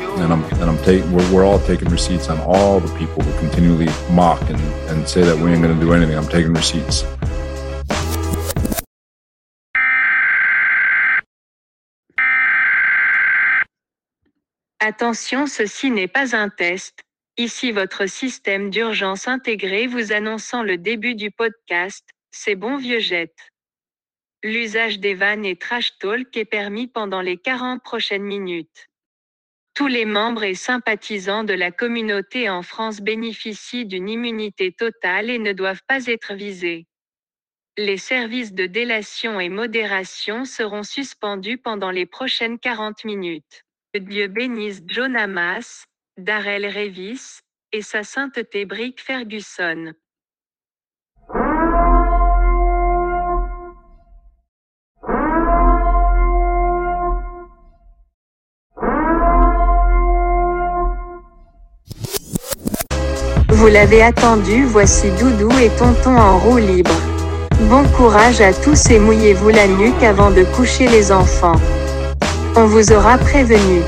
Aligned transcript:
And 0.00 0.32
I'm 0.32 0.44
and 0.60 0.70
I'm 0.70 0.78
taking 0.84 1.12
we're, 1.12 1.32
we're 1.32 1.44
all 1.44 1.58
taking 1.60 1.88
receipts 1.88 2.28
on 2.28 2.40
all 2.40 2.80
the 2.80 2.92
people 2.98 3.22
who 3.22 3.38
continually 3.38 3.88
mock 4.10 4.40
and, 4.48 4.60
and 4.88 5.08
say 5.08 5.22
that 5.22 5.36
we 5.36 5.52
ain't 5.52 5.62
gonna 5.62 5.78
do 5.78 5.92
anything. 5.92 6.16
I'm 6.16 6.28
taking 6.28 6.54
receipts. 6.54 7.04
Attention, 14.82 15.46
ceci 15.46 15.90
n'est 15.90 16.08
pas 16.08 16.34
un 16.34 16.48
test. 16.48 17.00
Ici 17.36 17.70
votre 17.70 18.06
système 18.06 18.70
d'urgence 18.70 19.28
intégré 19.28 19.86
vous 19.86 20.12
annonçant 20.12 20.62
le 20.62 20.78
début 20.78 21.14
du 21.14 21.30
podcast, 21.30 22.06
c'est 22.30 22.54
bon 22.54 22.76
vieux 22.76 23.00
jet. 23.00 23.34
L'usage 24.42 24.98
des 24.98 25.14
vannes 25.14 25.44
et 25.44 25.56
trash 25.56 25.98
talk 25.98 26.34
est 26.34 26.46
permis 26.46 26.86
pendant 26.86 27.20
les 27.20 27.36
40 27.36 27.82
prochaines 27.82 28.22
minutes. 28.22 28.89
Tous 29.80 29.86
les 29.86 30.04
membres 30.04 30.44
et 30.44 30.54
sympathisants 30.54 31.42
de 31.42 31.54
la 31.54 31.70
communauté 31.70 32.50
en 32.50 32.60
France 32.60 33.00
bénéficient 33.00 33.86
d'une 33.86 34.10
immunité 34.10 34.72
totale 34.72 35.30
et 35.30 35.38
ne 35.38 35.54
doivent 35.54 35.80
pas 35.88 36.04
être 36.04 36.34
visés. 36.34 36.86
Les 37.78 37.96
services 37.96 38.52
de 38.52 38.66
délation 38.66 39.40
et 39.40 39.48
modération 39.48 40.44
seront 40.44 40.82
suspendus 40.82 41.56
pendant 41.56 41.90
les 41.90 42.04
prochaines 42.04 42.58
40 42.58 43.06
minutes. 43.06 43.64
Que 43.94 44.00
Dieu 44.00 44.28
bénisse 44.28 44.82
John 44.86 45.16
Hamas, 45.16 45.86
Darrell 46.18 46.66
Revis, 46.66 47.40
et 47.72 47.80
sa 47.80 48.04
sainteté 48.04 48.66
Brick 48.66 49.00
Ferguson. 49.00 49.94
Vous 63.60 63.66
l'avez 63.66 64.00
attendu, 64.00 64.64
voici 64.64 65.10
Doudou 65.18 65.50
et 65.58 65.68
Tonton 65.76 66.16
en 66.16 66.38
roue 66.38 66.56
libre. 66.56 66.96
Bon 67.68 67.86
courage 67.94 68.40
à 68.40 68.54
tous 68.54 68.88
et 68.88 68.98
mouillez-vous 68.98 69.50
la 69.50 69.68
nuque 69.68 70.02
avant 70.02 70.30
de 70.30 70.44
coucher 70.56 70.88
les 70.88 71.12
enfants. 71.12 71.56
On 72.56 72.64
vous 72.64 72.90
aura 72.90 73.18
prévenu. 73.18 73.82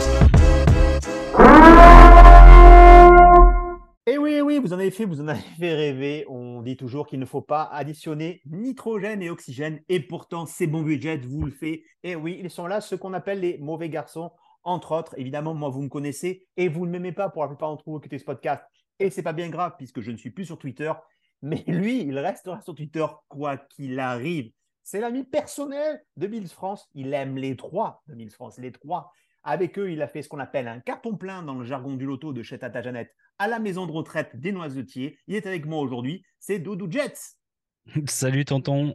Et 4.06 4.18
oui, 4.18 4.42
oui, 4.42 4.58
vous 4.58 4.74
en 4.74 4.78
avez 4.78 4.90
fait, 4.90 5.06
vous 5.06 5.22
en 5.22 5.28
avez 5.28 5.40
fait 5.58 5.74
rêver. 5.74 6.26
On 6.28 6.60
dit 6.60 6.76
toujours 6.76 7.06
qu'il 7.06 7.18
ne 7.18 7.24
faut 7.24 7.40
pas 7.40 7.62
additionner 7.72 8.42
nitrogène 8.44 9.22
et 9.22 9.30
oxygène. 9.30 9.80
Et 9.88 10.00
pourtant, 10.00 10.44
c'est 10.44 10.66
bon 10.66 10.82
budget, 10.82 11.16
vous 11.16 11.46
le 11.46 11.50
faites. 11.50 11.80
Et 12.04 12.14
oui, 12.14 12.38
ils 12.44 12.50
sont 12.50 12.66
là, 12.66 12.82
ceux 12.82 12.98
qu'on 12.98 13.14
appelle 13.14 13.40
les 13.40 13.56
mauvais 13.56 13.88
garçons. 13.88 14.32
Entre 14.64 14.92
autres, 14.92 15.14
évidemment, 15.16 15.54
moi, 15.54 15.70
vous 15.70 15.80
me 15.80 15.88
connaissez 15.88 16.46
et 16.58 16.68
vous 16.68 16.84
ne 16.84 16.90
m'aimez 16.90 17.12
pas 17.12 17.30
pour 17.30 17.40
la 17.40 17.48
plupart 17.48 17.70
d'entre 17.70 17.84
vous 17.86 17.98
qui 17.98 18.08
écoutez 18.08 18.18
ce 18.18 18.26
podcast. 18.26 18.62
Et 19.02 19.10
c'est 19.10 19.22
pas 19.24 19.32
bien 19.32 19.48
grave 19.48 19.74
puisque 19.76 20.00
je 20.00 20.12
ne 20.12 20.16
suis 20.16 20.30
plus 20.30 20.44
sur 20.44 20.58
Twitter. 20.58 20.92
Mais 21.42 21.64
lui, 21.66 22.02
il 22.02 22.16
restera 22.18 22.60
sur 22.60 22.74
Twitter 22.74 23.04
quoi 23.28 23.56
qu'il 23.56 23.98
arrive. 23.98 24.52
C'est 24.84 25.00
l'ami 25.00 25.24
personnel 25.24 26.00
de 26.16 26.28
Bills 26.28 26.48
France. 26.48 26.88
Il 26.94 27.12
aime 27.12 27.36
les 27.36 27.56
trois 27.56 28.02
de 28.06 28.14
Bills 28.14 28.30
France, 28.30 28.58
les 28.58 28.70
trois. 28.70 29.12
Avec 29.42 29.76
eux, 29.76 29.90
il 29.90 30.00
a 30.02 30.06
fait 30.06 30.22
ce 30.22 30.28
qu'on 30.28 30.38
appelle 30.38 30.68
un 30.68 30.78
carton 30.78 31.16
plein 31.16 31.42
dans 31.42 31.54
le 31.54 31.64
jargon 31.64 31.94
du 31.96 32.06
loto 32.06 32.32
de 32.32 32.44
chez 32.44 32.60
Tata 32.60 32.80
Jeannette 32.80 33.12
à 33.38 33.48
la 33.48 33.58
maison 33.58 33.86
de 33.86 33.92
retraite 33.92 34.36
des 34.36 34.52
Noisetiers. 34.52 35.18
Il 35.26 35.34
est 35.34 35.46
avec 35.46 35.66
moi 35.66 35.80
aujourd'hui. 35.80 36.24
C'est 36.38 36.60
Doudou 36.60 36.88
Jets. 36.88 37.38
Salut 38.06 38.44
tonton. 38.44 38.94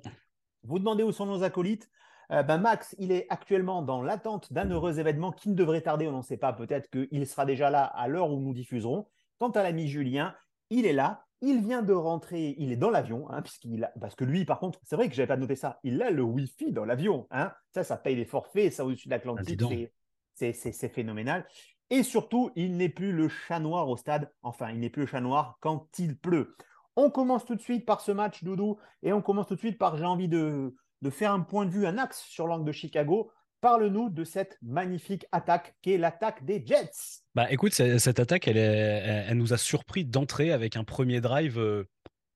Vous 0.63 0.79
demandez 0.79 1.03
où 1.03 1.11
sont 1.11 1.25
nos 1.25 1.43
acolytes? 1.43 1.89
Euh, 2.31 2.43
ben 2.43 2.59
Max, 2.59 2.95
il 2.97 3.11
est 3.11 3.25
actuellement 3.29 3.81
dans 3.81 4.01
l'attente 4.01 4.53
d'un 4.53 4.69
heureux 4.69 4.99
événement 4.99 5.33
qui 5.33 5.49
ne 5.49 5.55
devrait 5.55 5.81
tarder, 5.81 6.07
on 6.07 6.11
n'en 6.13 6.21
sait 6.21 6.37
pas, 6.37 6.53
peut-être 6.53 6.89
qu'il 6.89 7.27
sera 7.27 7.45
déjà 7.45 7.69
là 7.69 7.83
à 7.83 8.07
l'heure 8.07 8.31
où 8.31 8.39
nous 8.39 8.53
diffuserons. 8.53 9.07
Quant 9.39 9.49
à 9.51 9.63
l'ami 9.63 9.87
Julien, 9.87 10.35
il 10.69 10.85
est 10.85 10.93
là, 10.93 11.23
il 11.41 11.61
vient 11.61 11.83
de 11.83 11.93
rentrer, 11.93 12.55
il 12.57 12.71
est 12.71 12.77
dans 12.77 12.89
l'avion, 12.89 13.29
hein, 13.29 13.41
puisqu'il 13.41 13.83
a- 13.83 13.91
parce 14.01 14.15
que 14.15 14.23
lui, 14.25 14.43
par 14.45 14.59
contre, 14.59 14.79
c'est 14.83 14.95
vrai 14.95 15.07
que 15.07 15.13
je 15.15 15.21
n'avais 15.21 15.27
pas 15.27 15.37
noté 15.37 15.55
ça, 15.55 15.79
il 15.83 16.01
a 16.01 16.09
le 16.09 16.23
Wi-Fi 16.23 16.71
dans 16.71 16.85
l'avion. 16.85 17.27
Hein. 17.29 17.51
Ça, 17.73 17.83
ça 17.83 17.97
paye 17.97 18.15
des 18.15 18.25
forfaits, 18.25 18.73
ça 18.73 18.85
au-dessus 18.85 19.07
de 19.07 19.13
Ah, 19.13 19.17
l'Atlantique, 19.17 19.59
c'est- 19.69 19.93
c'est- 20.33 20.53
c'est 20.53 20.71
c'est 20.71 20.89
phénoménal. 20.89 21.45
Et 21.89 22.03
surtout, 22.03 22.51
il 22.55 22.75
n'est 22.75 22.89
plus 22.89 23.11
le 23.13 23.29
chat 23.29 23.59
noir 23.59 23.87
au 23.87 23.95
stade, 23.97 24.31
enfin, 24.41 24.71
il 24.71 24.79
n'est 24.79 24.89
plus 24.89 25.01
le 25.03 25.07
chat 25.07 25.21
noir 25.21 25.57
quand 25.61 25.87
il 25.99 26.17
pleut. 26.17 26.55
On 26.95 27.11
commence 27.11 27.45
tout 27.45 27.55
de 27.55 27.61
suite 27.61 27.85
par 27.85 28.01
ce 28.01 28.11
match, 28.11 28.43
Doudou, 28.43 28.77
et 29.03 29.13
on 29.13 29.21
commence 29.21 29.45
tout 29.47 29.53
de 29.55 29.59
suite 29.59 29.77
par, 29.77 29.95
j'ai 29.97 30.05
envie 30.05 30.27
de, 30.27 30.75
de 31.03 31.09
faire 31.11 31.31
un 31.31 31.41
point 31.41 31.65
de 31.65 31.69
vue, 31.71 31.85
un 31.85 31.97
axe 31.99 32.21
sur 32.23 32.47
l'angle 32.47 32.65
de 32.65 32.71
Chicago. 32.71 33.31
Parle-nous 33.61 34.09
de 34.09 34.23
cette 34.23 34.57
magnifique 34.61 35.25
attaque 35.31 35.75
qui 35.81 35.93
est 35.93 35.97
l'attaque 35.97 36.45
des 36.45 36.63
Jets. 36.65 36.91
Bah 37.33 37.51
écoute, 37.51 37.73
cette 37.73 38.19
attaque, 38.19 38.47
elle, 38.47 38.57
est- 38.57 38.61
elle, 38.61 39.25
elle 39.29 39.37
nous 39.37 39.53
a 39.53 39.57
surpris 39.57 40.05
d'entrée 40.05 40.51
avec 40.51 40.75
un 40.77 40.83
premier 40.83 41.21
drive 41.21 41.57
euh, 41.59 41.85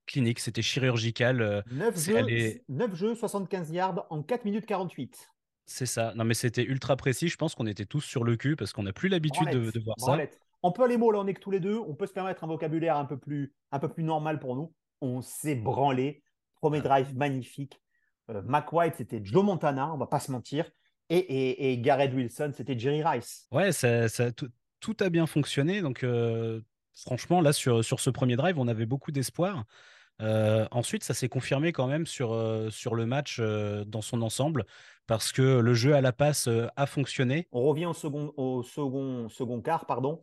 clinique. 0.06 0.40
C'était 0.40 0.62
chirurgical. 0.62 1.40
euh, 1.40 1.62
9 1.70 1.96
c'est 1.96 2.10
jeux, 2.12 2.16
allé- 2.18 2.64
9 2.68 2.94
jeux, 2.94 3.14
75 3.14 3.70
yards 3.70 4.06
en 4.10 4.22
4 4.22 4.44
minutes 4.44 4.66
48. 4.66 5.28
C'est 5.64 5.86
ça. 5.86 6.12
Non, 6.16 6.24
mais 6.24 6.34
c'était 6.34 6.64
ultra 6.64 6.96
précis. 6.96 7.28
Je 7.28 7.36
pense 7.36 7.54
qu'on 7.54 7.66
était 7.68 7.86
tous 7.86 8.00
sur 8.00 8.24
le 8.24 8.36
cul 8.36 8.56
parce 8.56 8.72
qu'on 8.72 8.82
n'a 8.82 8.92
plus 8.92 9.08
l'habitude 9.08 9.48
de, 9.48 9.80
voir 9.84 9.96
ça. 9.98 10.18
On 10.64 10.72
peut 10.72 10.82
aller 10.84 10.96
mots, 10.96 11.10
là 11.10 11.18
on 11.20 11.26
est 11.26 11.34
que 11.34 11.40
tous 11.40 11.50
les 11.50 11.60
deux, 11.60 11.76
on 11.78 11.94
peut 11.94 12.06
se 12.06 12.12
permettre 12.12 12.44
un 12.44 12.46
vocabulaire 12.46 12.96
un 12.96 13.04
peu 13.04 13.16
plus, 13.16 13.52
un 13.70 13.78
peu 13.78 13.88
plus 13.88 14.04
normal 14.04 14.38
pour 14.38 14.54
nous. 14.56 14.72
On 15.00 15.20
s'est 15.20 15.54
branlé. 15.54 16.22
Premier 16.60 16.80
drive 16.80 17.16
magnifique. 17.16 17.80
Euh, 18.30 18.42
Mac 18.42 18.72
White, 18.72 18.94
c'était 18.96 19.20
Joe 19.24 19.44
Montana, 19.44 19.92
on 19.92 19.98
va 19.98 20.06
pas 20.06 20.20
se 20.20 20.30
mentir. 20.30 20.70
Et, 21.12 21.18
et, 21.18 21.72
et 21.72 21.78
Garrett 21.78 22.12
Wilson, 22.14 22.52
c'était 22.54 22.78
Jerry 22.78 23.02
Rice. 23.04 23.46
Ouais, 23.52 23.70
ça, 23.72 24.08
ça- 24.08 24.32
tout, 24.32 24.96
a 25.00 25.10
bien 25.10 25.26
fonctionné. 25.26 25.82
Donc, 25.82 26.04
euh, 26.04 26.62
franchement, 26.94 27.42
là, 27.42 27.52
sur, 27.52 27.84
sur 27.84 28.00
ce 28.00 28.08
premier 28.08 28.36
drive, 28.36 28.58
on 28.58 28.66
avait 28.66 28.86
beaucoup 28.86 29.12
d'espoir. 29.12 29.64
Euh, 30.22 30.66
ensuite, 30.70 31.04
ça 31.04 31.12
s'est 31.12 31.28
confirmé 31.28 31.72
quand 31.72 31.86
même 31.86 32.06
sur, 32.06 32.32
euh, 32.32 32.70
sur 32.70 32.94
le 32.94 33.04
match 33.04 33.40
dans 33.40 34.00
son 34.00 34.22
ensemble 34.22 34.64
parce 35.06 35.32
que 35.32 35.42
le 35.58 35.74
jeu 35.74 35.94
à 35.94 36.00
la 36.00 36.12
passe 36.12 36.48
a 36.76 36.86
fonctionné. 36.86 37.46
On 37.52 37.62
revient 37.62 37.86
au 37.86 37.92
second, 37.92 38.32
au 38.38 38.62
second, 38.62 39.28
second 39.28 39.60
quart, 39.60 39.84
pardon. 39.86 40.22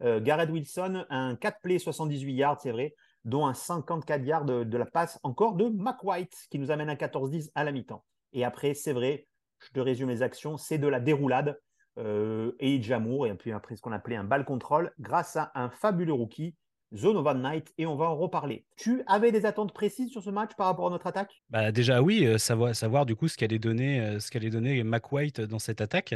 Garrett 0.00 0.48
Wilson, 0.48 1.04
un 1.10 1.34
4 1.34 1.60
plays 1.60 1.80
78 1.80 2.32
yards, 2.32 2.60
c'est 2.60 2.70
vrai, 2.70 2.94
dont 3.24 3.46
un 3.46 3.54
54 3.54 4.24
yards 4.24 4.44
de, 4.44 4.62
de 4.62 4.78
la 4.78 4.86
passe 4.86 5.18
encore 5.24 5.54
de 5.54 5.68
Mac 5.68 6.04
White, 6.04 6.46
qui 6.50 6.60
nous 6.60 6.70
amène 6.70 6.88
à 6.88 6.94
14-10 6.94 7.50
à 7.56 7.64
la 7.64 7.72
mi-temps. 7.72 8.04
Et 8.32 8.44
après, 8.44 8.74
c'est 8.74 8.92
vrai, 8.92 9.26
je 9.60 9.72
te 9.72 9.80
résume 9.80 10.08
les 10.08 10.22
actions, 10.22 10.56
c'est 10.56 10.78
de 10.78 10.88
la 10.88 11.00
déroulade 11.00 11.60
euh, 11.98 12.52
et 12.60 12.80
Jamour, 12.80 13.26
et 13.26 13.34
puis 13.34 13.52
après 13.52 13.76
ce 13.76 13.82
qu'on 13.82 13.92
appelait 13.92 14.16
un 14.16 14.24
ball 14.24 14.44
control, 14.44 14.92
grâce 14.98 15.36
à 15.36 15.50
un 15.54 15.68
fabuleux 15.70 16.12
rookie, 16.12 16.54
Zone 16.94 17.22
Van 17.22 17.34
Knight, 17.34 17.72
et 17.76 17.86
on 17.86 17.96
va 17.96 18.06
en 18.06 18.16
reparler. 18.16 18.64
Tu 18.76 19.02
avais 19.06 19.30
des 19.30 19.44
attentes 19.44 19.74
précises 19.74 20.10
sur 20.10 20.22
ce 20.22 20.30
match 20.30 20.52
par 20.56 20.66
rapport 20.68 20.86
à 20.86 20.90
notre 20.90 21.06
attaque? 21.06 21.42
Bah, 21.50 21.70
déjà, 21.70 22.00
oui, 22.00 22.24
euh, 22.24 22.38
savoir, 22.38 22.74
savoir 22.74 23.04
du 23.04 23.14
coup 23.14 23.28
ce 23.28 23.36
qu'allait 23.36 23.58
donner, 23.58 24.00
euh, 24.00 24.20
ce 24.20 24.38
donner 24.38 24.82
dans 25.40 25.58
cette 25.58 25.80
attaque. 25.80 26.14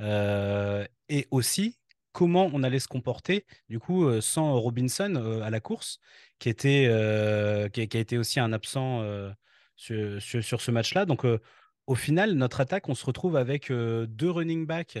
Euh, 0.00 0.86
et 1.08 1.26
aussi 1.30 1.78
comment 2.12 2.50
on 2.52 2.62
allait 2.62 2.78
se 2.78 2.88
comporter 2.88 3.44
du 3.68 3.78
coup 3.78 4.20
sans 4.22 4.58
Robinson 4.58 5.40
à 5.42 5.50
la 5.50 5.60
course, 5.60 6.00
qui, 6.38 6.48
était, 6.48 6.84
qui, 7.72 7.80
a- 7.80 8.00
été 8.00 8.16
aussi 8.16 8.40
un 8.40 8.54
absent 8.54 9.02
sur, 9.74 10.22
sur- 10.22 10.42
sur 10.42 10.60
ce 10.62 10.70
match-là. 10.70 11.04
Donc 11.04 11.26
au 11.86 11.94
final, 11.94 12.32
notre 12.34 12.60
attaque, 12.60 12.88
on 12.88 12.94
se 12.94 13.04
retrouve 13.06 13.36
avec 13.36 13.70
euh, 13.70 14.06
deux 14.06 14.30
running 14.30 14.66
backs. 14.66 14.98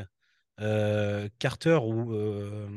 euh, 0.60 1.28
Carter 1.38 1.78
ou 1.82 2.14
euh, 2.14 2.68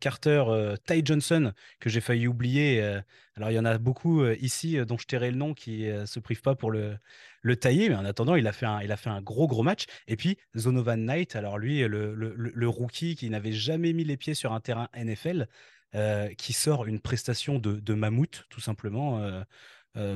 Carter 0.00 0.44
Ty 0.86 1.02
Johnson 1.04 1.52
que 1.80 1.90
j'ai 1.90 2.00
failli 2.00 2.26
oublier 2.28 3.00
alors, 3.36 3.50
il 3.50 3.54
y 3.54 3.58
en 3.58 3.64
a 3.64 3.78
beaucoup 3.78 4.24
ici 4.28 4.76
dont 4.86 4.96
je 4.96 5.06
tairai 5.06 5.30
le 5.32 5.36
nom 5.36 5.54
qui 5.54 5.86
ne 5.86 6.06
se 6.06 6.20
privent 6.20 6.42
pas 6.42 6.54
pour 6.54 6.70
le, 6.70 6.96
le 7.42 7.56
tailler, 7.56 7.88
mais 7.88 7.96
en 7.96 8.04
attendant, 8.04 8.36
il 8.36 8.46
a, 8.46 8.52
fait 8.52 8.66
un, 8.66 8.80
il 8.80 8.92
a 8.92 8.96
fait 8.96 9.10
un 9.10 9.20
gros, 9.22 9.48
gros 9.48 9.64
match. 9.64 9.86
Et 10.06 10.16
puis, 10.16 10.38
Zonovan 10.56 10.96
Knight, 11.04 11.34
alors 11.34 11.58
lui, 11.58 11.80
le, 11.80 12.14
le- 12.14 12.34
le- 12.36 12.68
rookie 12.68 13.16
qui 13.16 13.28
n'avait 13.30 13.50
jamais 13.52 13.92
mis 13.92 14.04
les 14.04 14.16
pieds 14.16 14.34
sur 14.34 14.52
un 14.52 14.60
terrain 14.60 14.88
NFL, 14.94 15.48
qui 16.38 16.52
sort 16.52 16.86
une 16.86 17.00
prestation 17.00 17.58
de, 17.58 17.80
de 17.80 17.94
mammouth, 17.94 18.44
tout 18.50 18.60
simplement, 18.60 19.20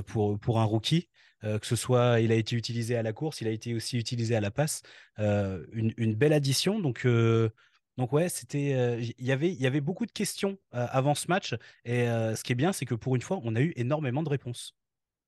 pour, 0.07 0.39
pour 0.39 0.61
un 0.61 0.65
rookie. 0.65 1.09
Euh, 1.45 1.59
que 1.59 1.67
ce 1.67 1.77
soit, 1.77 2.21
il 2.21 2.33
a 2.33 2.35
été 2.35 2.57
utilisé 2.57 2.97
à 2.97 3.03
la 3.03 3.13
course, 3.13 3.41
il 3.41 3.49
a 3.49 3.51
été 3.51 3.75
aussi 3.75 3.97
utilisé 3.99 4.35
à 4.35 4.41
la 4.41 4.51
passe. 4.51 4.83
Euh, 5.19 5.65
une, 5.73 6.15
belle 6.15 6.33
addition. 6.33 6.79
Donc, 6.79 7.07
euh, 7.07 7.51
donc 7.97 8.13
ouais, 8.13 8.29
c'était, 8.29 8.75
euh, 8.75 9.01
il 9.01 9.25
y 9.25 9.33
avait, 9.33 9.49
il 9.49 9.61
y 9.61 9.67
avait 9.67 9.81
beaucoup 9.81 10.07
de 10.07 10.13
questions 10.13 10.59
avant 10.73 11.15
ce 11.15 11.29
match. 11.29 11.55
Et 11.85 12.07
ce 12.07 12.43
qui 12.43 12.53
est 12.53 12.57
bien, 12.57 12.73
c'est 12.73 12.87
que 12.87 12.95
pour 12.95 13.17
une 13.17 13.23
fois, 13.23 13.41
on 13.43 13.55
a 13.57 13.61
eu 13.61 13.73
énormément 13.77 14.23
de 14.23 14.29
réponses. 14.29 14.75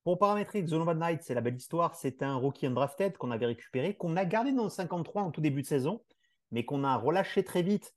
Pour 0.03 0.19
paramétrer 0.19 0.67
Zonovan 0.67 0.99
Knight, 0.99 1.23
c'est 1.23 1.35
la 1.35 1.43
belle 1.43 1.57
histoire. 1.57 1.95
C'est 1.95 2.23
un 2.23 2.37
rookie 2.37 2.67
undrafted 2.67 3.17
qu'on 3.19 3.31
avait 3.31 3.47
récupéré, 3.47 3.95
qu'on 3.95 4.17
a 4.17 4.25
gardé 4.25 4.53
dans 4.53 4.65
le 4.65 4.71
53 4.71 5.23
en 5.23 5.31
tout 5.31 5.43
début 5.43 5.63
de 5.63 5.67
saison, 5.67 6.03
mais 6.51 6.65
qu'on 6.65 6.85
a 6.85 6.97
relâché 6.97 7.45
très 7.45 7.63
vite. 7.63 7.95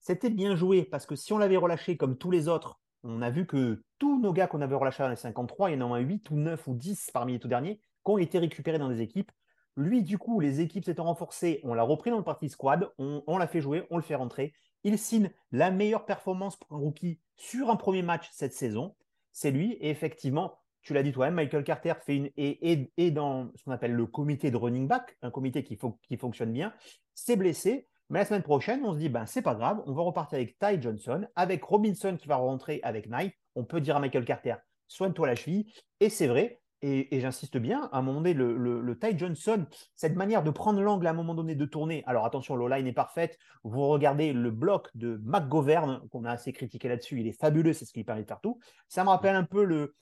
C'était 0.00 0.30
bien 0.30 0.54
joué 0.54 0.84
parce 0.84 1.06
que 1.06 1.16
si 1.16 1.32
on 1.32 1.38
l'avait 1.38 1.56
relâché 1.56 1.96
comme 1.96 2.18
tous 2.18 2.30
les 2.30 2.46
autres, 2.46 2.78
on 3.06 3.22
a 3.22 3.30
vu 3.30 3.46
que 3.46 3.82
tous 3.98 4.20
nos 4.20 4.32
gars 4.32 4.46
qu'on 4.46 4.60
avait 4.60 4.74
relâchés 4.74 5.02
dans 5.02 5.08
les 5.08 5.16
53, 5.16 5.70
il 5.70 5.74
y 5.74 5.76
en 5.76 5.82
a 5.82 5.84
au 5.84 5.88
moins 5.88 5.98
8 5.98 6.30
ou 6.30 6.36
9 6.36 6.66
ou 6.66 6.74
10 6.74 7.10
parmi 7.12 7.34
les 7.34 7.38
tout 7.38 7.48
derniers, 7.48 7.76
qui 7.76 8.10
ont 8.10 8.18
été 8.18 8.38
récupérés 8.38 8.78
dans 8.78 8.88
des 8.88 9.00
équipes. 9.00 9.30
Lui, 9.76 10.02
du 10.02 10.18
coup, 10.18 10.40
les 10.40 10.60
équipes 10.60 10.84
s'étant 10.84 11.04
renforcées, 11.04 11.60
on 11.62 11.74
l'a 11.74 11.82
repris 11.82 12.10
dans 12.10 12.16
le 12.16 12.24
parti 12.24 12.48
squad, 12.48 12.90
on, 12.98 13.38
l'a 13.38 13.46
fait 13.46 13.60
jouer, 13.60 13.84
on 13.90 13.96
le 13.96 14.02
fait 14.02 14.14
rentrer. 14.14 14.54
Il 14.84 14.98
signe 14.98 15.30
la 15.52 15.70
meilleure 15.70 16.04
performance 16.04 16.56
pour 16.56 16.76
un 16.76 16.80
rookie 16.80 17.20
sur 17.36 17.70
un 17.70 17.76
premier 17.76 18.02
match 18.02 18.28
cette 18.32 18.54
saison. 18.54 18.96
C'est 19.32 19.50
lui. 19.50 19.72
Et 19.74 19.90
effectivement, 19.90 20.58
tu 20.82 20.94
l'as 20.94 21.02
dit 21.02 21.12
toi-même, 21.12 21.34
Michael 21.34 21.64
Carter 21.64 21.94
fait 22.04 22.16
une, 22.16 22.30
est, 22.36 23.10
dans 23.10 23.50
ce 23.54 23.64
qu'on 23.64 23.72
appelle 23.72 23.92
le 23.92 24.06
comité 24.06 24.50
de 24.50 24.56
running 24.56 24.88
back, 24.88 25.16
un 25.20 25.30
comité 25.30 25.62
qui 25.62 26.16
fonctionne 26.16 26.52
bien. 26.52 26.72
C'est 27.14 27.36
blessé. 27.36 27.88
Mais 28.10 28.20
la 28.20 28.24
semaine 28.24 28.42
prochaine, 28.42 28.84
on 28.84 28.92
se 28.92 28.98
dit, 28.98 29.08
ben, 29.08 29.26
c'est 29.26 29.42
pas 29.42 29.54
grave, 29.54 29.82
on 29.86 29.92
va 29.92 30.02
repartir 30.02 30.36
avec 30.36 30.58
Ty 30.58 30.80
Johnson, 30.80 31.26
avec 31.34 31.64
Robinson 31.64 32.16
qui 32.16 32.28
va 32.28 32.36
rentrer 32.36 32.80
avec 32.82 33.08
Knight. 33.08 33.34
On 33.54 33.64
peut 33.64 33.80
dire 33.80 33.96
à 33.96 34.00
Michael 34.00 34.24
Carter, 34.24 34.54
soigne-toi 34.86 35.26
la 35.26 35.34
cheville. 35.34 35.72
Et 36.00 36.08
c'est 36.08 36.28
vrai, 36.28 36.60
et, 36.82 37.20
j'insiste 37.20 37.56
bien, 37.56 37.88
à 37.90 37.98
un 37.98 38.02
moment 38.02 38.20
donné, 38.20 38.34
le, 38.34 38.98
Ty 39.00 39.18
Johnson, 39.18 39.66
cette 39.94 40.14
manière 40.14 40.42
de 40.42 40.50
prendre 40.50 40.80
l'angle 40.80 41.06
à 41.06 41.10
un 41.10 41.14
moment 41.14 41.34
donné 41.34 41.54
de 41.54 41.64
tourner. 41.64 42.04
Alors 42.06 42.26
attention, 42.26 42.54
l'O-line 42.54 42.86
est 42.86 42.92
parfaite. 42.92 43.38
Vous 43.64 43.86
regardez 43.88 44.32
le 44.32 44.50
bloc 44.50 44.88
de 44.94 45.20
McGovern, 45.24 46.06
qu'on 46.10 46.24
a 46.24 46.30
assez 46.30 46.52
critiqué 46.52 46.88
là-dessus, 46.88 47.20
il 47.20 47.26
est 47.26 47.38
fabuleux, 47.38 47.72
c'est 47.72 47.86
ce 47.86 47.92
qui 47.92 48.04
permet 48.04 48.22
de 48.22 48.28
faire 48.28 48.40
tout. 48.40 48.60
Ça 48.88 49.04
me 49.04 49.08
rappelle 49.08 49.34
un 49.34 49.44
peu 49.44 49.64
le, 49.64 49.94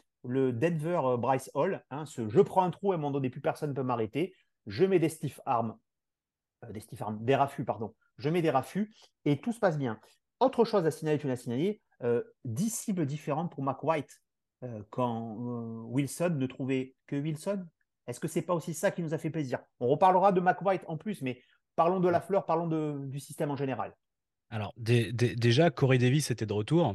Denver 0.52 1.00
euh, 1.04 1.16
Bryce 1.16 1.50
Hall, 1.54 1.84
hein, 1.90 2.04
je 2.06 2.40
prends 2.40 2.64
un 2.64 2.70
trou 2.70 2.92
à 2.92 2.96
un 2.96 2.98
moment 2.98 3.12
donné, 3.12 3.30
plus 3.30 3.40
personne 3.40 3.70
ne 3.70 3.74
peut 3.74 3.82
m'arrêter. 3.82 4.34
Je 4.66 4.84
mets 4.84 4.98
des 4.98 5.10
stiff 5.10 5.40
arms 5.46 5.76
euh, 6.68 7.12
des 7.20 7.34
raffus, 7.34 7.64
pardon. 7.64 7.94
Je 8.18 8.28
mets 8.28 8.42
des 8.42 8.50
raffus 8.50 8.94
et 9.24 9.40
tout 9.40 9.52
se 9.52 9.58
passe 9.58 9.78
bien. 9.78 9.98
Autre 10.40 10.64
chose 10.64 10.84
à 10.84 10.90
signaler, 10.90 11.18
tu 11.18 11.28
l'as 11.28 11.36
signalé, 11.36 11.80
euh, 12.02 12.22
10 12.44 12.70
cibles 12.70 13.06
différentes 13.06 13.52
pour 13.52 13.62
Mac 13.62 13.82
White 13.82 14.20
euh, 14.62 14.82
quand 14.90 15.38
euh, 15.38 15.82
Wilson 15.86 16.36
ne 16.36 16.46
trouvait 16.46 16.94
que 17.06 17.16
Wilson. 17.16 17.64
Est-ce 18.06 18.20
que 18.20 18.28
c'est 18.28 18.42
pas 18.42 18.54
aussi 18.54 18.74
ça 18.74 18.90
qui 18.90 19.02
nous 19.02 19.14
a 19.14 19.18
fait 19.18 19.30
plaisir? 19.30 19.60
On 19.80 19.88
reparlera 19.88 20.32
de 20.32 20.40
Mac 20.40 20.60
White 20.60 20.82
en 20.86 20.96
plus, 20.96 21.22
mais 21.22 21.40
parlons 21.76 22.00
de 22.00 22.08
la 22.08 22.20
fleur, 22.20 22.44
parlons 22.44 22.66
du 23.06 23.20
système 23.20 23.50
en 23.50 23.56
général. 23.56 23.94
Alors 24.50 24.74
déjà, 24.76 25.70
Corey 25.70 25.96
Davis 25.96 26.30
était 26.30 26.44
de 26.44 26.52
retour, 26.52 26.94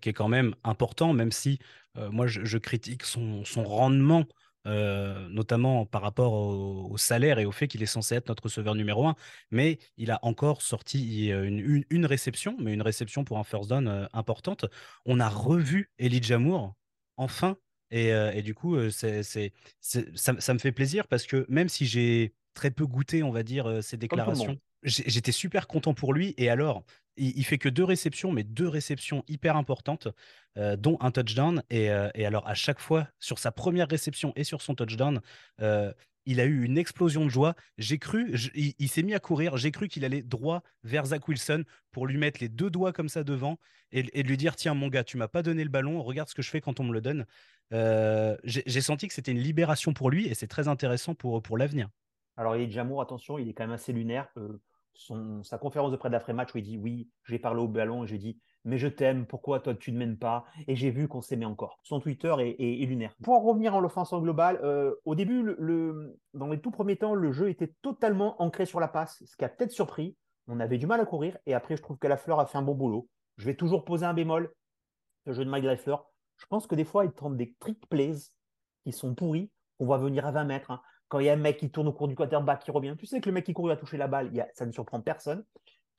qui 0.00 0.08
est 0.08 0.14
quand 0.14 0.28
même 0.28 0.54
important, 0.64 1.12
même 1.12 1.30
si 1.30 1.58
moi 1.94 2.26
je, 2.26 2.56
critique 2.56 3.04
son 3.04 3.44
rendement 3.56 4.24
notamment 4.64 5.86
par 5.86 6.02
rapport 6.02 6.32
au, 6.32 6.96
salaire 6.96 7.38
et 7.38 7.46
au 7.46 7.52
fait 7.52 7.68
qu'il 7.68 7.82
est 7.82 7.86
censé 7.86 8.14
être 8.14 8.28
notre 8.28 8.44
receveur 8.44 8.74
numéro 8.74 9.06
un. 9.06 9.16
Mais 9.50 9.78
il 9.96 10.10
a 10.10 10.18
encore 10.22 10.62
sorti 10.62 11.28
une, 11.30 11.84
une, 11.90 12.06
réception, 12.06 12.56
mais 12.60 12.72
une 12.72 12.82
réception 12.82 13.24
pour 13.24 13.38
un 13.38 13.44
first 13.44 13.70
down 13.70 14.08
importante. 14.12 14.66
On 15.04 15.20
a 15.20 15.28
revu 15.28 15.90
Elijah 15.98 16.38
Moore, 16.38 16.74
enfin. 17.16 17.56
Et, 17.92 18.12
euh, 18.12 18.32
et 18.32 18.42
du 18.42 18.54
coup, 18.54 18.90
c'est, 18.90 19.22
c'est, 19.22 19.52
ça, 19.80 20.00
ça, 20.40 20.54
me 20.54 20.58
fait 20.58 20.72
plaisir 20.72 21.06
parce 21.06 21.26
que 21.26 21.46
même 21.48 21.68
si 21.68 21.86
j'ai 21.86 22.34
très 22.54 22.72
peu 22.72 22.86
goûté, 22.86 23.22
on 23.22 23.30
va 23.30 23.44
dire, 23.44 23.82
ces 23.82 23.96
déclarations 23.96 24.58
j'étais 24.82 25.32
super 25.32 25.66
content 25.66 25.94
pour 25.94 26.12
lui. 26.12 26.34
Et 26.36 26.50
alors, 26.50 26.84
il, 27.16 27.44
fait 27.44 27.58
que 27.58 27.68
deux 27.68 27.84
réceptions, 27.84 28.32
mais 28.32 28.42
deux 28.42 28.68
réceptions 28.68 29.24
hyper 29.28 29.56
importantes, 29.56 30.08
euh, 30.58 30.76
dont 30.76 30.96
un 31.00 31.10
touchdown. 31.10 31.62
Euh, 31.72 32.10
et, 32.14 32.26
alors, 32.26 32.46
à 32.48 32.54
chaque 32.54 32.80
fois, 32.80 33.08
sur 33.20 33.38
sa 33.38 33.52
première 33.52 33.88
réception 33.88 34.32
et 34.36 34.44
sur 34.44 34.62
son 34.62 34.74
touchdown, 34.74 35.20
euh, 35.60 35.92
il 36.24 36.40
a 36.40 36.44
eu 36.44 36.64
une 36.64 36.78
explosion 36.78 37.24
de 37.24 37.30
joie. 37.30 37.54
J'ai 37.78 37.98
cru, 37.98 38.34
il, 38.54 38.88
s'est 38.88 39.02
mis 39.02 39.14
à 39.14 39.20
courir. 39.20 39.56
J'ai 39.56 39.72
cru 39.72 39.88
qu'il 39.88 40.04
allait 40.04 40.22
droit 40.22 40.62
vers 40.84 41.06
Zach 41.06 41.26
Wilson 41.26 41.64
pour 41.90 42.06
lui 42.06 42.16
mettre 42.16 42.40
les 42.40 42.48
deux 42.48 42.70
doigts 42.70 42.92
comme 42.92 43.08
ça 43.08 43.24
devant 43.24 43.58
et, 43.90 44.22
lui 44.22 44.36
dire 44.36 44.56
Tiens, 44.56 44.74
mon 44.74 44.88
gars, 44.88 45.04
tu 45.04 45.16
m'as 45.16 45.28
pas 45.28 45.42
donné 45.42 45.64
le 45.64 45.70
ballon, 45.70 46.02
regarde 46.02 46.28
ce 46.28 46.34
que 46.34 46.42
je 46.42 46.48
fais 46.48 46.60
quand 46.60 46.80
on 46.80 46.84
me 46.84 46.92
le 46.92 47.00
donne. 47.00 47.26
J'ai 48.44 48.80
senti 48.80 49.08
que 49.08 49.14
c'était 49.14 49.32
une 49.32 49.38
libération 49.38 49.92
pour 49.92 50.10
lui 50.10 50.28
et 50.28 50.34
c'est 50.34 50.48
très 50.48 50.68
intéressant 50.68 51.14
pour, 51.14 51.42
pour 51.42 51.58
l'avenir. 51.58 51.88
Alors, 52.36 52.56
il 52.56 52.62
est 52.62 52.70
Jamour, 52.70 53.02
attention, 53.02 53.38
il 53.38 53.48
est 53.48 53.52
quand 53.52 53.64
même 53.64 53.72
assez 53.72 53.92
lunaire 53.92 54.28
sa 55.42 55.58
conférence 55.58 55.90
de 55.90 55.96
près 55.96 56.10
d'après-match 56.10 56.54
où 56.54 56.58
il 56.58 56.64
dit 56.64 56.78
Oui, 56.78 57.08
j'ai 57.24 57.38
parlé 57.38 57.60
au 57.60 57.68
ballon 57.68 58.04
et 58.04 58.06
j'ai 58.06 58.18
dit 58.18 58.38
Mais 58.64 58.78
je 58.78 58.88
t'aime, 58.88 59.26
pourquoi 59.26 59.60
toi 59.60 59.74
tu 59.74 59.92
ne 59.92 59.98
m'aimes 59.98 60.18
pas? 60.18 60.44
Et 60.66 60.76
j'ai 60.76 60.90
vu 60.90 61.08
qu'on 61.08 61.20
s'aimait 61.20 61.46
encore. 61.46 61.78
Son 61.82 62.00
Twitter 62.00 62.34
est, 62.38 62.86
lunaire. 62.86 63.14
Pour 63.22 63.34
en 63.34 63.40
revenir 63.40 63.74
en 63.74 63.80
l'offense 63.80 64.12
en 64.12 64.20
global, 64.20 64.60
euh, 64.62 64.94
au 65.04 65.14
début, 65.14 65.42
le, 65.42 66.16
dans 66.34 66.48
les 66.48 66.60
tout 66.60 66.70
premiers 66.70 66.96
temps, 66.96 67.14
le 67.14 67.32
jeu 67.32 67.48
était 67.48 67.72
totalement 67.82 68.40
ancré 68.42 68.66
sur 68.66 68.80
la 68.80 68.88
passe, 68.88 69.22
ce 69.24 69.36
qui 69.36 69.44
a 69.44 69.48
peut-être 69.48 69.72
surpris. 69.72 70.16
On 70.48 70.60
avait 70.60 70.78
du 70.78 70.86
mal 70.86 71.00
à 71.00 71.06
courir 71.06 71.38
et 71.46 71.54
après, 71.54 71.76
je 71.76 71.82
trouve 71.82 71.98
que 71.98 72.08
la 72.08 72.16
fleur 72.16 72.40
a 72.40 72.46
fait 72.46 72.58
un 72.58 72.62
bon 72.62 72.74
boulot. 72.74 73.08
Je 73.36 73.46
vais 73.46 73.54
toujours 73.54 73.84
poser 73.84 74.04
un 74.04 74.14
bémol. 74.14 74.52
Le 75.24 75.32
jeu 75.32 75.44
de 75.44 75.50
Mike 75.50 75.78
Fleur, 75.78 76.10
je 76.42 76.46
pense 76.48 76.66
que 76.66 76.74
des 76.74 76.84
fois, 76.84 77.04
il 77.04 77.12
tente 77.12 77.36
des 77.36 77.54
trick 77.60 77.88
plays 77.88 78.16
qui 78.84 78.92
sont 78.92 79.14
pourris, 79.14 79.50
qu'on 79.78 79.86
va 79.86 79.96
venir 79.96 80.26
à 80.26 80.32
20 80.32 80.44
mètres. 80.44 80.72
Hein 80.72 80.82
quand 81.12 81.18
il 81.18 81.26
y 81.26 81.28
a 81.28 81.34
un 81.34 81.36
mec 81.36 81.58
qui 81.58 81.70
tourne 81.70 81.88
au 81.88 81.92
cours 81.92 82.08
du 82.08 82.14
quarterback 82.14 82.64
qui 82.64 82.70
revient, 82.70 82.94
tu 82.98 83.04
sais 83.04 83.20
que 83.20 83.28
le 83.28 83.34
mec 83.34 83.44
qui 83.44 83.52
court, 83.52 83.66
il 83.66 83.68
va 83.68 83.76
toucher 83.76 83.98
la 83.98 84.08
balle, 84.08 84.32
ça 84.54 84.64
ne 84.64 84.72
surprend 84.72 84.98
personne. 85.02 85.44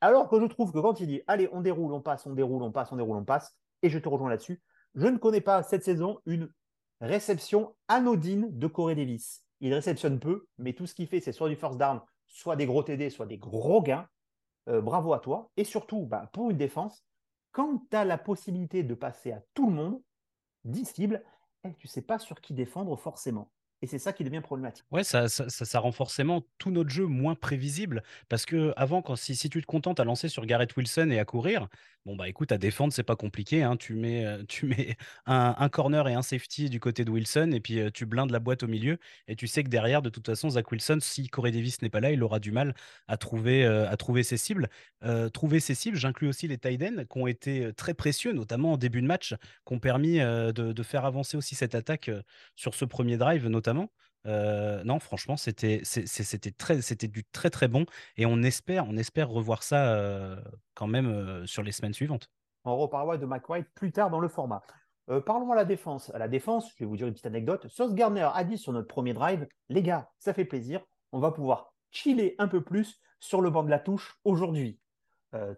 Alors 0.00 0.28
que 0.28 0.40
je 0.40 0.46
trouve 0.46 0.72
que 0.72 0.80
quand 0.80 0.98
il 0.98 1.06
dit 1.06 1.22
allez, 1.28 1.48
on 1.52 1.60
déroule, 1.60 1.92
on 1.92 2.00
passe, 2.00 2.26
on 2.26 2.32
déroule, 2.32 2.64
on 2.64 2.72
passe, 2.72 2.90
on 2.90 2.96
déroule, 2.96 3.18
on 3.18 3.24
passe, 3.24 3.56
et 3.82 3.90
je 3.90 3.98
te 4.00 4.08
rejoins 4.08 4.28
là-dessus, 4.28 4.60
je 4.96 5.06
ne 5.06 5.16
connais 5.16 5.40
pas 5.40 5.62
cette 5.62 5.84
saison 5.84 6.18
une 6.26 6.52
réception 7.00 7.76
anodine 7.86 8.48
de 8.50 8.66
Corey 8.66 8.96
Davis. 8.96 9.44
Il 9.60 9.72
réceptionne 9.72 10.18
peu, 10.18 10.48
mais 10.58 10.72
tout 10.72 10.86
ce 10.88 10.96
qu'il 10.96 11.06
fait, 11.06 11.20
c'est 11.20 11.30
soit 11.30 11.48
du 11.48 11.54
first 11.54 11.78
down, 11.78 12.00
soit 12.26 12.56
des 12.56 12.66
gros 12.66 12.82
TD, 12.82 13.08
soit 13.08 13.26
des 13.26 13.38
gros 13.38 13.82
gains. 13.82 14.08
Euh, 14.68 14.80
bravo 14.80 15.12
à 15.12 15.20
toi. 15.20 15.48
Et 15.56 15.62
surtout, 15.62 16.06
bah, 16.06 16.28
pour 16.32 16.50
une 16.50 16.56
défense, 16.56 17.04
quand 17.52 17.82
tu 17.88 17.96
as 17.96 18.04
la 18.04 18.18
possibilité 18.18 18.82
de 18.82 18.94
passer 18.94 19.30
à 19.30 19.42
tout 19.54 19.68
le 19.68 19.74
monde, 19.76 20.02
10 20.64 20.84
cibles, 20.86 21.22
eh, 21.64 21.74
tu 21.74 21.88
sais 21.88 22.02
pas 22.02 22.18
sur 22.18 22.40
qui 22.40 22.54
défendre 22.54 22.96
forcément. 22.96 23.53
Et 23.84 23.86
c'est 23.86 23.98
ça 23.98 24.14
qui 24.14 24.24
devient 24.24 24.40
problématique. 24.40 24.82
Ouais, 24.92 25.04
ça, 25.04 25.28
ça, 25.28 25.78
rend 25.78 25.92
forcément 25.92 26.42
tout 26.56 26.70
notre 26.70 26.88
jeu 26.88 27.04
moins 27.04 27.34
prévisible. 27.34 28.02
Parce 28.30 28.46
que 28.46 28.72
avant, 28.78 29.02
quand, 29.02 29.14
si, 29.14 29.36
si 29.36 29.50
tu 29.50 29.60
te 29.60 29.66
contentes 29.66 30.00
à 30.00 30.04
lancer 30.04 30.30
sur 30.30 30.46
Garrett 30.46 30.74
Wilson 30.74 31.10
et 31.10 31.18
à 31.18 31.26
courir, 31.26 31.68
bon, 32.06 32.16
bah 32.16 32.28
écoute, 32.28 32.52
à 32.52 32.58
défendre, 32.58 32.92
c'est 32.92 33.02
pas 33.02 33.16
compliqué. 33.16 33.62
Hein. 33.62 33.76
Tu 33.76 33.94
mets, 33.94 34.24
euh, 34.24 34.42
tu 34.48 34.66
mets 34.66 34.96
un, 35.26 35.68
corner 35.68 36.06
et 36.08 36.14
un 36.14 36.22
safety 36.22 36.70
du 36.70 36.80
côté 36.80 37.04
de 37.04 37.10
Wilson, 37.10 37.50
et 37.52 37.60
puis 37.60 37.80
euh, 37.80 37.90
tu 37.92 38.06
blindes 38.06 38.30
la 38.30 38.38
boîte 38.38 38.62
au 38.62 38.68
milieu. 38.68 38.98
Et 39.28 39.36
tu 39.36 39.46
sais 39.46 39.64
que 39.64 39.68
derrière, 39.68 40.02
de 40.02 40.10
toute 40.10 40.26
façon, 40.26 40.50
Zach 40.50 40.70
Wilson, 40.70 40.98
si 41.00 41.28
Corey 41.28 41.50
Davis 41.50 41.82
n'est 41.82 41.90
pas 41.90 42.00
là, 42.00 42.10
il 42.10 42.22
aura 42.22 42.38
du 42.38 42.52
mal 42.52 42.74
à 43.08 43.16
trouver, 43.16 43.64
euh, 43.64 43.88
à 43.90 43.96
trouver 43.96 44.22
ses 44.22 44.36
cibles. 44.36 44.68
trouver 45.32 45.60
ses 45.60 45.74
cibles, 45.74 45.96
j'inclus 45.96 46.28
aussi 46.28 46.48
les 46.48 46.58
tight 46.58 46.80
qui 46.80 47.18
ont 47.18 47.26
été 47.26 47.72
très 47.74 47.94
précieux, 47.94 48.32
notamment 48.32 48.72
en 48.72 48.76
début 48.76 49.02
de 49.02 49.06
match, 49.06 49.34
qui 49.66 49.74
ont 49.74 49.78
permis 49.78 50.18
de, 50.18 50.82
faire 50.82 51.04
avancer 51.04 51.36
aussi 51.36 51.54
cette 51.54 51.74
attaque 51.74 52.10
sur 52.56 52.74
ce 52.74 52.84
premier 52.84 53.16
drive, 53.16 53.48
notamment 53.48 53.73
euh, 54.26 54.82
non, 54.84 54.98
franchement, 54.98 55.36
c'était 55.36 55.82
c'était 55.84 56.50
très 56.50 56.80
c'était 56.80 57.08
du 57.08 57.24
très 57.24 57.50
très 57.50 57.68
bon 57.68 57.84
et 58.16 58.24
on 58.26 58.42
espère 58.42 58.86
on 58.88 58.96
espère 58.96 59.28
revoir 59.28 59.62
ça 59.62 59.94
euh, 59.94 60.40
quand 60.74 60.86
même 60.86 61.06
euh, 61.06 61.46
sur 61.46 61.62
les 61.62 61.72
semaines 61.72 61.92
suivantes. 61.92 62.30
On 62.64 62.76
reparlera 62.76 63.18
de 63.18 63.26
McWhite 63.26 63.68
plus 63.74 63.92
tard 63.92 64.10
dans 64.10 64.20
le 64.20 64.28
format. 64.28 64.62
parlons 65.26 65.52
à 65.52 65.54
la 65.54 65.66
défense. 65.66 66.10
La 66.14 66.28
défense, 66.28 66.72
je 66.72 66.78
vais 66.78 66.86
vous 66.86 66.96
dire 66.96 67.06
une 67.06 67.12
petite 67.12 67.26
anecdote. 67.26 67.68
Sauce 67.68 67.94
Gardner 67.94 68.28
a 68.32 68.42
dit 68.44 68.56
sur 68.56 68.72
notre 68.72 68.88
premier 68.88 69.12
drive, 69.12 69.46
les 69.68 69.82
gars, 69.82 70.08
ça 70.18 70.32
fait 70.32 70.46
plaisir, 70.46 70.80
on 71.12 71.20
va 71.20 71.30
pouvoir 71.30 71.74
chiller 71.90 72.34
un 72.38 72.48
peu 72.48 72.62
plus 72.62 72.98
sur 73.20 73.42
le 73.42 73.50
banc 73.50 73.64
de 73.64 73.70
la 73.70 73.78
touche 73.78 74.18
aujourd'hui. 74.24 74.80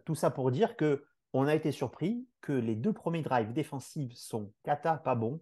tout 0.04 0.16
ça 0.16 0.32
pour 0.32 0.50
dire 0.50 0.74
que 0.76 1.04
on 1.32 1.46
a 1.46 1.54
été 1.54 1.70
surpris 1.70 2.26
que 2.40 2.52
les 2.52 2.74
deux 2.74 2.92
premiers 2.92 3.22
drives 3.22 3.52
défensifs 3.52 4.14
sont 4.14 4.52
cata, 4.64 4.96
pas 4.96 5.14
bons. 5.14 5.40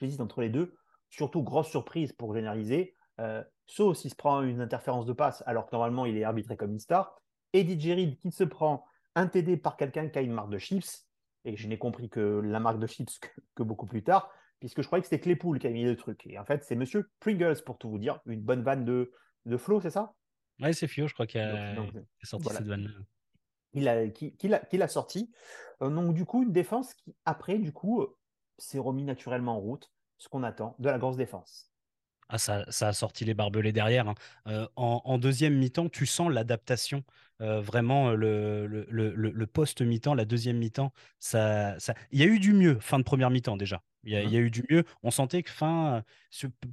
J'hésite 0.00 0.20
entre 0.20 0.40
les 0.40 0.48
deux 0.48 0.74
surtout 1.14 1.42
grosse 1.42 1.68
surprise 1.68 2.12
pour 2.12 2.34
généraliser, 2.34 2.96
euh, 3.20 3.42
sauf 3.66 3.96
s'il 3.96 4.10
se 4.10 4.16
prend 4.16 4.42
une 4.42 4.60
interférence 4.60 5.06
de 5.06 5.12
passe 5.12 5.42
alors 5.46 5.66
que 5.66 5.70
normalement 5.72 6.06
il 6.06 6.16
est 6.16 6.24
arbitré 6.24 6.56
comme 6.56 6.72
une 6.72 6.80
star, 6.80 7.20
Eddie 7.52 7.78
Jerry 7.78 8.18
qui 8.18 8.32
se 8.32 8.44
prend 8.44 8.84
un 9.14 9.28
TD 9.28 9.56
par 9.56 9.76
quelqu'un 9.76 10.08
qui 10.08 10.18
a 10.18 10.22
une 10.22 10.32
marque 10.32 10.50
de 10.50 10.58
chips, 10.58 11.06
et 11.44 11.56
je 11.56 11.68
n'ai 11.68 11.78
compris 11.78 12.08
que 12.08 12.40
la 12.44 12.58
marque 12.58 12.80
de 12.80 12.86
chips 12.86 13.20
que, 13.54 13.62
beaucoup 13.62 13.86
plus 13.86 14.02
tard, 14.02 14.28
puisque 14.58 14.82
je 14.82 14.86
croyais 14.86 15.02
que 15.02 15.08
c'était 15.08 15.20
Claypool 15.20 15.60
qui 15.60 15.66
a 15.68 15.70
mis 15.70 15.84
le 15.84 15.94
truc. 15.94 16.26
Et 16.26 16.38
en 16.38 16.44
fait, 16.44 16.64
c'est 16.64 16.74
Monsieur 16.74 17.10
Pringles, 17.20 17.62
pour 17.64 17.78
tout 17.78 17.88
vous 17.88 17.98
dire, 17.98 18.20
une 18.26 18.40
bonne 18.40 18.62
vanne 18.62 18.84
de, 18.84 19.12
de 19.44 19.56
Flo, 19.56 19.80
c'est 19.80 19.90
ça? 19.90 20.14
Oui, 20.60 20.74
c'est 20.74 20.88
Fio, 20.88 21.06
je 21.06 21.14
crois 21.14 21.26
qu'il 21.26 21.40
a, 21.40 21.76
sorti 22.22 22.48
cette 22.48 22.66
vanne. 22.66 22.92
Il 23.72 23.88
a, 23.88 24.08
qui, 24.08 24.32
l'a 24.48 24.88
sorti. 24.88 25.32
Euh, 25.82 25.90
donc, 25.90 26.14
du 26.14 26.24
coup, 26.24 26.42
une 26.42 26.52
défense 26.52 26.94
qui, 26.94 27.14
après, 27.24 27.58
du 27.58 27.72
coup, 27.72 28.02
euh, 28.02 28.16
s'est 28.58 28.78
remis 28.78 29.04
naturellement 29.04 29.56
en 29.56 29.60
route 29.60 29.93
ce 30.18 30.28
qu'on 30.28 30.42
attend 30.42 30.74
de 30.78 30.88
la 30.88 30.98
grosse 30.98 31.16
défense. 31.16 31.73
Ah, 32.34 32.38
ça, 32.38 32.64
ça, 32.68 32.88
a 32.88 32.92
sorti 32.92 33.24
les 33.24 33.32
barbelés 33.32 33.70
derrière. 33.70 34.08
Hein. 34.08 34.14
Euh, 34.48 34.66
en, 34.74 35.18
deuxième 35.18 35.54
mi-temps, 35.54 35.88
tu 35.88 36.04
sens 36.04 36.32
l'adaptation. 36.32 37.04
Euh, 37.40 37.60
vraiment, 37.60 38.10
le, 38.10 38.66
le, 38.66 39.14
le, 39.14 39.46
post 39.46 39.82
mi-temps, 39.82 40.14
la 40.14 40.24
deuxième 40.24 40.58
mi-temps, 40.58 40.92
ça, 41.20 41.78
ça... 41.78 41.94
il 42.10 42.18
y 42.18 42.24
a 42.24 42.26
eu 42.26 42.40
du 42.40 42.52
mieux 42.52 42.80
fin 42.80 42.98
de 42.98 43.04
première 43.04 43.30
mi-temps 43.30 43.56
déjà. 43.56 43.82
Il 44.02 44.12
y, 44.12 44.16
a, 44.16 44.24
mmh. 44.24 44.34
eu 44.34 44.50
du 44.50 44.64
mieux. 44.68 44.84
On 45.04 45.12
sentait 45.12 45.44
que 45.44 45.50
fin, 45.50 46.02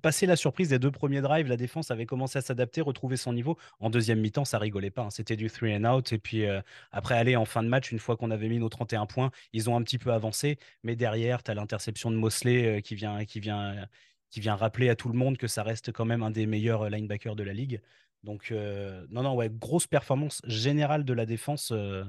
passer 0.01 0.25
la 0.25 0.35
surprise 0.35 0.69
des 0.69 0.79
deux 0.79 0.91
premiers 0.91 1.21
drives, 1.21 1.47
la 1.47 1.57
défense 1.57 1.91
avait 1.91 2.07
commencé 2.07 2.39
à 2.39 2.41
s'adapter, 2.41 2.81
retrouver 2.81 3.17
son 3.17 3.31
niveau. 3.33 3.55
En 3.79 3.91
deuxième 3.91 4.19
mi-temps, 4.19 4.43
ça 4.43 4.57
rigolait 4.57 4.89
pas. 4.89 5.03
Hein. 5.03 5.09
C'était 5.11 5.35
du 5.37 5.49
three 5.49 5.75
and 5.77 5.85
out. 5.85 6.11
Et 6.11 6.17
puis 6.17 6.45
euh, 6.45 6.59
après, 6.91 7.15
aller 7.15 7.35
en 7.35 7.45
fin 7.45 7.61
de 7.61 7.69
match, 7.69 7.91
une 7.91 7.99
fois 7.99 8.17
qu'on 8.17 8.31
avait 8.31 8.49
mis 8.49 8.57
nos 8.57 8.67
31 8.67 9.05
points, 9.05 9.31
ils 9.53 9.69
ont 9.69 9.77
un 9.77 9.83
petit 9.83 9.99
peu 9.99 10.11
avancé. 10.11 10.57
Mais 10.83 10.95
derrière, 10.95 11.43
tu 11.43 11.51
as 11.51 11.53
l'interception 11.53 12.09
de 12.09 12.15
Mosley 12.15 12.81
qui 12.81 12.95
vient, 12.95 13.23
qui 13.25 13.39
vient 13.39 13.87
qui 14.31 14.39
vient 14.39 14.55
rappeler 14.55 14.89
à 14.89 14.95
tout 14.95 15.09
le 15.09 15.17
monde 15.17 15.37
que 15.37 15.47
ça 15.47 15.61
reste 15.61 15.91
quand 15.91 16.05
même 16.05 16.23
un 16.23 16.31
des 16.31 16.47
meilleurs 16.47 16.89
linebackers 16.89 17.35
de 17.35 17.43
la 17.43 17.53
ligue. 17.53 17.81
Donc, 18.23 18.51
euh, 18.51 19.05
non, 19.09 19.23
non, 19.23 19.35
ouais, 19.35 19.49
grosse 19.49 19.87
performance 19.87 20.41
générale 20.45 21.05
de 21.05 21.13
la 21.13 21.25
défense. 21.25 21.71
Euh, 21.71 22.03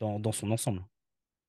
dans, 0.00 0.32
son 0.32 0.50
ensemble. 0.50 0.84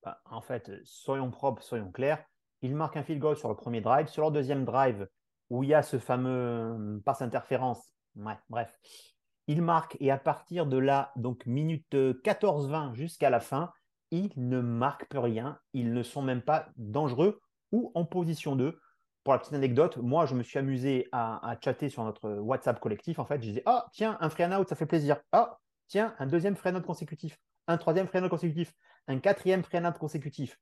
Bah, 0.04 0.22
en 0.26 0.42
fait, 0.42 0.72
soyons 0.84 1.32
propres, 1.32 1.64
soyons 1.64 1.92
clairs. 1.92 2.24
Il 2.62 2.76
marque 2.76 2.98
un 2.98 3.04
field 3.04 3.20
goal 3.20 3.38
sur 3.38 3.50
le 3.50 3.56
premier 3.56 3.82
drive. 3.82 4.08
Sur 4.08 4.26
le 4.26 4.32
deuxième 4.32 4.66
drive, 4.66 5.08
où 5.50 5.64
il 5.64 5.70
y 5.70 5.74
a 5.74 5.84
ce 5.84 6.00
fameux 6.00 7.02
passe 7.06 7.22
interférence, 7.22 7.94
ouais, 8.16 8.38
bref, 8.50 8.80
il 9.48 9.62
marque 9.62 9.98
et 10.00 10.12
à 10.12 10.18
partir 10.18 10.66
de 10.66 10.78
là, 10.78 11.12
donc 11.16 11.46
minute 11.46 11.94
14-20 11.94 12.94
jusqu'à 12.94 13.30
la 13.30 13.40
fin, 13.40 13.72
ils 14.12 14.32
ne 14.38 14.62
marquent 14.62 15.08
plus 15.08 15.20
rien. 15.20 15.60
Ils 15.74 15.94
ne 15.94 16.04
sont 16.04 16.22
même 16.22 16.42
pas 16.42 16.68
dangereux 16.78 17.42
ou 17.72 17.92
en 17.94 18.06
position 18.06 18.56
2. 18.56 18.80
Pour 19.26 19.34
la 19.34 19.40
petite 19.40 19.54
anecdote, 19.54 19.98
moi, 19.98 20.28
je 20.28 20.36
me 20.36 20.44
suis 20.44 20.60
amusé 20.60 21.10
à, 21.12 21.58
chatter 21.60 21.90
sur 21.90 22.04
notre 22.04 22.30
WhatsApp 22.30 22.80
collectif. 22.80 23.18
En 23.18 23.26
fait, 23.26 23.42
je 23.42 23.48
disais 23.48 23.64
Ah, 23.66 23.88
tiens, 23.92 24.18
un 24.22 24.30
free 24.30 24.46
out, 24.46 24.70
ça 24.70 24.76
fait 24.76 24.86
plaisir. 24.86 25.18
Ah, 25.32 25.58
tiens, 25.88 26.14
un 26.20 26.28
deuxième 26.28 26.56
free 26.56 26.70
out 26.76 26.86
consécutif. 26.86 27.36
Un 27.66 27.80
troisième 27.80 28.06
free 28.06 28.20
out 28.20 28.30
consécutif. 28.30 28.72
Un 29.08 29.18
quatrième 29.18 29.64
free 29.64 29.80
out 29.80 29.98
consécutif. 29.98 30.60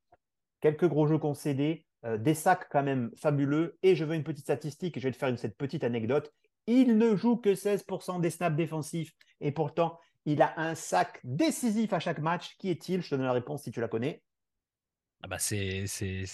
Quelques 0.62 0.88
gros 0.88 1.06
jeux 1.06 1.18
concédés. 1.18 1.84
Euh, 2.06 2.16
des 2.16 2.32
sacs 2.32 2.66
quand 2.70 2.82
même 2.82 3.10
fabuleux. 3.16 3.76
Et 3.82 3.94
je 3.94 4.06
veux 4.06 4.14
une 4.14 4.24
petite 4.24 4.44
statistique. 4.44 4.98
Je 4.98 5.08
vais 5.08 5.12
te 5.12 5.18
faire 5.18 5.38
cette 5.38 5.58
petite 5.58 5.84
anecdote. 5.84 6.32
Il 6.66 6.96
ne 6.96 7.16
joue 7.16 7.36
que 7.36 7.50
16% 7.50 8.22
des 8.22 8.30
snaps 8.30 8.56
défensifs. 8.56 9.12
Et 9.42 9.52
pourtant, 9.52 10.00
il 10.24 10.40
a 10.40 10.58
un 10.58 10.74
sac 10.74 11.20
décisif 11.22 11.92
à 11.92 12.00
chaque 12.00 12.18
match. 12.18 12.56
Qui 12.56 12.70
est-il? 12.70 13.02
Je 13.02 13.10
te 13.10 13.14
donne 13.14 13.26
la 13.26 13.32
réponse 13.32 13.64
si 13.64 13.72
tu 13.72 13.82
la 13.82 13.88
connais. 13.88 14.22
Ah 15.24 15.26
bah 15.26 15.38
c'est, 15.38 15.86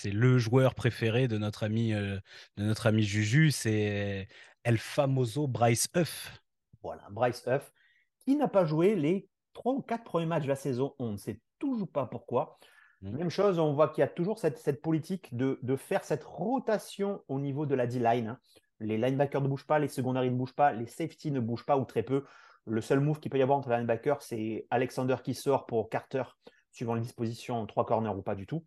le 0.06 0.38
joueur 0.38 0.74
préféré 0.74 1.28
de 1.28 1.38
notre 1.38 1.62
ami, 1.62 1.94
euh, 1.94 2.18
de 2.56 2.64
notre 2.64 2.88
ami 2.88 3.04
Juju, 3.04 3.52
c'est 3.52 4.26
El 4.64 4.78
Famoso 4.78 5.46
Bryce 5.46 5.88
Huff. 5.94 6.42
Voilà, 6.82 7.06
Bryce 7.08 7.44
Huff, 7.46 7.72
qui 8.18 8.34
n'a 8.34 8.48
pas 8.48 8.64
joué 8.64 8.96
les 8.96 9.28
3 9.52 9.74
ou 9.74 9.80
4 9.80 10.02
premiers 10.02 10.26
matchs 10.26 10.42
de 10.42 10.48
la 10.48 10.56
saison. 10.56 10.96
On 10.98 11.12
ne 11.12 11.16
sait 11.18 11.40
toujours 11.60 11.88
pas 11.88 12.06
pourquoi. 12.06 12.58
Mmh. 13.02 13.16
Même 13.16 13.30
chose, 13.30 13.60
on 13.60 13.74
voit 13.74 13.90
qu'il 13.90 14.02
y 14.02 14.04
a 14.04 14.08
toujours 14.08 14.40
cette, 14.40 14.82
politique 14.82 15.36
de, 15.36 15.76
faire 15.76 16.02
cette 16.02 16.24
rotation 16.24 17.22
au 17.28 17.38
niveau 17.38 17.66
de 17.66 17.76
la 17.76 17.86
D-line. 17.86 18.26
Hein. 18.26 18.40
Les 18.80 18.98
linebackers 18.98 19.42
ne 19.42 19.46
bougent 19.46 19.68
pas, 19.68 19.78
les 19.78 19.86
secondaires 19.86 20.24
ne 20.24 20.30
bougent 20.30 20.56
pas, 20.56 20.72
les 20.72 20.88
safety 20.88 21.30
ne 21.30 21.38
bougent 21.38 21.64
pas 21.64 21.78
ou 21.78 21.84
très 21.84 22.02
peu. 22.02 22.24
Le 22.66 22.80
seul 22.80 22.98
move 22.98 23.20
qu'il 23.20 23.30
peut 23.30 23.38
y 23.38 23.42
avoir 23.42 23.56
entre 23.56 23.68
les 23.68 23.76
linebackers, 23.76 24.20
c'est 24.20 24.66
Alexander 24.68 25.14
qui 25.22 25.34
sort 25.34 25.66
pour 25.66 25.90
Carter 25.90 26.24
suivant 26.72 26.94
les 26.94 27.00
dispositions, 27.00 27.66
trois 27.66 27.86
corners 27.86 28.16
ou 28.16 28.22
pas 28.22 28.34
du 28.34 28.46
tout. 28.46 28.64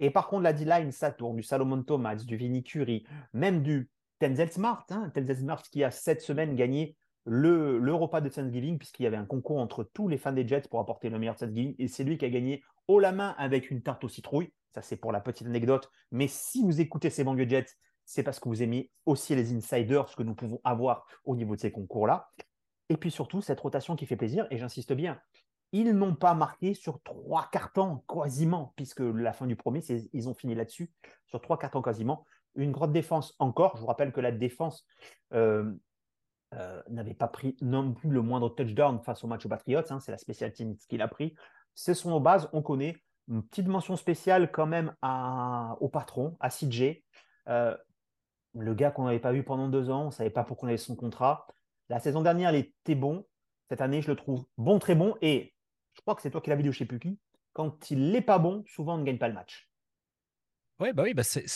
Et 0.00 0.10
par 0.10 0.28
contre, 0.28 0.42
la 0.42 0.52
D-line, 0.52 0.90
ça 0.90 1.12
tourne 1.12 1.36
du 1.36 1.42
Salomon 1.42 1.82
Thomas, 1.82 2.16
du 2.16 2.36
Vinny 2.36 2.62
Curry, 2.64 3.06
même 3.32 3.62
du 3.62 3.90
Tenzel 4.18 4.50
Smart. 4.50 4.84
Hein, 4.90 5.10
Tenzel 5.14 5.38
Smart 5.38 5.62
qui 5.62 5.84
a 5.84 5.90
cette 5.90 6.20
semaine 6.20 6.56
gagné 6.56 6.96
le, 7.24 7.78
le 7.78 7.94
repas 7.94 8.20
de 8.20 8.28
Thanksgiving, 8.28 8.76
puisqu'il 8.78 9.04
y 9.04 9.06
avait 9.06 9.16
un 9.16 9.24
concours 9.24 9.58
entre 9.58 9.84
tous 9.84 10.08
les 10.08 10.18
fans 10.18 10.32
des 10.32 10.46
Jets 10.46 10.68
pour 10.68 10.80
apporter 10.80 11.10
le 11.10 11.18
meilleur 11.18 11.36
Thanksgiving. 11.36 11.74
Et 11.78 11.88
c'est 11.88 12.04
lui 12.04 12.18
qui 12.18 12.24
a 12.24 12.30
gagné 12.30 12.62
haut 12.88 12.98
la 12.98 13.12
main 13.12 13.34
avec 13.38 13.70
une 13.70 13.82
tarte 13.82 14.04
aux 14.04 14.08
citrouilles. 14.08 14.52
Ça, 14.74 14.82
c'est 14.82 14.96
pour 14.96 15.12
la 15.12 15.20
petite 15.20 15.46
anecdote. 15.46 15.88
Mais 16.10 16.26
si 16.26 16.62
vous 16.62 16.80
écoutez 16.80 17.08
ces 17.08 17.22
banlieues 17.22 17.48
Jets, 17.48 17.66
c'est 18.04 18.22
parce 18.22 18.40
que 18.40 18.48
vous 18.48 18.62
aimez 18.62 18.90
aussi 19.06 19.34
les 19.34 19.54
insiders, 19.54 20.08
ce 20.08 20.16
que 20.16 20.22
nous 20.22 20.34
pouvons 20.34 20.60
avoir 20.64 21.06
au 21.24 21.36
niveau 21.36 21.54
de 21.54 21.60
ces 21.60 21.70
concours-là. 21.70 22.28
Et 22.90 22.96
puis 22.96 23.10
surtout, 23.10 23.40
cette 23.40 23.60
rotation 23.60 23.96
qui 23.96 24.04
fait 24.04 24.16
plaisir, 24.16 24.46
et 24.50 24.58
j'insiste 24.58 24.92
bien, 24.92 25.18
ils 25.74 25.92
n'ont 25.92 26.14
pas 26.14 26.34
marqué 26.34 26.72
sur 26.72 27.02
trois 27.02 27.48
cartons 27.50 28.04
quasiment, 28.08 28.72
puisque 28.76 29.00
la 29.00 29.32
fin 29.32 29.46
du 29.48 29.56
premier, 29.56 29.80
ils 30.12 30.28
ont 30.28 30.34
fini 30.34 30.54
là-dessus, 30.54 30.92
sur 31.26 31.40
trois 31.40 31.58
cartons 31.58 31.82
quasiment. 31.82 32.24
Une 32.54 32.70
grande 32.70 32.92
défense 32.92 33.34
encore. 33.40 33.74
Je 33.74 33.80
vous 33.80 33.88
rappelle 33.88 34.12
que 34.12 34.20
la 34.20 34.30
défense 34.30 34.86
euh, 35.32 35.72
euh, 36.54 36.80
n'avait 36.88 37.14
pas 37.14 37.26
pris 37.26 37.56
non 37.60 37.92
plus 37.92 38.10
le 38.10 38.22
moindre 38.22 38.50
touchdown 38.50 39.00
face 39.02 39.24
au 39.24 39.26
match 39.26 39.44
aux 39.46 39.48
Patriots. 39.48 39.82
Hein, 39.90 39.98
c'est 39.98 40.12
la 40.12 40.18
spécial 40.18 40.52
team 40.52 40.76
qu'il 40.88 41.02
a 41.02 41.08
pris. 41.08 41.34
Ce 41.74 41.92
sont 41.92 42.10
nos 42.10 42.20
bases, 42.20 42.48
on 42.52 42.62
connaît. 42.62 42.96
Une 43.26 43.42
petite 43.42 43.66
mention 43.66 43.96
spéciale 43.96 44.52
quand 44.52 44.66
même 44.66 44.94
au 45.80 45.88
patron, 45.88 46.36
à 46.38 46.50
CJ. 46.50 47.02
Euh, 47.48 47.76
le 48.54 48.74
gars 48.74 48.92
qu'on 48.92 49.06
n'avait 49.06 49.18
pas 49.18 49.32
vu 49.32 49.42
pendant 49.42 49.68
deux 49.68 49.90
ans, 49.90 50.02
on 50.02 50.06
ne 50.06 50.10
savait 50.12 50.30
pas 50.30 50.44
pourquoi 50.44 50.68
on 50.68 50.70
avait 50.70 50.78
son 50.78 50.94
contrat. 50.94 51.48
La 51.88 51.98
saison 51.98 52.22
dernière, 52.22 52.54
il 52.54 52.58
était 52.58 52.94
bon. 52.94 53.26
Cette 53.68 53.80
année, 53.80 54.02
je 54.02 54.10
le 54.10 54.16
trouve 54.16 54.44
bon, 54.56 54.78
très 54.78 54.94
bon. 54.94 55.16
Et 55.20 55.53
je 55.94 56.00
crois 56.02 56.14
que 56.14 56.22
c'est 56.22 56.30
toi 56.30 56.40
qui 56.40 56.50
l'as 56.50 56.56
vidéo 56.56 56.72
chez 56.72 56.84
Puki, 56.84 57.18
quand 57.52 57.90
il 57.90 58.10
n'est 58.10 58.22
pas 58.22 58.38
bon, 58.38 58.64
souvent 58.66 58.96
on 58.96 58.98
ne 58.98 59.04
gagne 59.04 59.18
pas 59.18 59.28
le 59.28 59.34
match. 59.34 59.68
Ouais, 60.80 60.92
bah 60.92 61.04
oui, 61.04 61.14
bah 61.14 61.22
c'est, 61.22 61.46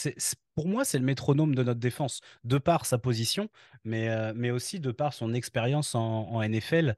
pour 0.55 0.69
moi, 0.69 0.85
c'est 0.85 0.99
le 0.99 1.05
métronome 1.05 1.55
de 1.57 1.65
notre 1.65 1.81
défense, 1.81 2.21
de 2.45 2.57
par 2.57 2.87
sa 2.87 2.99
position, 2.99 3.49
mais, 3.83 4.09
euh, 4.09 4.33
mais 4.35 4.53
aussi 4.53 4.79
de 4.79 4.93
par 4.93 5.13
son 5.13 5.35
expérience 5.35 5.97
en, 5.97 6.41
NFL. 6.41 6.95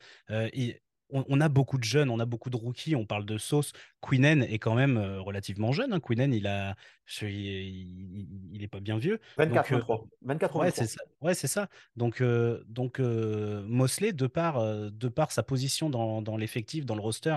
On, 1.12 1.40
a 1.40 1.48
beaucoup 1.48 1.78
de 1.78 1.84
jeunes, 1.84 2.10
on 2.10 2.18
a 2.18 2.24
beaucoup 2.24 2.50
de 2.50 2.56
rookies. 2.56 2.96
On 2.96 3.06
parle 3.06 3.24
de 3.24 3.38
Sauce. 3.38 3.72
Quinen 4.00 4.42
est 4.42 4.58
quand 4.58 4.74
même 4.74 4.96
euh, 4.96 5.20
relativement 5.20 5.72
jeune. 5.72 5.92
Hein. 5.92 6.00
Quinen, 6.00 6.32
il 6.32 6.46
a, 6.46 6.74
il, 7.22 8.58
est 8.60 8.68
pas 8.68 8.80
bien 8.80 8.98
vieux. 8.98 9.20
24 9.38 9.86
donc, 9.86 10.08
24 10.22 10.56
ouais, 10.56 10.70
c'est 10.70 10.86
ça. 10.86 11.02
Ouais, 11.20 11.34
c'est 11.34 11.48
ça. 11.48 11.68
Donc, 11.96 12.20
euh, 12.20 12.62
donc 12.68 13.00
euh, 13.00 13.62
Mosley, 13.66 14.12
de 14.12 14.26
par, 14.26 14.62
de 14.64 15.08
par 15.08 15.32
sa 15.32 15.42
position 15.42 15.90
dans, 15.90 16.22
dans 16.22 16.36
l'effectif, 16.36 16.86
dans 16.86 16.94
le 16.94 17.02
roster, 17.02 17.36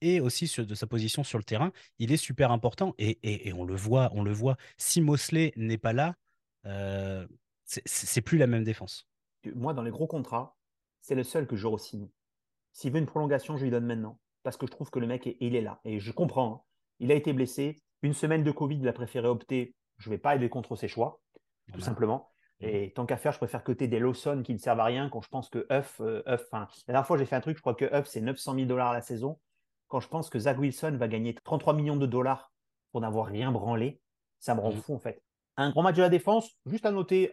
et 0.00 0.20
aussi 0.20 0.52
de 0.60 0.74
sa 0.74 0.86
position 0.86 1.24
sur 1.24 1.38
le 1.38 1.44
terrain, 1.44 1.72
il 1.98 2.12
est 2.12 2.16
super 2.18 2.50
important. 2.50 2.94
Et, 2.98 3.18
et, 3.48 3.52
on 3.52 3.64
le 3.64 3.74
voit, 3.74 4.10
on 4.12 4.22
le 4.22 4.32
voit. 4.32 4.56
Si 4.76 5.00
Mosley 5.00 5.52
n'est 5.56 5.78
pas 5.78 5.92
là, 5.92 6.14
c'est 7.64 8.22
plus 8.22 8.38
la 8.38 8.46
même 8.46 8.64
défense. 8.64 9.08
Moi, 9.54 9.74
dans 9.74 9.82
les 9.82 9.90
gros 9.90 10.06
contrats, 10.06 10.56
c'est 11.00 11.14
le 11.14 11.22
seul 11.22 11.46
que 11.46 11.56
je 11.56 11.66
re-signe. 11.66 12.08
S'il 12.74 12.92
veut 12.92 12.98
une 12.98 13.06
prolongation, 13.06 13.56
je 13.56 13.64
lui 13.64 13.70
donne 13.70 13.86
maintenant. 13.86 14.18
Parce 14.42 14.58
que 14.58 14.66
je 14.66 14.72
trouve 14.72 14.90
que 14.90 14.98
le 14.98 15.06
mec, 15.06 15.36
il 15.40 15.56
est 15.56 15.62
là. 15.62 15.80
Et 15.84 16.00
je 16.00 16.12
comprends. 16.12 16.52
Hein. 16.52 16.60
Il 16.98 17.10
a 17.10 17.14
été 17.14 17.32
blessé. 17.32 17.80
Une 18.02 18.12
semaine 18.12 18.44
de 18.44 18.50
Covid, 18.50 18.76
il 18.76 18.88
a 18.88 18.92
préféré 18.92 19.28
opter. 19.28 19.74
Je 19.96 20.10
ne 20.10 20.14
vais 20.14 20.18
pas 20.18 20.30
aller 20.30 20.50
contre 20.50 20.76
ses 20.76 20.88
choix, 20.88 21.20
tout 21.72 21.80
simplement. 21.80 22.30
Et 22.60 22.92
tant 22.92 23.06
qu'à 23.06 23.16
faire, 23.16 23.32
je 23.32 23.38
préfère 23.38 23.62
coter 23.62 23.88
des 23.88 23.98
Lawson 23.98 24.42
qui 24.44 24.52
ne 24.52 24.58
servent 24.58 24.80
à 24.80 24.84
rien 24.84 25.08
quand 25.08 25.20
je 25.20 25.28
pense 25.28 25.48
que 25.48 25.66
Huff, 25.70 26.00
euh, 26.00 26.22
la 26.26 26.68
dernière 26.88 27.06
fois, 27.06 27.16
j'ai 27.16 27.26
fait 27.26 27.36
un 27.36 27.40
truc, 27.40 27.56
je 27.56 27.62
crois 27.62 27.74
que 27.74 27.84
Huff, 27.84 28.06
c'est 28.06 28.20
900 28.20 28.54
000 28.54 28.66
dollars 28.66 28.92
la 28.92 29.02
saison. 29.02 29.38
Quand 29.88 30.00
je 30.00 30.08
pense 30.08 30.28
que 30.28 30.38
Zach 30.38 30.58
Wilson 30.58 30.96
va 30.98 31.08
gagner 31.08 31.34
33 31.34 31.74
millions 31.74 31.96
de 31.96 32.06
dollars 32.06 32.52
pour 32.90 33.00
n'avoir 33.00 33.26
rien 33.26 33.52
branlé, 33.52 34.00
ça 34.40 34.54
me 34.54 34.60
rend 34.60 34.72
mmh. 34.72 34.76
fou 34.76 34.94
en 34.94 34.98
fait. 34.98 35.22
Un 35.56 35.70
grand 35.70 35.82
match 35.82 35.96
de 35.96 36.02
la 36.02 36.08
défense, 36.08 36.50
juste 36.66 36.86
à 36.86 36.90
noter 36.90 37.30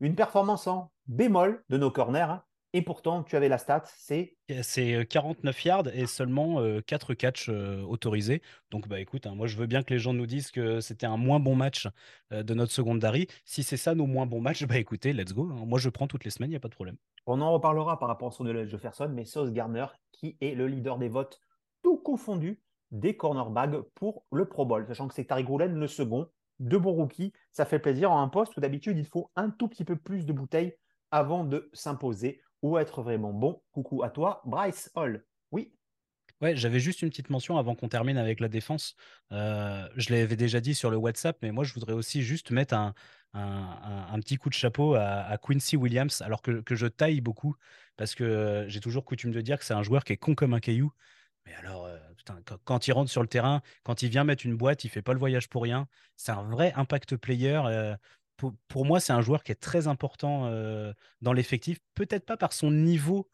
une 0.00 0.14
performance 0.14 0.66
en 0.68 0.92
bémol 1.06 1.64
de 1.68 1.76
nos 1.76 1.90
corners. 1.90 2.30
Hein. 2.30 2.44
Et 2.76 2.82
pourtant, 2.82 3.22
tu 3.22 3.36
avais 3.36 3.48
la 3.48 3.58
stat, 3.58 3.84
c'est 3.86 4.36
C'est 4.62 5.06
49 5.08 5.64
yards 5.64 5.88
et 5.94 6.06
seulement 6.06 6.60
4 6.84 7.14
catchs 7.14 7.48
autorisés. 7.48 8.42
Donc, 8.72 8.88
bah 8.88 8.98
écoute, 8.98 9.28
hein, 9.28 9.34
moi 9.36 9.46
je 9.46 9.56
veux 9.56 9.66
bien 9.66 9.84
que 9.84 9.94
les 9.94 10.00
gens 10.00 10.12
nous 10.12 10.26
disent 10.26 10.50
que 10.50 10.80
c'était 10.80 11.06
un 11.06 11.16
moins 11.16 11.38
bon 11.38 11.54
match 11.54 11.86
de 12.32 12.52
notre 12.52 12.72
secondary. 12.72 13.28
Si 13.44 13.62
c'est 13.62 13.76
ça 13.76 13.94
nos 13.94 14.06
moins 14.06 14.26
bons 14.26 14.40
matchs, 14.40 14.64
bah 14.66 14.76
écoutez, 14.76 15.12
let's 15.12 15.32
go. 15.32 15.48
Hein. 15.52 15.64
Moi 15.66 15.78
je 15.78 15.88
prends 15.88 16.08
toutes 16.08 16.24
les 16.24 16.30
semaines, 16.30 16.50
il 16.50 16.54
n'y 16.54 16.56
a 16.56 16.60
pas 16.60 16.68
de 16.68 16.74
problème. 16.74 16.96
On 17.26 17.40
en 17.40 17.52
reparlera 17.52 17.96
par 17.96 18.08
rapport 18.08 18.28
au 18.28 18.32
son 18.32 18.42
de 18.42 18.66
Jefferson, 18.66 19.08
mais 19.08 19.24
Sauce 19.24 19.52
Garner, 19.52 19.86
qui 20.10 20.36
est 20.40 20.56
le 20.56 20.66
leader 20.66 20.98
des 20.98 21.08
votes, 21.08 21.40
tout 21.82 21.96
confondu, 21.96 22.60
des 22.90 23.16
cornerbacks 23.16 23.82
pour 23.94 24.26
le 24.32 24.48
Pro 24.48 24.66
Bowl, 24.66 24.84
sachant 24.88 25.06
que 25.06 25.14
c'est 25.14 25.26
Tariq 25.26 25.46
Roulen 25.46 25.74
le 25.74 25.86
second, 25.86 26.28
de 26.58 26.76
bons 26.76 26.92
rookies. 26.92 27.32
Ça 27.52 27.64
fait 27.64 27.78
plaisir 27.78 28.10
en 28.10 28.20
un 28.20 28.28
poste 28.28 28.56
où 28.56 28.60
d'habitude 28.60 28.98
il 28.98 29.06
faut 29.06 29.30
un 29.36 29.50
tout 29.50 29.68
petit 29.68 29.84
peu 29.84 29.94
plus 29.94 30.26
de 30.26 30.32
bouteilles 30.32 30.74
avant 31.10 31.44
de 31.44 31.70
s'imposer 31.72 32.40
ou 32.64 32.78
être 32.78 33.02
vraiment 33.02 33.34
bon. 33.34 33.62
Coucou 33.72 34.02
à 34.02 34.10
toi, 34.10 34.40
Bryce 34.46 34.90
Hall. 34.94 35.22
Oui. 35.52 35.74
Ouais, 36.40 36.56
j'avais 36.56 36.80
juste 36.80 37.02
une 37.02 37.10
petite 37.10 37.28
mention 37.28 37.58
avant 37.58 37.74
qu'on 37.74 37.90
termine 37.90 38.16
avec 38.16 38.40
la 38.40 38.48
défense. 38.48 38.96
Euh, 39.32 39.86
je 39.96 40.12
l'avais 40.14 40.34
déjà 40.34 40.60
dit 40.60 40.74
sur 40.74 40.90
le 40.90 40.96
WhatsApp, 40.96 41.36
mais 41.42 41.52
moi 41.52 41.64
je 41.64 41.74
voudrais 41.74 41.92
aussi 41.92 42.22
juste 42.22 42.50
mettre 42.50 42.74
un, 42.74 42.94
un, 43.34 44.18
petit 44.20 44.36
coup 44.36 44.48
de 44.48 44.54
chapeau 44.54 44.94
à, 44.94 45.36
Quincy 45.42 45.76
Williams, 45.76 46.22
alors 46.22 46.40
que, 46.40 46.62
que, 46.62 46.74
je 46.74 46.86
taille 46.86 47.20
beaucoup, 47.20 47.54
parce 47.96 48.14
que 48.14 48.64
j'ai 48.66 48.80
toujours 48.80 49.04
coutume 49.04 49.30
de 49.30 49.42
dire 49.42 49.58
que 49.58 49.64
c'est 49.64 49.74
un 49.74 49.82
joueur 49.82 50.02
qui 50.02 50.14
est 50.14 50.16
con 50.16 50.34
comme 50.34 50.54
un 50.54 50.60
caillou. 50.60 50.90
Mais 51.44 51.54
alors, 51.56 51.84
euh, 51.84 51.98
quand, 52.64 52.88
il 52.88 52.92
rentre 52.92 53.10
sur 53.10 53.20
le 53.20 53.28
terrain, 53.28 53.60
quand 53.82 54.02
il 54.02 54.08
vient 54.08 54.24
mettre 54.24 54.46
une 54.46 54.56
boîte, 54.56 54.84
il 54.84 54.88
fait 54.88 55.02
pas 55.02 55.12
le 55.12 55.18
voyage 55.18 55.50
pour 55.50 55.62
rien. 55.62 55.86
C'est 56.16 56.32
un 56.32 56.44
vrai 56.44 56.72
impact 56.76 57.16
player. 57.16 57.60
Euh, 57.66 57.94
pour, 58.36 58.84
moi, 58.84 59.00
c'est 59.00 59.12
un 59.12 59.22
joueur 59.22 59.42
qui 59.42 59.52
est 59.52 59.56
très 59.56 59.86
important 59.86 60.50
dans 61.20 61.32
l'effectif. 61.32 61.78
Peut-être 61.94 62.26
pas 62.26 62.36
par 62.36 62.52
son 62.52 62.70
niveau 62.70 63.28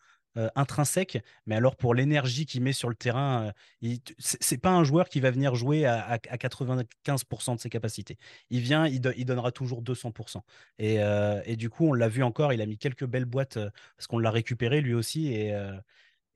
intrinsèque, 0.54 1.19
mais 1.47 1.57
alors 1.57 1.76
pour 1.76 1.95
l'énergie 1.95 2.47
qu'il 2.47 2.62
met 2.62 2.73
sur 2.73 2.88
le 2.88 2.95
terrain, 2.95 3.52
euh, 3.83 3.97
c'est 4.19 4.59
pas 4.59 4.71
un 4.71 4.85
joueur 4.85 5.09
qui 5.09 5.21
va 5.21 5.30
venir 5.30 5.54
jouer 5.54 5.87
à, 5.87 6.19
95% 6.19 7.57
de 7.57 7.61
ses 7.61 7.69
capacités. 7.69 8.16
Il 8.49 8.61
vient, 8.61 8.87
il, 8.87 9.00
donnera 9.00 9.50
toujours 9.50 9.83
200%. 9.83 10.40
Et, 10.78 11.57
du 11.57 11.71
coup, 11.71 11.87
on 11.87 11.92
l'a 11.92 12.09
vu 12.09 12.23
encore, 12.23 12.52
il 12.52 12.61
a 12.61 12.66
mis 12.66 12.78
quelques 12.78 13.07
belles 13.07 13.25
boîtes 13.25 13.59
parce 13.97 14.07
qu'on 14.07 14.19
l'a 14.19 14.30
récupéré 14.30 14.80
lui 14.80 14.95
aussi. 14.95 15.35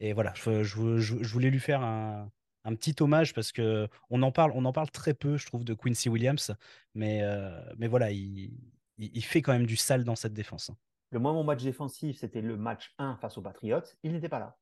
Et 0.01 0.13
voilà, 0.13 0.35
je, 0.35 1.25
voulais 1.33 1.51
lui 1.51 1.61
faire 1.61 1.83
un, 1.83 2.31
un 2.65 2.75
petit 2.75 2.95
hommage 3.01 3.35
parce 3.35 3.53
que 3.53 3.89
on 4.11 4.23
en 4.23 4.33
parle, 4.33 4.53
on 4.55 4.65
en 4.65 4.73
parle 4.73 4.91
très 4.91 5.15
peu, 5.15 5.37
je 5.37 5.47
trouve, 5.47 5.65
de 5.65 5.75
Quincy 5.75 6.09
Williams, 6.09 6.55
mais, 6.95 7.23
euh, 7.23 7.51
mais 7.77 7.87
voilà, 7.87 8.11
il, 8.11 8.53
il, 8.99 9.25
fait 9.25 9.43
quand 9.43 9.53
même 9.53 9.67
du 9.67 9.77
sale 9.77 10.05
dans 10.05 10.17
cette 10.17 10.33
défense. 10.33 10.71
Hein. 10.71 10.77
Le 11.11 11.19
moins 11.19 11.33
bon 11.33 11.45
match 11.45 11.63
défensif, 11.63 12.19
c'était 12.19 12.41
le 12.41 12.57
match 12.57 12.93
1 12.99 13.17
face 13.17 13.39
aux 13.39 13.43
Patriots. 13.43 13.83
Il 14.03 14.13
n'était 14.13 14.29
pas 14.29 14.39
là. 14.39 14.57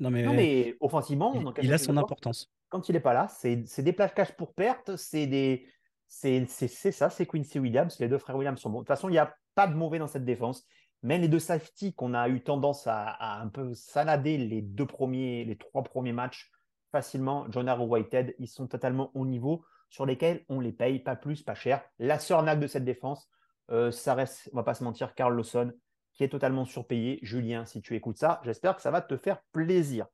non, 0.00 0.10
mais, 0.10 0.76
offensivement, 0.80 1.34
il, 1.60 1.72
a 1.72 1.78
son 1.78 1.96
importance. 1.96 2.50
quand 2.68 2.88
il 2.88 2.92
n'est 2.92 3.00
pas 3.00 3.12
là, 3.12 3.28
c'est 3.28 3.82
des 3.82 3.92
plaquages 3.92 4.34
pour 4.36 4.54
perte, 4.54 4.96
c'est 4.96 5.26
des. 5.26 5.68
C'est 6.06 6.46
ça, 6.46 7.10
c'est 7.10 7.26
Quincy 7.26 7.58
Williams. 7.58 7.98
Les 7.98 8.08
deux 8.08 8.18
frères 8.18 8.36
Williams 8.36 8.60
sont 8.60 8.70
bons. 8.70 8.78
De 8.78 8.82
toute 8.82 8.88
façon, 8.88 9.08
il 9.08 9.12
n'y 9.12 9.18
a 9.18 9.34
pas 9.54 9.66
de 9.66 9.74
mauvais 9.74 9.98
dans 9.98 10.06
cette 10.06 10.24
défense. 10.24 10.64
Même 11.02 11.20
les 11.20 11.28
deux 11.28 11.40
safety 11.40 11.92
qu'on 11.92 12.14
a 12.14 12.28
eu 12.28 12.42
tendance 12.42 12.86
à, 12.86 13.40
un 13.40 13.48
peu 13.48 13.74
sanader 13.74 14.38
les 14.38 14.62
deux 14.62 14.86
premiers, 14.86 15.44
les 15.44 15.56
trois 15.56 15.82
premiers 15.82 16.12
matchs 16.12 16.50
facilement, 16.94 17.46
John 17.50 17.68
Arrow 17.68 17.86
Whitehead, 17.86 18.36
ils 18.38 18.46
sont 18.46 18.68
totalement 18.68 19.10
au 19.14 19.26
niveau 19.26 19.64
sur 19.90 20.06
lesquels 20.06 20.44
on 20.48 20.60
les 20.60 20.70
paye 20.70 21.00
pas 21.00 21.16
plus, 21.16 21.42
pas 21.42 21.56
cher. 21.56 21.82
La 21.98 22.20
sœur 22.20 22.44
de 22.44 22.66
cette 22.68 22.84
défense, 22.84 23.28
euh, 23.72 23.90
ça 23.90 24.14
reste, 24.14 24.48
on 24.52 24.56
va 24.56 24.62
pas 24.62 24.74
se 24.74 24.84
mentir, 24.84 25.16
Carl 25.16 25.34
Lawson, 25.34 25.72
qui 26.12 26.22
est 26.22 26.28
totalement 26.28 26.64
surpayé. 26.64 27.18
Julien, 27.22 27.64
si 27.64 27.82
tu 27.82 27.96
écoutes 27.96 28.18
ça, 28.18 28.40
j'espère 28.44 28.76
que 28.76 28.82
ça 28.82 28.92
va 28.92 29.00
te 29.00 29.16
faire 29.16 29.42
plaisir. 29.50 30.06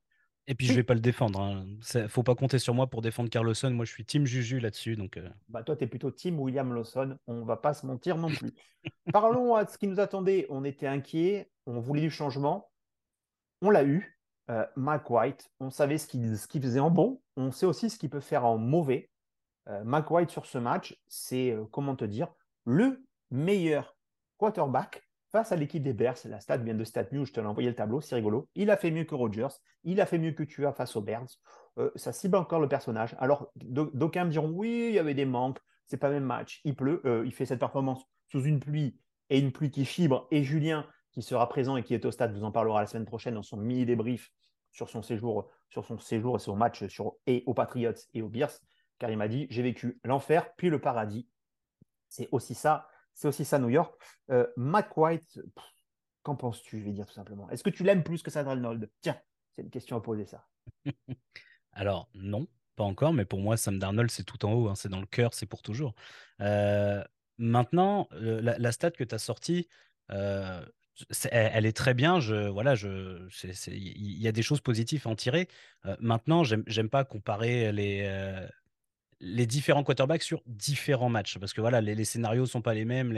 Et 0.46 0.54
puis, 0.54 0.66
je 0.66 0.72
je 0.72 0.78
vais 0.78 0.84
pas 0.84 0.94
le 0.94 1.00
défendre. 1.00 1.38
ne 1.38 2.00
hein. 2.00 2.08
faut 2.08 2.22
pas 2.22 2.34
compter 2.34 2.58
sur 2.58 2.72
moi 2.72 2.86
pour 2.86 3.02
défendre 3.02 3.28
Carl 3.28 3.44
Lawson. 3.44 3.70
Moi, 3.72 3.84
je 3.84 3.92
suis 3.92 4.06
team 4.06 4.24
Juju 4.24 4.58
là-dessus. 4.58 4.96
Donc, 4.96 5.18
euh. 5.18 5.28
bah, 5.50 5.62
toi, 5.62 5.76
tu 5.76 5.84
es 5.84 5.86
plutôt 5.86 6.10
team 6.10 6.40
William 6.40 6.72
Lawson. 6.72 7.18
On 7.26 7.44
va 7.44 7.58
pas 7.58 7.74
se 7.74 7.84
mentir 7.84 8.16
non 8.16 8.28
plus. 8.28 8.52
Parlons 9.12 9.54
à 9.54 9.66
ce 9.66 9.76
qui 9.76 9.86
nous 9.86 10.00
attendait. 10.00 10.46
On 10.48 10.64
était 10.64 10.86
inquiets. 10.86 11.50
On 11.66 11.78
voulait 11.78 12.00
du 12.00 12.10
changement. 12.10 12.70
On 13.60 13.68
l'a 13.68 13.84
eu. 13.84 14.19
Euh, 14.50 14.66
Mike 14.76 15.08
White, 15.08 15.50
on 15.60 15.70
savait 15.70 15.98
ce 15.98 16.06
qu'il 16.06 16.62
faisait 16.62 16.80
en 16.80 16.90
bon. 16.90 17.20
On 17.36 17.52
sait 17.52 17.66
aussi 17.66 17.88
ce 17.88 17.98
qu'il 17.98 18.10
peut 18.10 18.20
faire 18.20 18.44
en 18.44 18.58
mauvais. 18.58 19.10
Euh, 19.68 19.82
Mike 19.84 20.10
White 20.10 20.30
sur 20.30 20.46
ce 20.46 20.58
match, 20.58 21.00
c'est, 21.08 21.56
comment 21.70 21.96
te 21.96 22.04
dire, 22.04 22.28
le 22.64 23.04
meilleur 23.30 23.96
quarterback 24.36 25.02
face 25.30 25.52
à 25.52 25.56
l'équipe 25.56 25.82
des 25.82 25.92
Bears. 25.92 26.16
La 26.24 26.40
stat 26.40 26.58
vient 26.58 26.74
de 26.74 26.84
StatNews, 26.84 27.24
je 27.24 27.32
te 27.32 27.40
l'ai 27.40 27.46
envoyé 27.46 27.68
le 27.68 27.74
tableau, 27.74 28.00
c'est 28.00 28.14
rigolo. 28.14 28.48
Il 28.54 28.70
a 28.70 28.76
fait 28.76 28.90
mieux 28.90 29.04
que 29.04 29.14
Rodgers, 29.14 29.48
il 29.84 30.00
a 30.00 30.06
fait 30.06 30.18
mieux 30.18 30.32
que 30.32 30.42
tu 30.42 30.66
as 30.66 30.72
face 30.72 30.96
aux 30.96 31.00
Bears. 31.00 31.28
Euh, 31.78 31.90
ça 31.94 32.12
cible 32.12 32.36
encore 32.36 32.60
le 32.60 32.68
personnage. 32.68 33.14
Alors, 33.18 33.52
d'aucuns 33.56 34.24
me 34.24 34.30
diront 34.30 34.50
oui, 34.50 34.86
il 34.88 34.94
y 34.94 34.98
avait 34.98 35.14
des 35.14 35.24
manques, 35.24 35.58
c'est 35.86 35.96
pas 35.96 36.08
le 36.08 36.14
même 36.14 36.24
match. 36.24 36.60
Il 36.64 36.74
pleut, 36.74 37.00
euh, 37.04 37.22
il 37.24 37.32
fait 37.32 37.46
cette 37.46 37.60
performance 37.60 38.04
sous 38.28 38.42
une 38.44 38.60
pluie 38.60 38.98
et 39.28 39.38
une 39.38 39.52
pluie 39.52 39.70
qui 39.70 39.84
fibre. 39.84 40.26
Et 40.30 40.42
Julien, 40.42 40.86
qui 41.12 41.22
sera 41.22 41.48
présent 41.48 41.76
et 41.76 41.82
qui 41.82 41.94
est 41.94 42.04
au 42.04 42.10
stade, 42.10 42.32
vous 42.32 42.44
en 42.44 42.52
parlera 42.52 42.80
la 42.80 42.86
semaine 42.86 43.06
prochaine 43.06 43.34
dans 43.34 43.42
son 43.42 43.56
mini 43.56 43.84
débrief 43.84 44.30
sur 44.72 44.88
son 44.88 45.02
séjour, 45.02 45.50
sur 45.68 45.84
son 45.84 45.98
séjour 45.98 46.36
et 46.36 46.38
son 46.38 46.54
match 46.54 46.86
sur, 46.86 47.14
et 47.26 47.42
aux 47.46 47.54
Patriots 47.54 47.92
et 48.14 48.22
aux 48.22 48.28
Bears, 48.28 48.52
car 48.98 49.10
il 49.10 49.16
m'a 49.16 49.28
dit 49.28 49.46
j'ai 49.50 49.62
vécu 49.62 50.00
l'enfer 50.04 50.54
puis 50.56 50.70
le 50.70 50.80
paradis. 50.80 51.28
C'est 52.08 52.28
aussi 52.32 52.54
ça 52.54 52.88
c'est 53.14 53.28
aussi 53.28 53.44
ça, 53.44 53.58
New 53.58 53.68
York. 53.68 53.94
Euh, 54.30 54.46
Mac 54.56 54.96
White, 54.96 55.40
qu'en 56.22 56.36
penses-tu? 56.36 56.78
Je 56.78 56.84
vais 56.84 56.92
dire 56.92 57.06
tout 57.06 57.12
simplement. 57.12 57.50
Est-ce 57.50 57.62
que 57.62 57.70
tu 57.70 57.84
l'aimes 57.84 58.02
plus 58.02 58.22
que 58.22 58.30
Sam 58.30 58.46
Darnold 58.46 58.90
Tiens, 59.02 59.20
c'est 59.52 59.62
une 59.62 59.70
question 59.70 59.96
à 59.96 60.00
poser, 60.00 60.24
ça. 60.24 60.46
Alors, 61.72 62.08
non, 62.14 62.46
pas 62.76 62.84
encore, 62.84 63.12
mais 63.12 63.24
pour 63.24 63.40
moi, 63.40 63.56
Sam 63.56 63.78
Darnold, 63.78 64.10
c'est 64.10 64.24
tout 64.24 64.44
en 64.44 64.52
haut, 64.54 64.68
hein, 64.68 64.74
c'est 64.74 64.88
dans 64.88 65.00
le 65.00 65.06
cœur, 65.06 65.34
c'est 65.34 65.46
pour 65.46 65.62
toujours. 65.62 65.94
Euh, 66.40 67.04
maintenant, 67.36 68.08
la, 68.12 68.72
stat 68.72 68.92
que 68.92 69.04
tu 69.04 69.14
as 69.14 69.18
sortie, 69.18 69.68
euh, 70.10 70.64
elle, 71.30 71.66
est 71.66 71.76
très 71.76 71.94
bien. 71.94 72.20
Je, 72.20 72.48
voilà, 72.48 72.74
il 72.74 74.22
y 74.22 74.28
a 74.28 74.32
des 74.32 74.42
choses 74.42 74.60
positives 74.60 75.02
à 75.06 75.10
en 75.10 75.16
tirer. 75.16 75.48
maintenant, 76.00 76.44
j'aime 76.44 76.88
pas 76.88 77.04
comparer 77.04 77.72
les, 77.72 78.06
les 79.20 79.46
différents 79.46 79.84
quarterbacks 79.84 80.22
sur 80.22 80.42
différents 80.46 81.08
matchs. 81.08 81.38
Parce 81.38 81.52
que 81.52 81.60
voilà, 81.60 81.80
les, 81.80 81.94
les 81.94 82.04
scénarios 82.04 82.46
sont 82.46 82.62
pas 82.62 82.74
les 82.74 82.84
mêmes. 82.84 83.16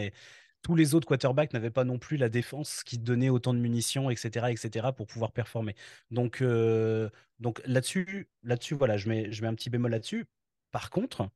Tous 0.62 0.76
les 0.76 0.94
autres 0.94 1.08
quarterbacks 1.08 1.52
n'avaient 1.52 1.70
pas 1.70 1.84
non 1.84 1.98
plus 1.98 2.16
la 2.16 2.28
défense 2.28 2.82
qui 2.84 2.98
donnait 2.98 3.30
autant 3.30 3.54
de 3.54 3.58
munitions, 3.58 4.10
etc., 4.10 4.46
etc., 4.50 4.88
pour 4.96 5.06
pouvoir 5.06 5.32
performer. 5.32 5.74
Donc, 6.10 6.40
euh, 6.40 7.10
donc 7.40 7.60
là-dessus, 7.66 8.28
là-dessus, 8.44 8.74
voilà, 8.74 8.96
je 8.96 9.08
mets, 9.08 9.32
je 9.32 9.42
mets 9.42 9.48
un 9.48 9.54
petit 9.54 9.70
bémol 9.70 9.90
là-dessus. 9.90 10.26
Par 10.70 10.90
contre, 10.90 11.28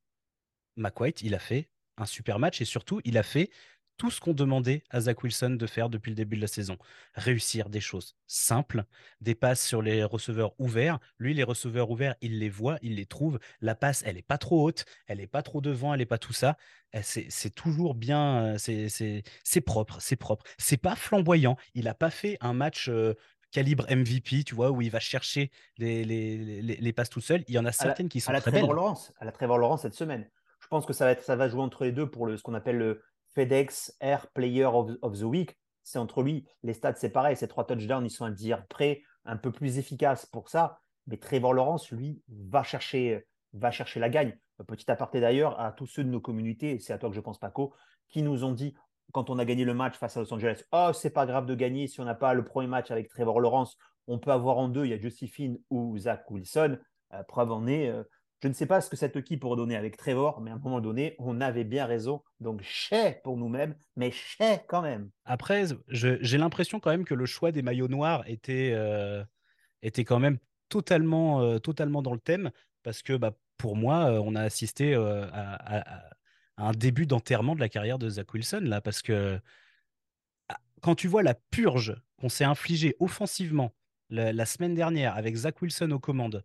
McWhite, 0.77 1.21
il 1.23 1.35
a 1.35 1.39
fait 1.39 1.69
un 1.97 2.05
super 2.05 2.39
match 2.39 2.61
et 2.61 2.65
surtout, 2.65 3.01
il 3.03 3.17
a 3.17 3.23
fait 3.23 3.49
tout 3.97 4.11
ce 4.11 4.19
qu'on 4.19 4.33
demandait 4.33 4.83
à 4.89 5.01
Zach 5.01 5.23
Wilson 5.23 5.51
de 5.51 5.67
faire 5.67 5.89
depuis 5.89 6.09
le 6.11 6.15
début 6.15 6.35
de 6.35 6.41
la 6.41 6.47
saison. 6.47 6.77
Réussir 7.15 7.69
des 7.69 7.79
choses 7.79 8.15
simples, 8.27 8.85
des 9.21 9.35
passes 9.35 9.65
sur 9.65 9.81
les 9.81 10.03
receveurs 10.03 10.53
ouverts. 10.59 10.99
Lui, 11.17 11.33
les 11.33 11.43
receveurs 11.43 11.89
ouverts, 11.89 12.15
il 12.21 12.39
les 12.39 12.49
voit, 12.49 12.77
il 12.81 12.95
les 12.95 13.05
trouve. 13.05 13.39
La 13.61 13.75
passe, 13.75 14.03
elle 14.05 14.15
n'est 14.15 14.21
pas 14.21 14.37
trop 14.37 14.63
haute, 14.63 14.85
elle 15.07 15.17
n'est 15.17 15.27
pas 15.27 15.41
trop 15.41 15.61
devant, 15.61 15.93
elle 15.93 15.99
n'est 15.99 16.05
pas 16.05 16.17
tout 16.17 16.33
ça. 16.33 16.57
C'est 17.01 17.53
toujours 17.53 17.95
bien, 17.95 18.55
c'est 18.57 19.61
propre, 19.65 19.97
c'est 19.99 20.15
propre. 20.15 20.45
C'est 20.57 20.77
pas 20.77 20.95
flamboyant. 20.95 21.57
Il 21.73 21.85
n'a 21.85 21.93
pas 21.93 22.11
fait 22.11 22.37
un 22.41 22.53
match. 22.53 22.89
Euh, 22.89 23.13
calibre 23.51 23.85
MVP, 23.89 24.43
tu 24.43 24.55
vois, 24.55 24.71
où 24.71 24.81
il 24.81 24.91
va 24.91 24.99
chercher 24.99 25.51
les, 25.77 26.03
les, 26.03 26.61
les, 26.61 26.93
passes 26.93 27.09
tout 27.09 27.21
seul. 27.21 27.45
Il 27.47 27.55
y 27.55 27.57
en 27.57 27.65
a 27.65 27.71
certaines 27.71 28.09
qui 28.09 28.19
sont 28.19 28.31
à 28.31 28.33
la 28.33 28.41
très 28.41 28.51
belles. 28.51 28.65
Lawrence, 28.65 29.13
à 29.19 29.25
la 29.25 29.31
Trevor 29.31 29.57
Lawrence 29.57 29.83
cette 29.83 29.93
semaine. 29.93 30.29
Je 30.59 30.67
pense 30.67 30.85
que 30.85 30.91
ça 30.91 31.05
va, 31.05 31.11
être, 31.11 31.23
ça 31.23 31.37
va 31.37 31.47
jouer 31.47 31.61
entre 31.61 31.85
les 31.85 31.93
deux 31.93 32.09
pour 32.09 32.25
le, 32.25 32.35
ce 32.35 32.43
qu'on 32.43 32.53
appelle 32.53 32.77
le, 32.77 33.01
FedEx 33.37 33.95
Air 33.99 34.25
Player 34.33 34.65
of, 34.65 35.19
the 35.19 35.23
Week. 35.23 35.55
C'est 35.83 35.99
entre 35.99 36.23
lui. 36.23 36.47
Les 36.63 36.73
stats, 36.73 36.95
c'est 36.95 37.11
pareil. 37.11 37.37
Ces 37.37 37.47
trois 37.47 37.67
touchdowns, 37.67 38.03
ils 38.03 38.09
sont 38.09 38.25
à 38.25 38.31
dire 38.31 38.65
près, 38.67 39.03
un 39.25 39.37
peu 39.37 39.51
plus 39.51 39.77
efficaces 39.77 40.25
pour 40.25 40.49
ça. 40.49 40.79
Mais 41.05 41.17
Trevor 41.17 41.53
Lawrence, 41.53 41.91
lui, 41.91 42.23
va 42.27 42.63
chercher, 42.63 43.27
va 43.53 43.69
chercher 43.69 43.99
la 43.99 44.09
gagne. 44.09 44.35
Petit 44.65 44.89
aparté 44.89 45.21
d'ailleurs 45.21 45.59
à 45.59 45.71
tous 45.71 45.85
ceux 45.85 46.03
de 46.03 46.09
nos 46.09 46.19
communautés, 46.19 46.79
c'est 46.79 46.93
à 46.93 46.97
toi 46.97 47.09
que 47.09 47.15
je 47.15 47.21
pense, 47.21 47.37
Paco, 47.37 47.75
qui 48.09 48.23
nous 48.23 48.43
ont 48.43 48.53
dit 48.53 48.73
quand 49.11 49.29
on 49.29 49.37
a 49.37 49.45
gagné 49.45 49.65
le 49.65 49.75
match 49.75 49.95
face 49.95 50.17
à 50.17 50.21
Los 50.21 50.33
Angeles, 50.33 50.63
oh, 50.71 50.89
c'est 50.93 51.11
pas 51.11 51.27
grave 51.27 51.45
de 51.45 51.53
gagner 51.53 51.87
si 51.87 52.01
on 52.01 52.05
n'a 52.05 52.15
pas 52.15 52.33
le 52.33 52.43
premier 52.43 52.67
match 52.67 52.89
avec 52.89 53.07
Trevor 53.07 53.39
Lawrence. 53.39 53.77
On 54.07 54.17
peut 54.17 54.31
avoir 54.31 54.57
en 54.57 54.67
deux, 54.67 54.85
il 54.85 54.89
y 54.89 54.93
a 54.93 54.99
Josephine 54.99 55.59
ou 55.69 55.95
Zach 55.99 56.29
Wilson. 56.31 56.79
Euh, 57.13 57.23
preuve 57.23 57.51
en 57.51 57.67
est, 57.67 57.87
euh, 57.89 58.03
je 58.41 58.47
ne 58.47 58.53
sais 58.53 58.67
pas 58.67 58.81
ce 58.81 58.89
que 58.89 58.95
cette 58.95 59.15
équipe 59.15 59.41
donner 59.41 59.75
avec 59.75 59.97
Trevor, 59.97 60.41
mais 60.41 60.51
à 60.51 60.55
un 60.55 60.59
moment 60.59 60.79
donné, 60.79 61.15
on 61.17 61.41
avait 61.41 61.63
bien 61.63 61.85
raison. 61.85 62.23
Donc, 62.39 62.61
chais 62.61 63.19
pour 63.23 63.37
nous-mêmes, 63.37 63.75
mais 63.95 64.11
chais 64.11 64.63
quand 64.67 64.81
même. 64.81 65.09
Après, 65.25 65.65
j'ai 65.87 66.37
l'impression 66.37 66.79
quand 66.79 66.91
même 66.91 67.05
que 67.05 67.15
le 67.15 67.25
choix 67.25 67.51
des 67.51 67.63
maillots 67.63 67.87
noirs 67.87 68.23
était, 68.27 68.71
euh, 68.73 69.23
était 69.81 70.03
quand 70.03 70.19
même 70.19 70.37
totalement, 70.69 71.41
euh, 71.41 71.57
totalement 71.57 72.03
dans 72.03 72.13
le 72.13 72.19
thème, 72.19 72.51
parce 72.83 73.01
que 73.01 73.13
bah, 73.13 73.31
pour 73.57 73.75
moi, 73.75 74.11
euh, 74.11 74.21
on 74.23 74.35
a 74.35 74.41
assisté 74.41 74.93
à, 74.93 76.09
un 76.57 76.71
début 76.71 77.05
d'enterrement 77.05 77.55
de 77.55 77.59
la 77.59 77.69
carrière 77.69 77.99
de 77.99 78.09
Zach 78.09 78.33
Wilson, 78.33 78.61
là, 78.63 78.81
parce 78.81 79.01
que 79.01 79.39
ah, 80.49 80.57
quand 80.81 80.95
tu 80.95 81.07
vois 81.07 81.23
la 81.23 81.33
purge 81.33 81.95
qu'on 82.19 82.29
s'est 82.29 82.43
infligée 82.45 82.95
offensivement 82.99 83.73
la, 84.09 84.45
semaine 84.45 84.73
dernière 84.73 85.15
avec 85.15 85.35
Zach 85.35 85.61
Wilson 85.61 85.91
aux 85.91 85.99
commandes, 85.99 86.43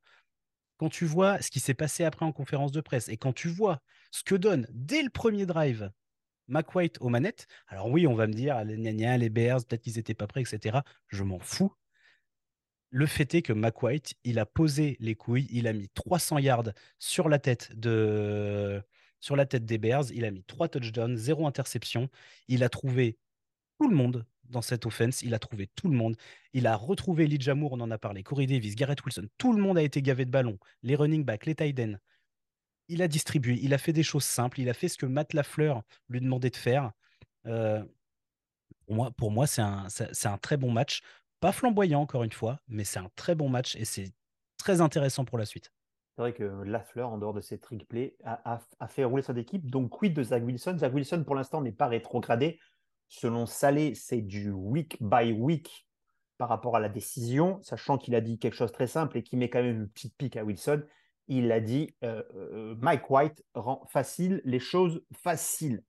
quand 0.83 0.89
tu 0.89 1.05
vois 1.05 1.41
ce 1.41 1.53
qui 1.53 1.61
s'est 1.61 1.75
passé 1.75 2.03
après 2.03 2.27
en 2.27 2.33
conférence 2.33 2.73
de 2.73 2.81
presse 2.81 3.09
et 3.09 3.17
quand 3.17 3.33
tu 3.33 3.47
vois 3.47 3.81
ce 4.11 4.25
que 4.25 4.35
donne 4.35 4.67
dès 4.73 5.01
le 5.01 5.11
premier 5.11 5.47
drive 5.47 5.93
McWhite 6.49 6.99
aux 7.01 7.09
manettes, 7.09 7.47
alors 7.69 7.89
oui, 7.89 8.09
on 8.09 8.15
va 8.17 8.27
me 8.27 8.33
dire, 8.33 8.65
les 8.65 8.77
gna 8.77 9.17
les 9.17 9.31
Bears, 9.31 9.65
peut-être 9.65 9.81
qu'ils 9.81 9.95
n'étaient 9.95 10.13
pas 10.13 10.27
prêts, 10.27 10.41
etc. 10.41 10.79
Je 11.07 11.23
m'en 11.23 11.39
fous. 11.39 11.73
Le 12.91 13.07
fait 13.07 13.33
est 13.33 13.43
que 13.43 13.53
McWhite, 13.53 14.15
il 14.25 14.41
a 14.41 14.45
posé 14.45 14.97
les 14.99 15.15
couilles, 15.15 15.47
il 15.53 15.69
a 15.69 15.73
mis 15.73 15.89
300 15.91 16.39
yards 16.39 16.73
sur 16.99 17.29
la 17.29 17.39
tête 17.39 17.71
de 17.79 18.83
sur 19.21 19.37
la 19.37 19.47
tête 19.47 19.65
des 19.65 19.79
Bears, 19.79 20.11
il 20.13 20.25
a 20.25 20.33
mis 20.33 20.43
3 20.43 20.67
touchdowns, 20.67 21.17
0 21.17 21.47
interception, 21.47 22.09
il 22.49 22.65
a 22.65 22.69
trouvé 22.69 23.21
tout 23.79 23.89
le 23.89 23.95
monde 23.95 24.27
dans 24.53 24.63
cette 24.63 24.87
offense. 24.87 25.23
Il 25.23 25.35
a 25.35 25.39
trouvé 25.39 25.69
tout 25.75 25.89
le 25.89 25.97
monde. 25.97 26.17
Il 26.53 26.67
a 26.67 26.77
retrouvé 26.77 27.27
Lee 27.27 27.41
Jamour, 27.41 27.73
on 27.73 27.81
en 27.81 27.91
a 27.91 27.99
parlé, 27.99 28.23
Corey 28.23 28.47
Davis, 28.47 28.77
Garrett 28.77 29.05
Wilson. 29.05 29.27
Tout 29.39 29.53
le 29.53 29.61
monde 29.61 29.79
a 29.79 29.83
été 29.83 30.01
gavé 30.03 30.25
de 30.25 30.31
ballons. 30.31 30.59
Les 30.83 30.95
running 30.95 31.25
backs, 31.25 31.47
les 31.47 31.57
tight. 31.57 31.81
Il 32.89 33.03
a 33.03 33.09
distribué, 33.09 33.59
il 33.63 33.75
a 33.75 33.79
fait 33.79 33.93
des 33.93 34.03
choses 34.03 34.25
simples. 34.25 34.61
Il 34.61 34.69
a 34.69 34.75
fait 34.75 34.89
ce 34.89 34.99
que 34.99 35.07
Matt 35.07 35.33
Lafleur 35.33 35.83
lui 36.09 36.21
demandait 36.21 36.51
de 36.51 36.57
faire. 36.57 36.93
Euh, 37.47 37.83
pour 38.87 38.95
moi, 38.95 39.11
pour 39.11 39.31
moi 39.31 39.47
c'est 39.47 39.63
un, 39.63 40.39
très 40.41 40.57
bon 40.57 40.71
match. 40.71 41.01
Pas 41.41 41.53
flamboyant, 41.53 42.01
encore 42.01 42.23
une 42.23 42.33
fois, 42.33 42.61
mais 42.69 42.85
c'est 42.85 43.01
un 43.01 43.11
très 43.17 43.35
bon 43.35 43.49
match 43.49 43.75
et 43.75 43.85
c'est 43.85 44.13
très 44.59 44.81
intéressant 44.81 45.25
pour 45.25 45.39
la 45.39 45.45
suite. 45.45 45.73
C'est 46.15 46.23
vrai 46.23 46.35
que 46.35 46.45
Lafleur, 46.65 47.11
en 47.11 47.19
dehors 47.19 47.33
de 47.33 47.41
ses 47.41 47.59
trick 47.59 47.89
plays, 47.89 48.15
a, 48.23 48.61
a, 48.79 48.87
fait 48.87 49.05
rouler 49.05 49.23
sa 49.23 49.33
équipe. 49.33 49.71
Donc, 49.71 49.91
quid 49.91 50.13
de 50.13 50.23
Zach 50.23 50.45
Wilson 50.45 50.77
Zach 50.79 50.93
Wilson, 50.93 51.25
pour 51.25 51.35
l'instant, 51.35 51.63
n'est 51.63 51.73
pas 51.73 51.87
rétrogradé. 51.87 52.61
Selon 53.15 53.45
Salé, 53.45 53.95
c'est 53.95 54.23
du 54.23 54.51
week 54.51 54.97
by 55.03 55.33
week 55.33 55.87
par 56.39 56.49
rapport 56.49 56.77
à 56.77 56.81
la 56.81 56.89
décision, 56.89 57.61
sachant 57.63 57.99
qu'il 57.99 58.15
a 58.15 58.23
dit 58.23 58.39
quelque 58.39 58.57
chose 58.57 58.71
de 58.71 58.75
très 58.75 58.87
simple 58.87 59.19
et 59.19 59.23
qui 59.23 59.37
met 59.37 59.51
quand 59.51 59.63
même 59.63 59.83
une 59.83 59.89
petite 59.91 60.17
pique 60.17 60.39
à 60.39 60.45
Wilson. 60.45 60.83
Il 61.29 61.53
a 61.53 61.61
dit 61.61 61.95
euh, 62.05 62.23
euh, 62.35 62.75
Mike 62.81 63.11
White 63.11 63.45
rend 63.55 63.87
facile 63.91 64.41
les 64.47 64.59
choses 64.59 65.05
faciles. 65.13 65.85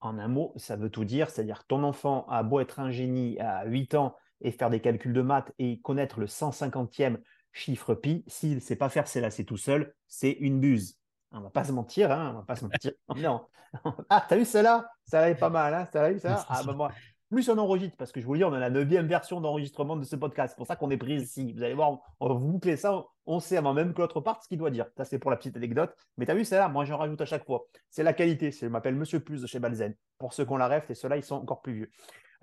En 0.00 0.18
un 0.18 0.28
mot, 0.28 0.54
ça 0.56 0.76
veut 0.76 0.88
tout 0.88 1.04
dire, 1.04 1.28
c'est-à-dire 1.28 1.66
ton 1.66 1.82
enfant 1.82 2.26
a 2.28 2.42
beau 2.42 2.60
être 2.60 2.80
un 2.80 2.90
génie 2.90 3.38
à 3.38 3.66
8 3.66 3.94
ans 3.94 4.16
et 4.40 4.50
faire 4.50 4.70
des 4.70 4.80
calculs 4.80 5.12
de 5.12 5.22
maths 5.22 5.52
et 5.58 5.82
connaître 5.82 6.20
le 6.20 6.26
150e 6.26 7.18
chiffre 7.52 7.94
pi, 7.94 8.24
s'il 8.28 8.54
ne 8.54 8.60
sait 8.60 8.76
pas 8.76 8.88
faire 8.88 9.08
c'est 9.08 9.20
là 9.20 9.30
c'est 9.30 9.44
tout 9.44 9.58
seul, 9.58 9.94
c'est 10.08 10.32
une 10.32 10.58
buse. 10.58 10.98
On 11.32 11.40
va 11.40 11.50
pas 11.50 11.64
se 11.64 11.72
mentir, 11.72 12.10
hein, 12.10 12.30
on 12.32 12.38
va 12.38 12.42
pas 12.42 12.56
se 12.56 12.64
mentir. 12.64 12.92
non. 13.16 13.46
Ah, 14.08 14.24
t'as 14.26 14.36
vu 14.36 14.44
celle-là? 14.44 14.88
Ça 15.04 15.28
est 15.28 15.34
pas 15.34 15.50
mal, 15.50 15.74
hein 15.74 15.86
Ça 15.92 16.04
a 16.04 16.10
eu 16.10 16.18
ça 16.18 16.46
Ah, 16.48 16.62
bah 16.64 16.72
moi, 16.72 16.92
Plus 17.28 17.48
on 17.50 17.58
enregistre, 17.58 17.96
parce 17.96 18.12
que 18.12 18.20
je 18.20 18.26
vous 18.26 18.32
le 18.34 18.38
dis, 18.38 18.44
on 18.44 18.52
a 18.52 18.58
la 18.58 18.70
neuvième 18.70 19.06
version 19.06 19.40
d'enregistrement 19.40 19.96
de 19.96 20.04
ce 20.04 20.16
podcast. 20.16 20.54
C'est 20.54 20.56
pour 20.56 20.66
ça 20.66 20.76
qu'on 20.76 20.90
est 20.90 20.96
pris 20.96 21.16
ici. 21.16 21.52
Vous 21.52 21.62
allez 21.62 21.74
voir, 21.74 21.98
on 22.20 22.28
va 22.28 22.34
vous 22.34 22.52
boucler 22.52 22.76
ça. 22.76 23.04
On 23.26 23.40
sait 23.40 23.56
avant 23.56 23.74
même 23.74 23.92
que 23.92 24.00
l'autre 24.00 24.20
parte 24.20 24.44
ce 24.44 24.48
qu'il 24.48 24.58
doit 24.58 24.70
dire. 24.70 24.86
Ça, 24.96 25.04
c'est 25.04 25.18
pour 25.18 25.30
la 25.30 25.36
petite 25.36 25.56
anecdote. 25.56 25.94
Mais 26.16 26.24
tu 26.24 26.30
as 26.30 26.34
vu, 26.34 26.44
c'est 26.44 26.56
là, 26.56 26.68
moi 26.68 26.84
j'en 26.84 26.96
rajoute 26.96 27.20
à 27.20 27.26
chaque 27.26 27.44
fois. 27.44 27.66
C'est 27.90 28.04
la 28.04 28.12
qualité. 28.12 28.50
Je 28.52 28.66
m'appelle 28.66 28.94
Monsieur 28.94 29.20
Plus 29.20 29.42
de 29.42 29.46
chez 29.46 29.58
Balzen. 29.58 29.94
Pour 30.18 30.32
ceux 30.32 30.44
qui 30.44 30.52
ont 30.52 30.56
la 30.56 30.68
ref, 30.68 30.88
et 30.90 30.94
ceux-là, 30.94 31.16
ils 31.16 31.24
sont 31.24 31.36
encore 31.36 31.60
plus 31.60 31.74
vieux. 31.74 31.90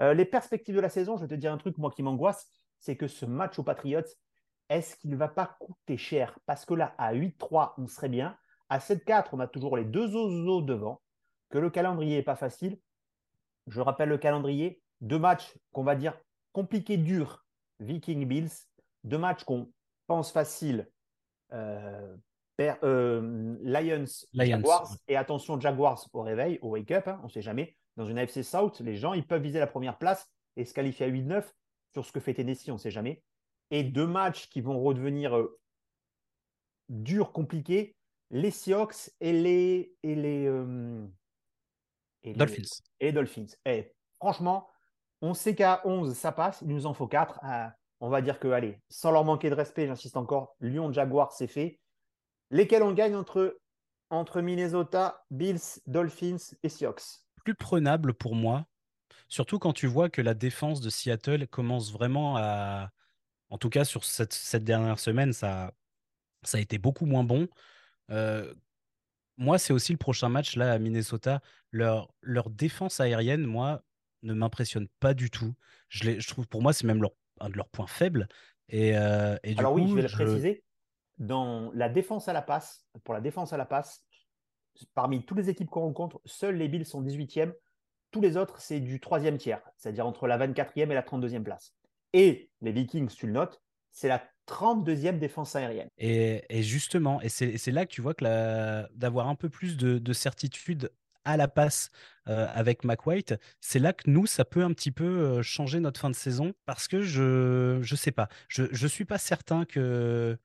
Euh, 0.02 0.14
les 0.14 0.26
perspectives 0.26 0.76
de 0.76 0.82
la 0.82 0.90
saison, 0.90 1.18
je 1.18 1.22
vais 1.22 1.28
te 1.30 1.36
dire 1.36 1.54
un 1.54 1.58
truc, 1.58 1.78
moi, 1.78 1.90
qui 1.90 2.04
m'angoisse, 2.04 2.48
c'est 2.80 2.98
que 2.98 3.08
ce 3.08 3.26
match 3.26 3.58
aux 3.58 3.64
Patriots, 3.64 4.02
est-ce 4.70 4.98
qu'il 4.98 5.12
ne 5.12 5.16
va 5.16 5.30
pas 5.30 5.56
coûter 5.60 5.98
cher? 5.98 6.38
Parce 6.46 6.66
que 6.66 6.74
là, 6.74 6.94
à 6.98 7.14
8-3, 7.14 7.74
on 7.78 7.88
serait 7.88 8.10
bien. 8.10 8.38
À 8.74 8.80
7-4, 8.80 9.28
on 9.34 9.40
a 9.40 9.46
toujours 9.46 9.78
les 9.78 9.86
deux 9.86 10.16
oiseaux 10.16 10.64
devant. 10.64 11.00
Que 11.52 11.60
le 11.60 11.70
calendrier 11.70 12.16
n'est 12.16 12.24
pas 12.24 12.36
facile. 12.36 12.80
Je 13.68 13.80
rappelle 13.80 14.10
le 14.10 14.18
calendrier. 14.18 14.82
Deux 15.02 15.20
matchs 15.20 15.54
qu'on 15.74 15.84
va 15.84 15.96
dire 15.96 16.20
compliqués, 16.54 16.98
durs. 16.98 17.46
Viking 17.80 18.26
Bills. 18.28 18.50
Deux 19.04 19.20
matchs 19.20 19.44
qu'on 19.44 19.72
pense 20.08 20.32
faciles. 20.32 20.90
Euh, 21.52 22.18
euh, 22.60 23.56
Lions, 23.62 24.06
Jaguars. 24.34 24.98
Et 25.08 25.18
attention, 25.18 25.60
Jaguars 25.60 26.08
au 26.12 26.24
réveil, 26.24 26.58
au 26.64 26.70
wake-up, 26.70 27.08
hein, 27.08 27.20
on 27.22 27.28
ne 27.28 27.32
sait 27.32 27.44
jamais. 27.44 27.78
Dans 27.96 28.08
une 28.08 28.18
AFC 28.18 28.44
South, 28.44 28.80
les 28.80 28.96
gens, 28.96 29.14
ils 29.14 29.28
peuvent 29.28 29.44
viser 29.44 29.60
la 29.60 29.68
première 29.68 30.00
place 30.00 30.28
et 30.56 30.66
se 30.66 30.74
qualifier 30.74 31.06
à 31.06 31.10
8-9 31.10 31.46
sur 31.92 32.04
ce 32.04 32.12
que 32.12 32.20
fait 32.20 32.34
Tennessee, 32.34 32.70
on 32.70 32.74
ne 32.74 32.80
sait 32.80 32.90
jamais. 32.90 33.22
Et 33.70 33.84
deux 33.84 34.08
matchs 34.08 34.50
qui 34.50 34.62
vont 34.62 34.82
redevenir 34.82 35.38
euh, 35.38 35.60
durs, 36.90 37.32
compliqués, 37.34 37.96
les 38.34 38.50
Seahawks 38.50 39.12
et 39.22 39.32
les, 39.32 39.96
et 40.02 40.16
les, 40.16 40.48
euh, 40.48 41.08
Dolphins. 42.26 42.82
et 43.00 43.12
Dolphins. 43.12 43.46
Et 43.64 43.94
franchement, 44.20 44.68
on 45.22 45.36
sait 45.36 45.54
qu'à 45.54 45.82
11, 45.86 46.16
ça 46.16 46.32
passe, 46.32 46.62
il 46.62 46.70
nous 46.70 46.88
en 46.88 46.96
faut 46.96 47.08
4. 47.08 47.40
Ah, 47.44 47.76
on 48.00 48.10
va 48.10 48.22
dire 48.22 48.40
que, 48.40 48.48
allez, 48.48 48.82
sans 48.90 49.12
leur 49.12 49.24
manquer 49.24 49.52
de 49.52 49.56
respect, 49.56 49.86
j'insiste 49.86 50.18
encore, 50.18 50.56
Lyon, 50.60 50.92
Jaguar, 50.92 51.32
c'est 51.32 51.48
fait. 51.48 51.80
Lesquels 52.50 52.82
on 52.82 52.92
gagne 52.92 53.16
entre, 53.16 53.60
entre 54.10 54.42
Minnesota, 54.42 55.24
Bills, 55.30 55.80
Dolphins 55.86 56.56
et 56.64 56.70
Seahawks? 56.70 57.22
Plus 57.46 57.56
prenable 57.56 58.16
pour 58.16 58.34
moi, 58.34 58.66
surtout 59.28 59.60
quand 59.60 59.74
tu 59.74 59.86
vois 59.86 60.10
que 60.10 60.24
la 60.24 60.34
défense 60.34 60.82
de 60.82 60.90
Seattle 60.90 61.48
commence 61.48 61.94
vraiment 61.94 62.36
à. 62.38 62.90
En 63.50 63.60
tout 63.60 63.70
cas, 63.70 63.86
sur 63.86 64.04
cette, 64.04 64.34
cette 64.34 64.64
dernière 64.64 64.98
semaine, 64.98 65.34
ça, 65.34 65.72
ça 66.42 66.58
a 66.58 66.62
été 66.62 66.80
beaucoup 66.80 67.06
moins 67.06 67.24
bon. 67.24 67.48
Euh, 68.12 68.54
moi, 69.38 69.58
c'est 69.58 69.74
aussi 69.74 69.92
le 69.92 69.98
prochain 69.98 70.30
match 70.30 70.56
là 70.56 70.72
à 70.74 70.80
Minnesota. 70.80 71.42
Leur, 71.72 72.14
leur 72.22 72.50
défense 72.50 73.00
aérienne, 73.00 73.46
moi, 73.46 73.84
ne 74.22 74.34
m'impressionne 74.34 74.88
pas 75.00 75.14
du 75.14 75.30
tout. 75.32 75.54
Je, 75.90 76.20
je 76.20 76.28
trouve, 76.28 76.48
pour 76.48 76.62
moi, 76.62 76.74
c'est 76.74 76.86
même 76.88 77.02
leur, 77.02 77.12
un 77.40 77.50
de 77.50 77.58
leurs 77.58 77.70
points 77.70 77.88
faibles. 77.88 78.28
Et, 78.70 78.96
euh, 78.98 79.38
et 79.44 79.54
du 79.54 79.60
Alors 79.60 79.74
coup, 79.74 79.82
oui, 79.82 79.90
je 79.90 79.96
vais 79.96 80.02
le 80.04 80.08
je- 80.08 80.16
préciser. 80.16 80.64
Dans 81.20 81.72
la 81.74 81.90
défense 81.90 82.28
à 82.28 82.34
la 82.34 82.42
passe, 82.42 82.86
pour 83.04 83.14
la 83.14 83.22
défense 83.22 83.54
à 83.54 83.58
la 83.58 83.66
passe, 83.66 84.04
parmi 84.96 85.26
toutes 85.26 85.38
les 85.38 85.50
équipes 85.50 85.70
qu'on 85.70 85.82
rencontre, 85.82 86.22
seuls 86.26 86.56
les 86.56 86.68
Bills 86.68 86.86
sont 86.86 87.02
18e. 87.02 87.54
Tous 88.12 88.22
les 88.22 88.38
autres, 88.38 88.60
c'est 88.60 88.80
du 88.80 89.00
troisième 89.00 89.38
tiers, 89.38 89.62
c'est-à-dire 89.78 90.06
entre 90.08 90.28
la 90.28 90.38
24e 90.38 90.92
et 90.92 90.96
la 90.96 91.04
32e 91.04 91.44
place. 91.44 91.76
Et 92.14 92.52
les 92.62 92.72
Vikings, 92.72 93.08
tu 93.10 93.28
le 93.28 93.34
notes, 93.34 93.62
c'est 93.92 94.08
la 94.08 94.24
32e 94.46 95.20
défense 95.20 95.56
aérienne. 95.56 95.88
Et, 95.98 96.64
justement, 96.64 97.22
et 97.22 97.30
c'est 97.30 97.72
là 97.72 97.86
que 97.86 97.92
tu 97.92 98.02
vois 98.02 98.14
que 98.14 98.26
d'avoir 98.96 99.28
un 99.28 99.36
peu 99.36 99.50
plus 99.50 99.78
de, 99.78 99.98
de 99.98 100.14
certitude 100.14 100.92
à 101.26 101.38
la 101.38 101.48
passe 101.48 101.90
euh, 102.28 102.48
avec 102.54 102.84
McWhite, 102.84 103.36
c'est 103.62 103.80
là 103.80 103.94
que 103.94 104.10
nous, 104.10 104.26
ça 104.26 104.44
peut 104.46 104.64
un 104.64 104.74
petit 104.74 104.92
peu 104.92 105.06
euh, 105.06 105.42
changer 105.42 105.80
notre 105.80 106.00
fin 106.00 106.10
de 106.10 106.16
saison 106.16 106.54
parce 106.66 106.88
que 106.88 107.02
je 107.02 107.80
je 107.82 107.96
sais 107.96 108.12
pas, 108.12 108.28
je 108.50 108.64
je 108.72 108.88
suis 108.88 109.06
pas 109.06 109.18
certain 109.18 109.66
que 109.66 110.38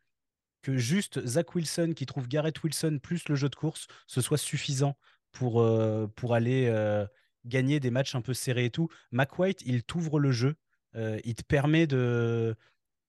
juste 0.66 1.24
Zach 1.26 1.54
Wilson 1.54 1.92
qui 1.96 2.06
trouve 2.06 2.28
Garrett 2.28 2.62
Wilson 2.62 2.98
plus 3.02 3.28
le 3.28 3.34
jeu 3.34 3.48
de 3.48 3.54
course, 3.54 3.86
ce 4.06 4.20
soit 4.20 4.38
suffisant 4.38 4.96
pour, 5.32 5.60
euh, 5.60 6.06
aller 6.30 6.72
gagner 7.44 7.80
des 7.80 7.90
matchs 7.90 8.14
un 8.14 8.20
peu 8.20 8.34
serrés 8.34 8.66
et 8.66 8.70
tout. 8.70 8.88
McWhite, 9.10 9.62
il 9.64 9.82
t'ouvre 9.82 10.20
le 10.20 10.30
jeu, 10.30 10.56
il 10.94 11.34
te 11.34 11.42
permet 11.42 11.86
de- 11.86 12.54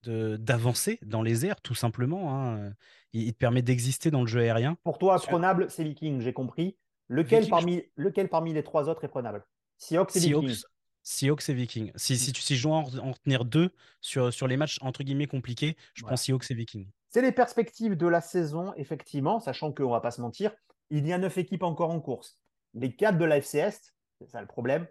d'avancer 0.04 0.98
dans 1.02 1.22
les 1.22 1.46
airs, 1.46 1.60
tout 1.60 1.74
simplement. 1.74 2.34
hein. 2.34 2.72
Il, 3.12 3.22
il 3.22 3.32
te 3.32 3.38
permet 3.38 3.62
d'exister 3.62 4.10
dans 4.10 4.20
le 4.22 4.26
jeu 4.26 4.40
aérien. 4.40 4.76
Pour 4.84 4.98
toi, 4.98 5.16
prenable, 5.18 5.70
c'est 5.70 5.84
Vikings, 5.84 6.20
j'ai 6.20 6.32
compris. 6.32 6.76
Lequel, 7.08 7.48
parmi, 7.48 7.82
lequel 7.96 8.28
parmi 8.28 8.52
les 8.52 8.62
trois 8.62 8.88
autres 8.88 9.04
est 9.04 9.08
prenable? 9.08 9.44
Seahawks 9.78 10.14
et 10.16 10.20
Vikings. 10.20 10.48
Seahawks, 10.48 10.64
Seahawks 11.02 11.48
et 11.48 11.54
Vikings. 11.54 11.92
Si, 11.96 12.16
si, 12.16 12.32
tu- 12.32 12.40
si 12.42 12.56
je 12.56 12.62
dois 12.62 12.76
en, 12.76 12.98
en 12.98 13.12
retenir 13.12 13.44
deux 13.44 13.70
sur, 14.00 14.32
sur 14.32 14.46
les 14.46 14.56
matchs 14.56 14.78
entre 14.80 15.02
guillemets 15.02 15.26
compliqués, 15.26 15.76
je 15.94 16.02
Voilà. 16.02 16.14
prends 16.14 16.22
Seahawks 16.22 16.50
et 16.50 16.54
Vikings. 16.54 16.88
C'est 17.08 17.22
les 17.22 17.32
perspectives 17.32 17.96
de 17.96 18.06
la 18.06 18.20
saison, 18.20 18.72
effectivement, 18.76 19.40
sachant 19.40 19.72
qu'on 19.72 19.86
ne 19.86 19.90
va 19.90 20.00
pas 20.00 20.12
se 20.12 20.20
mentir, 20.20 20.52
il 20.90 21.04
y 21.06 21.12
a 21.12 21.18
neuf 21.18 21.36
équipes 21.38 21.64
encore 21.64 21.90
en 21.90 22.00
course. 22.00 22.38
Les 22.74 22.94
quatre 22.94 23.18
de 23.18 23.24
la 23.24 23.38
FC 23.38 23.58
Est, 23.58 23.92
c'est 24.20 24.28
ça 24.28 24.40
le 24.40 24.46
problème. 24.46 24.86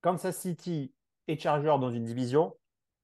Kansas 0.00 0.36
City 0.38 0.94
et 1.26 1.36
Chargers 1.36 1.76
dans 1.80 1.90
une 1.90 2.04
division. 2.04 2.54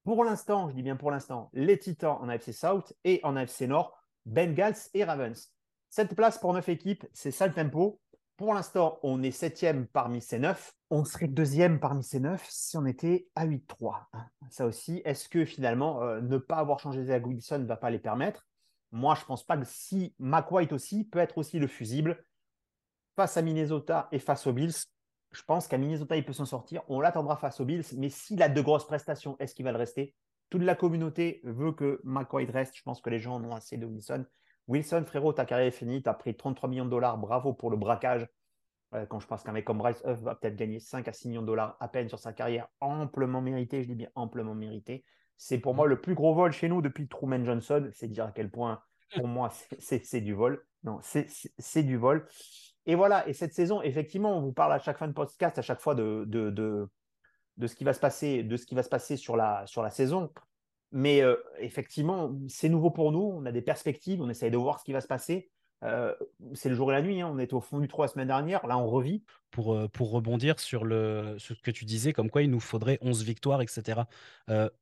Pour 0.04 0.22
l'instant, 0.22 0.68
je 0.68 0.74
dis 0.74 0.82
bien 0.82 0.96
pour 0.96 1.10
l'instant, 1.10 1.50
les 1.54 1.78
Titans 1.78 2.18
en 2.20 2.28
AFC 2.28 2.52
South 2.52 2.92
et 3.04 3.20
en 3.24 3.36
AFC 3.36 3.62
Nord, 3.62 3.98
Bengals 4.26 4.76
et 4.92 5.02
Ravens. 5.02 5.50
Cette 5.88 6.14
place 6.14 6.38
pour 6.38 6.52
neuf 6.52 6.68
équipes, 6.68 7.06
c'est 7.14 7.30
ça 7.30 7.46
le 7.46 7.54
tempo. 7.54 8.00
Pour 8.36 8.52
l'instant, 8.52 8.98
on 9.02 9.22
est 9.22 9.30
septième 9.30 9.86
parmi 9.86 10.20
ces 10.20 10.38
neuf. 10.38 10.74
On 10.90 11.04
serait 11.04 11.28
deuxième 11.28 11.80
parmi 11.80 12.02
ces 12.02 12.20
neuf 12.20 12.46
si 12.50 12.76
on 12.76 12.84
était 12.84 13.28
à 13.34 13.46
8-3. 13.46 14.08
hein. 14.12 14.26
Ça 14.50 14.66
aussi, 14.66 15.00
est-ce 15.04 15.28
que 15.28 15.44
finalement, 15.44 16.02
euh, 16.02 16.20
ne 16.20 16.36
pas 16.36 16.56
avoir 16.56 16.80
changé 16.80 17.04
Zach 17.04 17.26
Wilson 17.26 17.60
ne 17.60 17.66
va 17.66 17.76
pas 17.76 17.90
les 17.90 17.98
permettre? 17.98 18.46
Moi, 18.92 19.14
je 19.14 19.22
ne 19.22 19.26
pense 19.26 19.44
pas 19.44 19.56
que 19.56 19.64
si 19.64 20.14
McWhite 20.18 20.72
aussi 20.72 21.04
peut 21.04 21.20
être 21.20 21.38
aussi 21.38 21.58
le 21.58 21.66
fusible 21.66 22.24
face 23.16 23.36
à 23.36 23.42
Minnesota 23.42 24.08
et 24.12 24.18
face 24.18 24.46
aux 24.46 24.52
Bills, 24.52 24.74
je 25.34 25.42
pense 25.42 25.68
qu'à 25.68 25.78
Minnesota, 25.78 26.16
il 26.16 26.24
peut 26.24 26.32
s'en 26.32 26.44
sortir. 26.44 26.82
On 26.88 27.00
l'attendra 27.00 27.36
face 27.36 27.60
aux 27.60 27.64
Bills, 27.64 27.84
mais 27.96 28.08
s'il 28.08 28.42
a 28.42 28.48
de 28.48 28.60
grosses 28.60 28.86
prestations, 28.86 29.36
est-ce 29.38 29.54
qu'il 29.54 29.64
va 29.64 29.72
le 29.72 29.78
rester? 29.78 30.14
Toute 30.50 30.62
la 30.62 30.74
communauté 30.74 31.40
veut 31.44 31.72
que 31.72 32.00
McWhite 32.04 32.50
reste. 32.50 32.76
Je 32.76 32.82
pense 32.82 33.00
que 33.00 33.10
les 33.10 33.18
gens 33.18 33.34
en 33.34 33.44
ont 33.44 33.54
assez 33.54 33.76
de 33.76 33.86
Wilson. 33.86 34.24
Wilson, 34.68 35.04
frérot, 35.06 35.32
ta 35.32 35.44
carrière 35.44 35.68
est 35.68 35.72
finie. 35.72 36.02
Tu 36.02 36.08
as 36.08 36.14
pris 36.14 36.36
33 36.36 36.68
millions 36.68 36.84
de 36.84 36.90
dollars. 36.90 37.18
Bravo 37.18 37.52
pour 37.52 37.70
le 37.70 37.76
braquage. 37.76 38.26
Euh, 38.94 39.06
quand 39.06 39.18
je 39.18 39.26
pense 39.26 39.42
qu'un 39.42 39.52
mec 39.52 39.64
comme 39.64 39.78
Bryce 39.78 40.02
Huff 40.06 40.20
va 40.20 40.36
peut-être 40.36 40.56
gagner 40.56 40.78
5 40.78 41.08
à 41.08 41.12
6 41.12 41.28
millions 41.28 41.42
de 41.42 41.46
dollars 41.46 41.76
à 41.80 41.88
peine 41.88 42.08
sur 42.08 42.18
sa 42.18 42.32
carrière, 42.32 42.68
amplement 42.80 43.40
mérité, 43.40 43.82
je 43.82 43.88
dis 43.88 43.94
bien 43.96 44.10
amplement 44.14 44.54
mérité. 44.54 45.04
C'est 45.36 45.58
pour 45.58 45.74
moi 45.74 45.86
le 45.86 46.00
plus 46.00 46.14
gros 46.14 46.34
vol 46.34 46.52
chez 46.52 46.68
nous 46.68 46.80
depuis 46.80 47.08
Truman 47.08 47.44
Johnson. 47.44 47.88
C'est 47.92 48.06
dire 48.08 48.26
à 48.26 48.32
quel 48.32 48.50
point, 48.50 48.80
pour 49.16 49.26
moi, 49.26 49.50
c'est- 49.78 50.20
du 50.20 50.34
vol. 50.34 50.64
Non, 50.84 51.00
c'est 51.02 51.82
du 51.82 51.96
vol. 51.96 52.28
Et 52.86 52.94
voilà, 52.94 53.26
et 53.28 53.32
cette 53.32 53.54
saison, 53.54 53.80
effectivement, 53.82 54.36
on 54.36 54.42
vous 54.42 54.52
parle 54.52 54.72
à 54.72 54.78
chaque 54.78 54.98
fin 54.98 55.08
de 55.08 55.12
podcast, 55.12 55.58
à 55.58 55.62
chaque 55.62 55.80
fois 55.80 55.94
de, 55.94 56.26
ce 57.66 57.74
qui 57.74 57.84
va 57.84 57.94
se 57.94 58.00
passer, 58.00 58.42
de 58.42 58.56
ce 58.56 58.66
qui 58.66 58.74
va 58.74 58.82
se 58.82 58.88
passer 58.88 59.16
sur 59.16 59.36
la, 59.36 59.64
saison. 59.90 60.30
Mais 60.92 61.22
euh, 61.22 61.36
effectivement, 61.58 62.32
c'est 62.48 62.68
nouveau 62.68 62.90
pour 62.90 63.10
nous. 63.10 63.32
On 63.34 63.46
a 63.46 63.52
des 63.52 63.62
perspectives, 63.62 64.20
on 64.20 64.28
essaye 64.28 64.50
de 64.50 64.56
voir 64.56 64.78
ce 64.78 64.84
qui 64.84 64.92
va 64.92 65.00
se 65.00 65.08
passer. 65.08 65.50
Euh, 65.82 66.14
c'est 66.54 66.68
le 66.68 66.74
jour 66.74 66.92
et 66.92 66.94
la 66.94 67.02
nuit. 67.02 67.20
hein. 67.20 67.30
On 67.34 67.38
était 67.38 67.54
au 67.54 67.60
fond 67.60 67.80
du 67.80 67.88
trou 67.88 68.02
la 68.02 68.08
semaine 68.08 68.28
dernière. 68.28 68.66
Là, 68.66 68.78
on 68.78 68.86
revit. 68.86 69.24
pour, 69.50 69.74
euh, 69.74 69.88
rebondir 70.00 70.60
sur, 70.60 70.82
ce 70.82 71.52
que 71.62 71.70
tu 71.70 71.84
disais, 71.84 72.12
comme 72.12 72.30
quoi 72.30 72.42
il 72.42 72.50
nous 72.50 72.60
faudrait 72.60 72.98
11 73.00 73.24
victoires, 73.24 73.60
etc. 73.60 74.02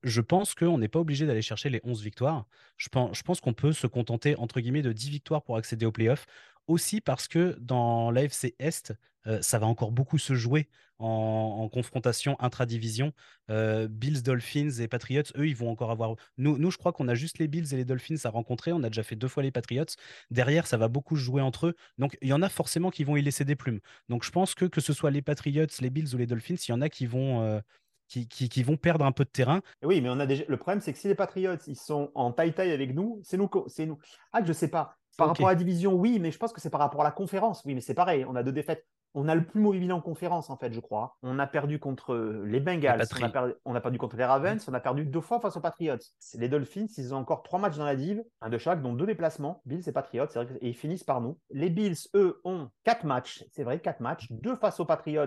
Je 0.02 0.20
pense 0.20 0.54
qu'on 0.54 0.78
n'est 0.78 0.88
pas 0.88 1.00
obligé 1.00 1.24
d'aller 1.24 1.42
chercher 1.42 1.70
les 1.70 1.80
11 1.84 2.02
victoires. 2.02 2.46
Je 2.76 2.88
pense, 2.88 3.16
je 3.16 3.22
pense 3.22 3.40
qu'on 3.40 3.54
peut 3.54 3.72
se 3.72 3.86
contenter, 3.86 4.36
entre 4.36 4.60
guillemets, 4.60 4.82
de 4.82 4.92
10 4.92 5.08
victoires 5.08 5.42
pour 5.42 5.56
accéder 5.56 5.86
aux 5.86 5.92
playoffs. 5.92 6.26
Aussi 6.66 7.00
parce 7.00 7.28
que 7.28 7.56
dans 7.60 8.10
l'AFC 8.10 8.54
Est, 8.58 8.92
euh, 9.26 9.40
ça 9.42 9.58
va 9.58 9.66
encore 9.66 9.92
beaucoup 9.92 10.18
se 10.18 10.34
jouer 10.34 10.68
en, 11.02 11.68
confrontation 11.68 12.36
intra-division. 12.40 13.12
Euh, 13.50 13.88
Bills, 13.88 14.22
Dolphins 14.22 14.70
et 14.80 14.88
Patriots, 14.88 15.22
eux, 15.36 15.48
ils 15.48 15.56
vont 15.56 15.70
encore 15.70 15.90
avoir. 15.90 16.14
Nous, 16.38 16.58
nous 16.58 16.70
je 16.70 16.78
crois 16.78 16.92
qu'on 16.92 17.08
a 17.08 17.14
juste 17.14 17.38
les 17.38 17.48
Bills 17.48 17.72
et 17.72 17.76
les 17.76 17.84
Dolphins 17.84 18.16
à 18.24 18.30
rencontrer. 18.30 18.72
On 18.72 18.82
a 18.82 18.88
déjà 18.88 19.02
fait 19.02 19.16
deux 19.16 19.28
fois 19.28 19.42
les 19.42 19.50
Patriots. 19.50 19.84
Derrière, 20.30 20.66
ça 20.66 20.76
va 20.76 20.88
beaucoup 20.88 21.16
jouer 21.16 21.42
entre 21.42 21.68
eux. 21.68 21.74
Donc, 21.98 22.16
il 22.22 22.28
y 22.28 22.32
en 22.32 22.42
a 22.42 22.48
forcément 22.48 22.90
qui 22.90 23.04
vont 23.04 23.16
y 23.16 23.22
laisser 23.22 23.44
des 23.44 23.56
plumes. 23.56 23.80
Donc 24.08 24.24
je 24.24 24.30
pense 24.30 24.54
que 24.54 24.64
que 24.64 24.80
ce 24.80 24.92
soit 24.92 25.10
les 25.10 25.22
Patriots, 25.22 25.66
les 25.80 25.90
Bills 25.90 26.14
ou 26.14 26.18
les 26.18 26.26
Dolphins, 26.26 26.54
il 26.54 26.70
y 26.70 26.74
en 26.74 26.80
a 26.80 26.88
qui 26.88 27.06
vont, 27.06 27.42
euh, 27.42 27.60
qui, 28.08 28.28
qui- 28.28 28.62
vont 28.62 28.76
perdre 28.76 29.04
un 29.04 29.12
peu 29.12 29.24
de 29.24 29.30
terrain. 29.30 29.60
Oui, 29.82 30.00
mais 30.00 30.10
on 30.10 30.20
a 30.20 30.26
déjà... 30.26 30.44
le 30.46 30.56
problème, 30.56 30.80
c'est 30.80 30.92
que 30.92 30.98
si 30.98 31.08
les 31.08 31.14
Patriots, 31.14 31.56
ils 31.66 31.76
sont 31.76 32.12
en 32.14 32.30
taille-taille 32.32 32.70
avec 32.70 32.94
nous, 32.94 33.20
c'est 33.24 33.38
nous. 33.38 33.48
c'est 33.68 33.86
nous. 33.86 33.98
Ah, 34.32 34.44
je 34.44 34.52
sais 34.52 34.68
pas. 34.68 34.98
Par 35.16 35.28
rapport 35.28 35.48
à 35.48 35.52
la 35.52 35.56
division, 35.56 35.94
oui, 35.94 36.18
mais 36.18 36.30
je 36.30 36.38
pense 36.38 36.52
que 36.52 36.60
c'est 36.60 36.70
par 36.70 36.80
rapport 36.80 37.02
à 37.02 37.04
la 37.04 37.10
conférence. 37.10 37.62
Oui, 37.64 37.74
mais 37.74 37.80
c'est 37.80 37.94
pareil. 37.94 38.24
On 38.28 38.36
a 38.36 38.42
deux 38.42 38.52
défaites. 38.52 38.86
On 39.14 39.28
a 39.28 39.34
le 39.34 39.44
plus 39.44 39.60
mauvais 39.60 39.78
bilan 39.78 39.98
en 39.98 40.00
conférence, 40.00 40.48
en 40.48 40.56
fait, 40.56 40.72
je 40.72 40.80
crois. 40.80 41.18
On 41.22 41.38
a 41.38 41.46
perdu 41.46 41.78
contre 41.78 42.16
les 42.46 42.60
Bengals, 42.60 43.04
on, 43.20 43.22
a 43.22 43.28
perdu, 43.28 43.52
on 43.66 43.74
a 43.74 43.80
perdu 43.82 43.98
contre 43.98 44.16
les 44.16 44.24
Ravens, 44.24 44.66
on 44.66 44.72
a 44.72 44.80
perdu 44.80 45.04
deux 45.04 45.20
fois 45.20 45.38
face 45.38 45.54
aux 45.54 45.60
Patriots. 45.60 45.98
Les 46.38 46.48
Dolphins, 46.48 46.86
ils 46.96 47.14
ont 47.14 47.18
encore 47.18 47.42
trois 47.42 47.58
matchs 47.58 47.76
dans 47.76 47.84
la 47.84 47.94
div, 47.94 48.22
un 48.40 48.48
de 48.48 48.56
chaque, 48.56 48.80
dont 48.80 48.94
deux 48.94 49.04
déplacements, 49.04 49.60
Bills 49.66 49.86
et 49.86 49.92
Patriots, 49.92 50.28
et 50.62 50.68
ils 50.68 50.74
finissent 50.74 51.04
par 51.04 51.20
nous. 51.20 51.38
Les 51.50 51.68
Bills, 51.68 51.98
eux, 52.14 52.40
ont 52.44 52.70
quatre 52.84 53.04
matchs, 53.04 53.44
c'est 53.50 53.64
vrai, 53.64 53.80
quatre 53.80 54.00
matchs, 54.00 54.28
deux 54.30 54.56
face 54.56 54.80
aux 54.80 54.86
Patriots 54.86 55.26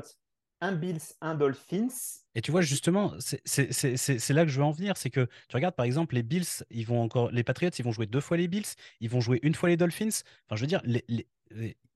un 0.61 0.71
Bills, 0.71 1.01
un 1.21 1.35
Dolphins. 1.35 1.87
Et 2.33 2.41
tu 2.41 2.51
vois, 2.51 2.61
justement, 2.61 3.13
c'est 3.19 4.29
là 4.29 4.45
que 4.45 4.51
je 4.51 4.57
veux 4.57 4.65
en 4.65 4.71
venir. 4.71 4.97
C'est 4.97 5.09
que 5.09 5.27
tu 5.47 5.55
regardes, 5.55 5.75
par 5.75 5.85
exemple, 5.85 6.15
les 6.15 6.23
Bills, 6.23 6.63
ils 6.69 6.85
vont 6.85 7.01
encore, 7.01 7.31
les 7.31 7.43
Patriots, 7.43 7.71
ils 7.77 7.85
vont 7.85 7.91
jouer 7.91 8.07
deux 8.07 8.19
fois 8.19 8.37
les 8.37 8.47
Bills, 8.47 8.65
ils 8.99 9.09
vont 9.09 9.21
jouer 9.21 9.39
une 9.43 9.55
fois 9.55 9.69
les 9.69 9.77
Dolphins. 9.77 10.09
Enfin, 10.47 10.55
je 10.55 10.61
veux 10.61 10.67
dire, 10.67 10.81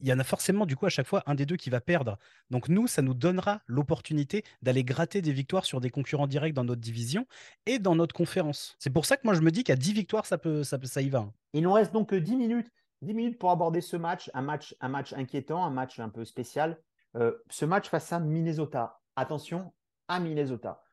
il 0.02 0.08
y 0.08 0.14
en 0.14 0.20
a 0.20 0.24
forcément, 0.24 0.66
du 0.66 0.76
coup, 0.76 0.86
à 0.86 0.90
chaque 0.90 1.08
fois, 1.08 1.24
un 1.26 1.36
des 1.36 1.46
deux 1.46 1.58
qui 1.58 1.70
va 1.70 1.82
perdre. 1.82 2.18
Donc, 2.50 2.70
nous, 2.70 2.88
ça 2.88 3.02
nous 3.02 3.14
donnera 3.14 3.62
l'opportunité 3.68 4.44
d'aller 4.62 4.84
gratter 4.84 5.22
des 5.22 5.34
victoires 5.34 5.66
sur 5.66 5.82
des 5.82 5.90
concurrents 5.90 6.28
directs 6.28 6.54
dans 6.54 6.64
notre 6.64 6.82
division 6.82 7.28
et 7.66 7.80
dans 7.80 7.96
notre 7.96 8.16
conférence. 8.16 8.76
C'est 8.80 8.92
pour 8.92 9.06
ça 9.06 9.18
que 9.18 9.22
moi, 9.26 9.34
je 9.34 9.42
me 9.42 9.52
dis 9.52 9.64
qu'à 9.64 9.76
10 9.76 9.94
victoires, 9.94 10.26
ça, 10.26 10.38
peut, 10.38 10.64
ça, 10.64 10.78
ça 10.84 11.02
y 11.02 11.10
va. 11.10 11.32
Il 11.54 11.64
nous 11.64 11.74
reste 11.74 11.92
donc 11.94 12.14
10 12.14 12.36
minutes. 12.36 12.72
10 13.02 13.14
minutes 13.14 13.40
pour 13.40 13.52
aborder 13.52 13.82
ce 13.82 13.96
match, 13.96 14.30
un 14.34 14.42
match, 14.42 14.76
un 14.82 14.90
match 14.90 15.14
inquiétant, 15.14 15.64
un 15.64 15.70
match 15.70 16.00
un 16.00 16.10
peu 16.10 16.26
spécial. 16.26 16.78
Euh, 17.16 17.38
ce 17.50 17.66
match 17.66 17.90
face 17.90 18.12
à 18.14 18.20
Minnesota. 18.20 19.00
Attention 19.16 19.74
à 20.08 20.20
Minnesota. 20.20 20.84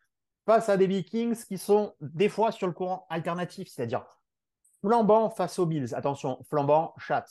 Face 0.46 0.68
à 0.68 0.76
des 0.76 0.86
Vikings 0.86 1.44
qui 1.44 1.58
sont 1.58 1.94
des 2.00 2.28
fois 2.28 2.52
sur 2.52 2.66
le 2.66 2.72
courant 2.72 3.06
alternatif, 3.10 3.68
c'est-à-dire 3.68 4.04
flambant 4.80 5.30
face 5.30 5.58
aux 5.58 5.66
Bills. 5.66 5.94
Attention, 5.94 6.42
flambant, 6.48 6.94
chat. 6.98 7.26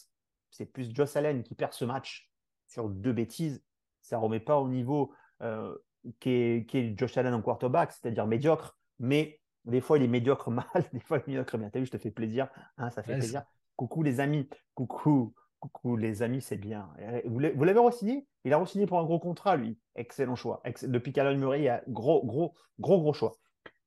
C'est 0.49 0.65
plus 0.65 0.93
Josh 0.93 1.15
Allen 1.15 1.43
qui 1.43 1.55
perd 1.55 1.73
ce 1.73 1.85
match 1.85 2.29
sur 2.67 2.89
deux 2.89 3.13
bêtises. 3.13 3.63
Ça 4.01 4.17
ne 4.17 4.21
remet 4.21 4.39
pas 4.39 4.59
au 4.59 4.67
niveau 4.67 5.13
euh, 5.41 5.75
qu'est 6.19 6.65
Josh 6.97 7.17
Allen 7.17 7.33
en 7.33 7.41
quarterback, 7.41 7.91
c'est-à-dire 7.91 8.27
médiocre. 8.27 8.77
Mais 8.99 9.39
des 9.65 9.81
fois, 9.81 9.97
il 9.97 10.03
est 10.03 10.07
médiocre 10.07 10.51
mal, 10.51 10.65
des 10.93 10.99
fois, 10.99 11.17
il 11.17 11.21
est 11.21 11.27
médiocre 11.27 11.57
bien. 11.57 11.69
T'as 11.69 11.79
vu, 11.79 11.85
je 11.85 11.91
te 11.91 11.97
fais 11.97 12.11
plaisir. 12.11 12.49
Hein, 12.77 12.89
ça 12.89 13.03
fait 13.03 13.13
plaisir. 13.13 13.43
Coucou 13.75 14.03
les 14.03 14.19
amis. 14.19 14.49
Coucou 14.73 15.33
Coucou 15.59 15.95
les 15.95 16.21
amis, 16.21 16.41
c'est 16.41 16.57
bien. 16.57 16.89
Vous 17.25 17.39
l'avez 17.39 17.79
re-signé? 17.79 18.27
Il 18.43 18.53
a 18.53 18.57
re-signé 18.57 18.85
pour 18.85 18.99
un 18.99 19.03
gros 19.03 19.19
contrat, 19.19 19.55
lui. 19.55 19.79
Excellent 19.95 20.35
choix. 20.35 20.61
Depuis 20.83 21.13
qu'Alan 21.13 21.37
Murray, 21.37 21.61
il 21.63 21.69
a 21.69 21.81
gros, 21.87 22.23
gros, 22.25 22.53
gros, 22.79 22.99
gros 22.99 23.13
choix. 23.13 23.35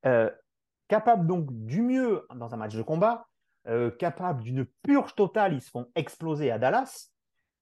Euh, 0.06 0.30
capable 0.88 1.26
donc 1.26 1.52
du 1.52 1.82
mieux 1.82 2.26
dans 2.34 2.54
un 2.54 2.56
match 2.56 2.74
de 2.74 2.82
combat, 2.82 3.26
euh, 3.68 3.90
capable 3.90 4.42
d'une 4.42 4.64
purge 4.82 5.14
totale, 5.14 5.54
ils 5.54 5.62
se 5.62 5.70
font 5.70 5.86
exploser 5.94 6.50
à 6.50 6.58
Dallas, 6.58 7.10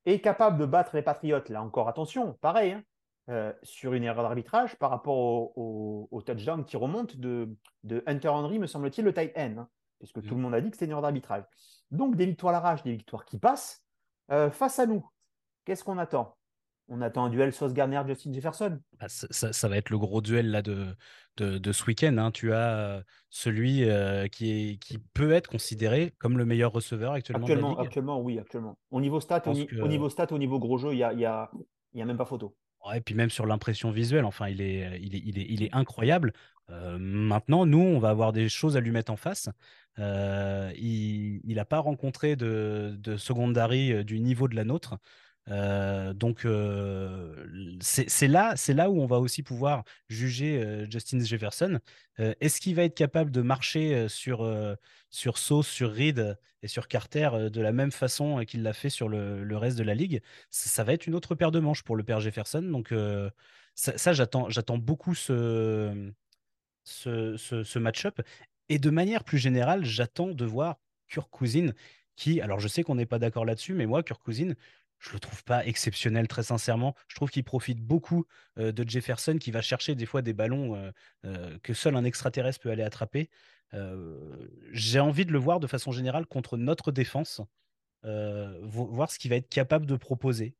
et 0.06 0.20
capable 0.20 0.58
de 0.58 0.66
battre 0.66 0.94
les 0.94 1.02
Patriotes, 1.02 1.48
là 1.48 1.62
encore, 1.62 1.88
attention, 1.88 2.34
pareil, 2.34 2.72
hein, 2.72 2.82
euh, 3.28 3.52
sur 3.64 3.92
une 3.92 4.04
erreur 4.04 4.22
d'arbitrage 4.22 4.76
par 4.76 4.90
rapport 4.90 5.58
au, 5.58 6.22
touchdown 6.24 6.64
qui 6.64 6.76
remonte 6.76 7.16
de, 7.16 7.56
Hunter 8.06 8.28
Henry, 8.28 8.60
me 8.60 8.68
semble-t-il, 8.68 9.04
le 9.04 9.12
tight 9.12 9.32
end, 9.36 9.54
hein, 9.58 9.68
puisque 9.98 10.22
tout 10.22 10.36
le 10.36 10.40
monde 10.40 10.54
a 10.54 10.60
dit 10.60 10.70
que 10.70 10.76
c'était 10.76 10.86
une 10.86 10.92
erreur 10.92 11.02
d'arbitrage. 11.02 11.42
Donc 11.90 12.14
des 12.14 12.26
victoires 12.26 12.54
à 12.54 12.58
la 12.58 12.60
rage, 12.60 12.84
des 12.84 12.92
victoires 12.92 13.24
qui 13.24 13.38
passent, 13.38 13.84
euh, 14.30 14.50
face 14.50 14.78
à 14.78 14.86
nous, 14.86 15.06
qu'est-ce 15.64 15.84
qu'on 15.84 15.98
attend? 15.98 16.36
On 16.88 17.00
attend 17.02 17.24
un 17.24 17.30
duel 17.30 17.52
Sauce 17.52 17.72
Garner-Justin 17.72 18.32
Jefferson. 18.32 18.78
Bah, 19.00 19.06
ça, 19.08 19.68
va 19.68 19.76
être 19.76 19.90
le 19.90 19.98
gros 19.98 20.20
duel 20.20 20.52
là, 20.52 20.62
de, 20.62 20.94
de, 21.36 21.72
ce 21.72 21.84
week-end. 21.84 22.16
Hein. 22.16 22.30
Tu 22.30 22.52
as 22.52 22.78
euh, 22.78 23.02
celui 23.28 23.88
euh, 23.88 24.28
qui, 24.28 24.50
est, 24.52 24.76
qui 24.78 24.98
peut 24.98 25.32
être 25.32 25.48
considéré 25.48 26.14
comme 26.18 26.38
le 26.38 26.44
meilleur 26.44 26.70
receveur 26.70 27.12
actuellement. 27.12 27.44
Actuellement, 27.44 27.78
actuellement 27.78 28.20
oui, 28.20 28.38
actuellement. 28.38 28.78
Au 28.92 29.00
niveau 29.00 29.18
stat, 29.18 29.42
au, 29.46 29.88
niveau 29.88 30.08
stat, 30.08 30.28
au 30.30 30.38
niveau 30.38 30.60
gros 30.60 30.78
jeu, 30.78 30.92
il 30.92 30.98
n'y 30.98 31.02
a, 31.02 31.12
y 31.12 31.24
a, 31.24 31.50
y 31.94 32.02
a 32.02 32.04
même 32.04 32.16
pas 32.16 32.24
photo. 32.24 32.54
Et 32.94 33.00
puis 33.00 33.14
même 33.14 33.30
sur 33.30 33.46
l'impression 33.46 33.90
visuelle, 33.90 34.24
enfin, 34.24 34.48
il 34.48 34.60
est, 34.60 35.00
est 35.02 35.74
incroyable. 35.74 36.32
maintenant, 36.68 37.66
nous, 37.66 37.80
on 37.80 37.98
va 37.98 38.10
avoir 38.10 38.32
des 38.32 38.48
choses 38.48 38.76
à 38.76 38.80
lui 38.80 38.90
mettre 38.90 39.12
en 39.12 39.16
face. 39.16 39.48
Euh, 39.98 40.72
il 40.76 41.54
n'a 41.54 41.64
pas 41.64 41.78
rencontré 41.78 42.36
de, 42.36 42.96
de 42.98 43.16
secondary 43.16 43.92
euh, 43.92 44.04
du 44.04 44.20
niveau 44.20 44.48
de 44.48 44.54
la 44.54 44.64
nôtre. 44.64 44.98
Euh, 45.48 46.12
donc 46.12 46.46
c'est 47.80 48.28
là, 48.28 48.54
là 48.68 48.90
où 48.90 49.00
on 49.00 49.06
va 49.06 49.18
aussi 49.18 49.42
pouvoir 49.42 49.84
juger 50.08 50.86
Justin 50.90 51.20
Jefferson. 51.20 51.78
Est-ce 52.18 52.60
qu'il 52.60 52.74
va 52.74 52.84
être 52.84 52.96
capable 52.96 53.30
de 53.30 53.42
marcher 53.42 54.08
sur 54.08 54.48
sur 55.10 55.38
Sauce, 55.38 55.68
sur 55.68 55.92
Reed 55.92 56.38
et 56.62 56.68
sur 56.68 56.88
Carter 56.88 57.30
de 57.50 57.60
la 57.60 57.72
même 57.72 57.92
façon 57.92 58.44
qu'il 58.44 58.62
l'a 58.62 58.72
fait 58.72 58.90
sur 58.90 59.08
le, 59.08 59.56
reste 59.56 59.78
de 59.78 59.84
la 59.84 59.94
ligue? 59.94 60.22
Ça, 60.50 60.84
va 60.84 60.92
être 60.92 61.06
une 61.06 61.14
autre 61.14 61.34
paire 61.34 61.50
de 61.50 61.60
manches 61.60 61.82
pour 61.82 61.96
le 61.96 62.02
père 62.02 62.20
Jefferson. 62.20 62.62
Donc 62.62 62.92
ça, 63.74 63.96
ça 63.98 64.12
j'attends 64.12 64.78
beaucoup 64.78 65.14
ce 65.14 66.12
ce, 66.86 67.78
match-up. 67.78 68.20
Et 68.68 68.78
de 68.78 68.90
manière 68.90 69.24
plus 69.24 69.38
générale, 69.38 69.84
j'attends 69.84 70.28
de 70.28 70.44
voir 70.44 70.78
Kirk 71.08 71.30
qui, 72.16 72.40
alors 72.40 72.60
je 72.60 72.68
sais 72.68 72.82
qu'on 72.82 72.94
n'est 72.94 73.06
pas 73.06 73.18
d'accord 73.18 73.44
là-dessus, 73.44 73.74
mais 73.74 73.86
moi, 73.86 74.02
Kirk 74.02 74.22
je 74.98 75.12
le 75.12 75.20
trouve 75.20 75.44
pas 75.44 75.64
exceptionnel, 75.66 76.28
très 76.28 76.44
sincèrement. 76.44 76.94
Je 77.08 77.16
trouve 77.16 77.30
qu'il 77.30 77.44
profite 77.44 77.80
beaucoup 77.80 78.26
euh, 78.58 78.72
de 78.72 78.88
Jefferson, 78.88 79.36
qui 79.38 79.50
va 79.50 79.62
chercher 79.62 79.94
des 79.94 80.06
fois 80.06 80.22
des 80.22 80.32
ballons 80.32 80.74
euh, 80.74 80.90
euh, 81.24 81.58
que 81.62 81.74
seul 81.74 81.96
un 81.96 82.04
extraterrestre 82.04 82.60
peut 82.60 82.70
aller 82.70 82.82
attraper. 82.82 83.30
J'ai 84.72 85.00
envie 85.00 85.26
de 85.26 85.32
le 85.32 85.38
voir 85.38 85.60
de 85.60 85.66
façon 85.66 85.92
générale 85.92 86.24
contre 86.24 86.56
notre 86.56 86.92
défense, 86.92 87.42
voir 88.02 89.10
ce 89.10 89.18
qu'il 89.18 89.28
va 89.28 89.36
être 89.36 89.50
capable 89.50 89.84
de 89.84 89.96
proposer. 89.96 90.56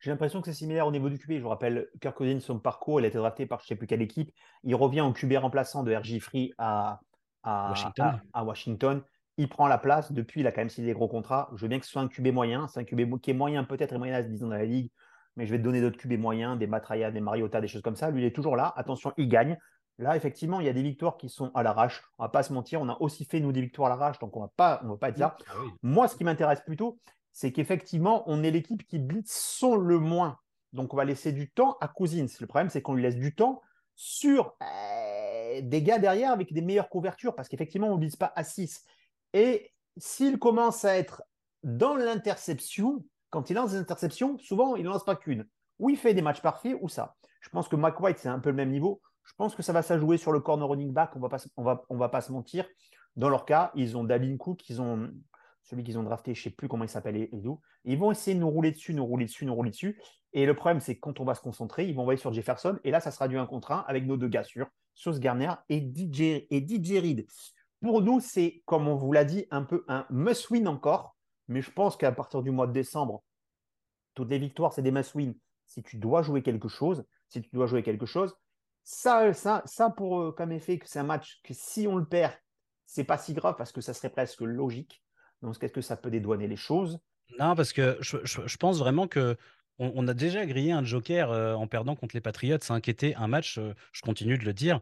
J'ai 0.00 0.10
l'impression 0.10 0.42
que 0.42 0.46
c'est 0.46 0.58
similaire 0.58 0.86
au 0.86 0.92
niveau 0.92 1.08
du 1.08 1.18
QB. 1.18 1.32
Je 1.34 1.38
vous 1.38 1.48
rappelle, 1.48 1.88
Kirk 2.02 2.14
Cousins, 2.14 2.40
son 2.40 2.58
parcours, 2.58 3.00
il 3.00 3.04
a 3.04 3.08
été 3.08 3.16
drafté 3.16 3.46
par 3.46 3.60
je 3.60 3.64
ne 3.64 3.68
sais 3.68 3.76
plus 3.76 3.86
quelle 3.86 4.02
équipe. 4.02 4.30
Il 4.62 4.74
revient 4.74 5.00
en 5.00 5.12
QB 5.14 5.32
remplaçant 5.38 5.84
de 5.84 5.94
RJ 5.94 6.18
Free 6.18 6.52
à, 6.58 7.00
à, 7.44 7.70
Washington. 8.44 9.02
Il 9.38 9.48
prend 9.48 9.66
la 9.66 9.78
place. 9.78 10.12
Depuis, 10.12 10.40
il 10.40 10.46
a 10.46 10.52
quand 10.52 10.60
même 10.60 10.68
signé 10.68 10.88
des 10.88 10.94
gros 10.94 11.08
contrats. 11.08 11.50
Je 11.54 11.62
veux 11.62 11.68
bien 11.68 11.78
que 11.78 11.86
ce 11.86 11.92
soit 11.92 12.02
un 12.02 12.08
QB 12.08 12.28
moyen. 12.28 12.68
C'est 12.68 12.80
un 12.80 12.84
QB 12.84 13.20
qui 13.20 13.30
est 13.30 13.34
moyen 13.34 13.64
peut-être 13.64 13.94
et 13.94 13.98
moyen 13.98 14.14
à 14.14 14.22
10 14.22 14.44
ans 14.44 14.48
dans 14.48 14.54
la 14.54 14.64
ligue. 14.64 14.90
Mais 15.36 15.46
je 15.46 15.52
vais 15.52 15.58
te 15.58 15.62
donner 15.62 15.80
d'autres 15.80 15.96
QB 15.96 16.18
moyens, 16.18 16.58
des 16.58 16.66
Matraya, 16.66 17.10
des 17.10 17.20
Mariota, 17.20 17.60
des 17.60 17.68
choses 17.68 17.82
comme 17.82 17.96
ça. 17.96 18.10
Lui, 18.10 18.22
il 18.22 18.26
est 18.26 18.34
toujours 18.34 18.56
là. 18.56 18.72
Attention, 18.76 19.12
il 19.16 19.28
gagne. 19.28 19.56
Là, 19.98 20.16
effectivement, 20.16 20.60
il 20.60 20.66
y 20.66 20.68
a 20.68 20.72
des 20.72 20.82
victoires 20.82 21.16
qui 21.16 21.28
sont 21.28 21.50
à 21.54 21.62
l'arrache. 21.62 22.02
On 22.18 22.24
va 22.24 22.28
pas 22.28 22.42
se 22.42 22.52
mentir. 22.52 22.80
On 22.80 22.88
a 22.88 22.96
aussi 23.00 23.24
fait, 23.24 23.40
nous, 23.40 23.52
des 23.52 23.60
victoires 23.60 23.86
à 23.86 23.96
l'arrache. 23.96 24.18
Donc, 24.18 24.36
on 24.36 24.40
va 24.40 24.50
pas, 24.56 24.80
on 24.84 24.88
va 24.88 24.96
pas 24.96 25.08
être 25.08 25.18
là. 25.18 25.36
Ah 25.48 25.52
Moi, 25.82 26.08
ce 26.08 26.16
qui 26.16 26.24
m'intéresse 26.24 26.60
plutôt, 26.60 26.98
c'est 27.32 27.52
qu'effectivement, 27.52 28.24
on 28.26 28.42
est 28.42 28.50
l'équipe 28.50 28.86
qui 28.86 28.98
blitz 28.98 29.30
son 29.30 29.76
le 29.76 29.98
moins. 29.98 30.38
Donc, 30.72 30.92
on 30.92 30.96
va 30.96 31.04
laisser 31.04 31.32
du 31.32 31.50
temps 31.50 31.76
à 31.80 31.88
Cousins. 31.88 32.26
Le 32.40 32.46
problème, 32.46 32.68
c'est 32.68 32.82
qu'on 32.82 32.94
lui 32.94 33.02
laisse 33.02 33.16
du 33.16 33.34
temps 33.34 33.62
sur 33.94 34.56
des 35.62 35.82
gars 35.82 35.98
derrière 35.98 36.32
avec 36.32 36.52
des 36.52 36.62
meilleures 36.62 36.88
couvertures 36.88 37.34
parce 37.34 37.48
qu'effectivement, 37.48 37.88
on 37.88 37.96
ne 37.96 38.00
vise 38.00 38.16
pas 38.16 38.32
à 38.36 38.44
6. 38.44 38.84
Et 39.32 39.72
s'il 39.96 40.38
commence 40.38 40.84
à 40.84 40.96
être 40.96 41.22
dans 41.62 41.96
l'interception, 41.96 43.04
quand 43.30 43.50
il 43.50 43.54
lance 43.54 43.72
des 43.72 43.78
interceptions, 43.78 44.38
souvent, 44.38 44.76
il 44.76 44.84
ne 44.84 44.88
lance 44.88 45.04
pas 45.04 45.16
qu'une. 45.16 45.46
Ou 45.78 45.90
il 45.90 45.96
fait 45.96 46.14
des 46.14 46.22
matchs 46.22 46.42
parfaits, 46.42 46.76
ou 46.80 46.88
ça. 46.88 47.16
Je 47.40 47.50
pense 47.50 47.68
que 47.68 47.76
Mike 47.76 48.00
White, 48.00 48.18
c'est 48.18 48.28
un 48.28 48.38
peu 48.40 48.50
le 48.50 48.56
même 48.56 48.70
niveau. 48.70 49.00
Je 49.24 49.32
pense 49.36 49.54
que 49.54 49.62
ça 49.62 49.72
va 49.72 49.82
s'ajouer 49.82 50.16
sur 50.16 50.32
le 50.32 50.40
corner 50.40 50.68
running 50.68 50.92
back. 50.92 51.12
On 51.14 51.62
va, 51.62 51.84
on 51.88 51.96
va 51.96 52.08
pas 52.08 52.20
se 52.20 52.32
mentir. 52.32 52.66
Dans 53.16 53.28
leur 53.28 53.44
cas, 53.44 53.72
ils 53.74 53.96
ont 53.96 54.04
Dalvin 54.04 54.36
Cook, 54.36 54.62
ont 54.78 55.10
celui 55.62 55.84
qu'ils 55.84 55.98
ont 55.98 56.02
drafté, 56.02 56.34
je 56.34 56.40
ne 56.40 56.44
sais 56.44 56.50
plus 56.50 56.66
comment 56.66 56.84
il 56.84 56.88
s'appelle, 56.88 57.16
Edu. 57.16 57.50
Ils 57.84 57.98
vont 57.98 58.10
essayer 58.10 58.34
de 58.34 58.40
nous 58.40 58.48
rouler 58.48 58.70
dessus, 58.70 58.94
nous 58.94 59.04
rouler 59.04 59.26
dessus, 59.26 59.44
nous 59.44 59.54
rouler 59.54 59.70
dessus. 59.70 60.00
Et 60.32 60.46
le 60.46 60.54
problème, 60.54 60.80
c'est 60.80 60.94
que 60.94 61.00
quand 61.00 61.20
on 61.20 61.24
va 61.24 61.34
se 61.34 61.40
concentrer, 61.40 61.86
ils 61.86 61.94
vont 61.94 62.02
envoyer 62.02 62.18
sur 62.18 62.32
Jefferson. 62.32 62.78
Et 62.84 62.90
là, 62.90 63.00
ça 63.00 63.10
sera 63.10 63.28
du 63.28 63.36
1 63.36 63.46
contre 63.46 63.72
1 63.72 63.84
avec 63.86 64.06
nos 64.06 64.16
deux 64.16 64.28
gars 64.28 64.44
sûrs, 64.44 64.68
Sauce 64.94 65.20
Garner 65.20 65.52
et 65.68 65.80
DJ, 65.80 66.46
et 66.50 66.66
DJ 66.66 67.00
Reed. 67.02 67.26
Pour 67.80 68.02
nous, 68.02 68.20
c'est, 68.20 68.62
comme 68.66 68.88
on 68.88 68.96
vous 68.96 69.12
l'a 69.12 69.24
dit, 69.24 69.46
un 69.50 69.62
peu 69.62 69.84
un 69.88 70.06
must-win 70.10 70.66
encore. 70.66 71.16
Mais 71.46 71.62
je 71.62 71.70
pense 71.70 71.96
qu'à 71.96 72.12
partir 72.12 72.42
du 72.42 72.50
mois 72.50 72.66
de 72.66 72.72
décembre, 72.72 73.22
toutes 74.14 74.30
les 74.30 74.38
victoires, 74.38 74.72
c'est 74.72 74.82
des 74.82 74.90
must-win. 74.90 75.34
Si 75.66 75.82
tu 75.82 75.96
dois 75.96 76.22
jouer 76.22 76.42
quelque 76.42 76.68
chose, 76.68 77.04
si 77.28 77.40
tu 77.40 77.50
dois 77.52 77.66
jouer 77.66 77.82
quelque 77.82 78.06
chose, 78.06 78.36
ça, 78.84 79.32
ça, 79.34 79.62
ça 79.66 79.90
pour 79.90 80.20
euh, 80.20 80.32
comme 80.32 80.50
effet 80.50 80.78
que 80.78 80.88
c'est 80.88 80.98
un 80.98 81.04
match 81.04 81.40
que 81.44 81.52
si 81.54 81.86
on 81.86 81.96
le 81.96 82.06
perd, 82.06 82.32
c'est 82.86 83.04
pas 83.04 83.18
si 83.18 83.34
grave 83.34 83.54
parce 83.56 83.70
que 83.70 83.82
ça 83.82 83.92
serait 83.92 84.08
presque 84.08 84.40
logique. 84.40 85.02
Donc, 85.42 85.62
est-ce 85.62 85.72
que 85.72 85.82
ça 85.82 85.96
peut 85.96 86.10
dédouaner 86.10 86.48
les 86.48 86.56
choses? 86.56 86.98
Non, 87.38 87.54
parce 87.54 87.72
que 87.72 87.98
je, 88.00 88.56
pense 88.56 88.78
vraiment 88.78 89.06
que 89.06 89.36
on, 89.78 90.08
a 90.08 90.14
déjà 90.14 90.44
grillé 90.46 90.72
un 90.72 90.82
joker 90.82 91.30
euh, 91.30 91.54
en 91.54 91.68
perdant 91.68 91.94
contre 91.94 92.16
les 92.16 92.20
Patriots. 92.20 92.58
Ça 92.62 92.74
inquiétait 92.74 93.14
un 93.14 93.28
match, 93.28 93.58
euh, 93.58 93.74
je 93.92 94.00
continue 94.00 94.38
de 94.38 94.44
le 94.44 94.54
dire. 94.54 94.80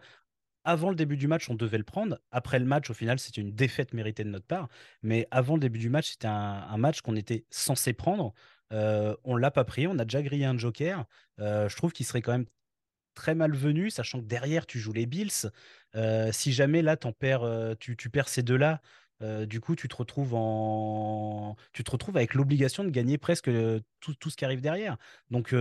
Avant 0.68 0.90
le 0.90 0.96
début 0.96 1.16
du 1.16 1.28
match, 1.28 1.48
on 1.48 1.54
devait 1.54 1.78
le 1.78 1.84
prendre. 1.84 2.18
Après 2.32 2.58
le 2.58 2.64
match, 2.64 2.90
au 2.90 2.94
final, 2.94 3.20
c'était 3.20 3.40
une 3.40 3.54
défaite 3.54 3.94
méritée 3.94 4.24
de 4.24 4.30
notre 4.30 4.46
part. 4.46 4.68
Mais 5.04 5.28
avant 5.30 5.54
le 5.54 5.60
début 5.60 5.78
du 5.78 5.88
match, 5.88 6.10
c'était 6.10 6.26
un, 6.26 6.76
match 6.76 7.02
qu'on 7.02 7.14
était 7.14 7.44
censé 7.50 7.92
prendre. 7.92 8.34
Euh, 8.72 9.14
on 9.22 9.36
l'a 9.36 9.52
pas 9.52 9.64
pris. 9.64 9.86
On 9.86 9.96
a 10.00 10.04
déjà 10.04 10.22
grillé 10.22 10.44
un 10.44 10.58
joker. 10.58 11.04
je 11.38 11.76
trouve 11.76 11.92
qu'il 11.92 12.04
serait 12.04 12.20
quand 12.20 12.32
même 12.32 12.46
très 13.14 13.36
malvenu, 13.36 13.90
sachant 13.90 14.20
que 14.20 14.26
derrière, 14.26 14.66
tu 14.66 14.80
joues 14.80 14.92
les 14.92 15.06
Bills. 15.06 15.50
si 16.32 16.52
jamais 16.52 16.82
là, 16.82 16.96
perds, 16.96 17.76
tu, 17.78 17.96
tu, 17.96 18.10
perds 18.10 18.28
ces 18.28 18.42
deux-là, 18.42 18.82
du 19.46 19.60
coup, 19.60 19.76
tu 19.76 19.86
te 19.86 19.94
retrouves 19.94 20.34
en, 20.34 21.54
tu 21.72 21.84
te 21.84 21.92
retrouves 21.92 22.16
avec 22.16 22.34
l'obligation 22.34 22.82
de 22.82 22.90
gagner 22.90 23.18
presque 23.18 23.50
tout, 24.00 24.14
tout, 24.14 24.30
ce 24.30 24.36
qui 24.36 24.44
arrive 24.44 24.62
derrière. 24.62 24.96
Donc, 25.30 25.54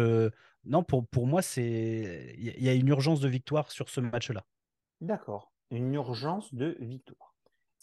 non, 0.66 0.84
pour, 0.84 1.08
pour 1.08 1.28
moi, 1.28 1.44
c'est, 1.44 2.36
il 2.40 2.64
y 2.64 2.70
a 2.70 2.74
une 2.74 2.88
urgence 2.88 3.20
de 3.20 3.30
victoire 3.30 3.72
sur 3.72 3.90
ce 3.90 4.02
match-là. 4.02 4.44
D'accord, 5.02 5.52
une 5.72 5.94
urgence 5.94 6.54
de 6.54 6.78
victoire. 6.80 7.36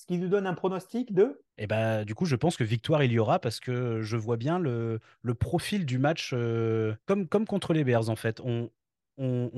Ce 0.02 0.06
qui 0.06 0.18
nous 0.18 0.28
donne 0.28 0.48
un 0.48 0.54
pronostic 0.54 1.14
de 1.14 1.40
Eh 1.58 1.68
ben, 1.68 2.04
du 2.04 2.16
coup, 2.16 2.24
je 2.24 2.34
pense 2.34 2.56
que 2.56 2.64
victoire 2.64 3.04
il 3.04 3.12
y 3.12 3.20
aura 3.20 3.38
parce 3.38 3.60
que 3.60 4.02
je 4.02 4.16
vois 4.16 4.36
bien 4.36 4.58
le, 4.58 4.98
profil 5.38 5.86
du 5.86 5.98
match 5.98 6.34
comme, 7.06 7.28
comme 7.28 7.46
contre 7.46 7.72
les 7.72 7.84
Bears 7.84 8.08
en 8.08 8.16
fait. 8.16 8.40
On, 8.40 8.68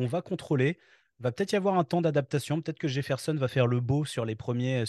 va 0.06 0.20
contrôler. 0.20 0.78
Va 1.20 1.32
peut-être 1.32 1.52
y 1.52 1.56
avoir 1.56 1.78
un 1.78 1.84
temps 1.84 2.02
d'adaptation. 2.02 2.60
Peut-être 2.60 2.78
que 2.78 2.88
Jefferson 2.88 3.34
va 3.34 3.48
faire 3.48 3.66
le 3.66 3.80
beau 3.80 4.04
sur 4.04 4.26
les 4.26 4.34
premiers, 4.34 4.84